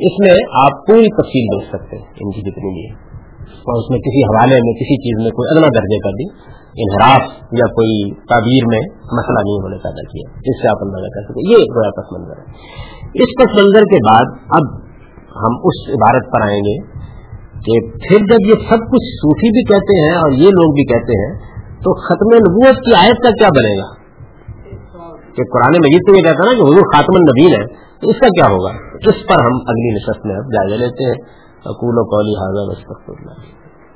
اس 0.09 0.17
میں 0.25 0.33
آپ 0.63 0.81
پوری 0.89 1.13
تفصیل 1.19 1.53
دیکھ 1.53 1.69
سکتے 1.75 2.01
ہیں 2.01 2.25
ان 2.25 2.33
کی 2.39 2.47
جتنی 2.49 2.73
بھی 2.79 2.87
اور 3.69 3.83
اس 3.83 3.93
میں 3.93 4.01
کسی 4.09 4.25
حوالے 4.31 4.63
میں، 4.67 4.75
کسی 4.81 4.99
چیز 5.05 5.23
میں 5.27 5.35
کوئی 5.37 5.53
ادنا 5.53 5.71
درجے 5.77 6.01
کا 6.07 6.15
بھی 6.17 6.29
انحراف 6.87 7.29
یا 7.61 7.71
کوئی 7.77 7.95
تعبیر 8.33 8.73
میں 8.73 8.81
مسئلہ 9.21 9.45
نہیں 9.45 9.63
ہونے 9.67 9.85
پیدا 9.85 10.09
کیا 10.09 10.33
جس 10.49 10.59
سے 10.65 10.73
آپ 10.73 10.89
اندازہ 10.89 11.15
کر 11.15 11.29
سکتے 11.29 11.47
یہ 11.53 11.71
گویا 11.77 11.95
پس 12.01 12.11
منظر 12.17 12.43
ہے۔ 12.43 13.23
اس 13.25 13.39
پس 13.39 13.55
منظر 13.61 13.89
کے 13.93 14.05
بعد 14.09 14.35
اب 14.59 14.75
ہم 15.37 15.59
اس 15.65 15.81
عبارت 15.91 16.33
پر 16.33 16.43
آئیں 16.43 16.61
گے 16.61 16.77
کہ 17.61 17.81
پھر 18.09 18.27
جب 18.27 18.47
یہ 18.47 18.55
سب 18.55 18.87
کچھ 18.93 19.07
صوفی 19.17 19.51
بھی 19.51 19.65
کہتے 19.65 20.01
ہیں 20.01 20.17
اور 20.17 20.33
یہ 20.33 20.49
لوگ 20.49 20.73
بھی 20.73 20.85
کہتے 20.85 21.19
ہیں، 21.21 21.33
تو 21.79 21.95
ختم 22.01 22.35
نبوت 22.35 22.77
کی 22.77 22.95
آیت 22.95 23.23
کا 23.23 23.31
کیا 23.31 23.49
بنے 23.49 23.77
گا؟ 23.79 23.89
کہ 25.37 25.45
قرآن 25.45 25.79
مجید 25.79 26.01
تو 26.07 26.17
یہ 26.17 26.23
کہتا 26.23 26.45
ہے 26.45 26.51
نا 26.51 26.55
کہ 26.57 26.63
حضور 26.63 26.87
خاتم 26.95 27.17
النبین 27.17 27.61
ہے 27.61 27.67
تو 28.01 28.09
اس 28.09 28.17
کا 28.21 28.29
کیا 28.29 28.47
ہوگا؟ 28.47 28.71
اس 29.09 29.27
پر 29.29 29.43
ہم 29.43 29.59
اگلی 29.67 29.95
نشست 29.95 30.27
میں 30.27 30.37
اب 30.37 30.53
جائزہ 30.53 30.75
لیتے 30.75 31.05
ہیں۔ 31.05 31.19
اکول 31.65 31.99
و 31.99 32.03
قولی 32.03 32.35
حاضر 32.37 32.73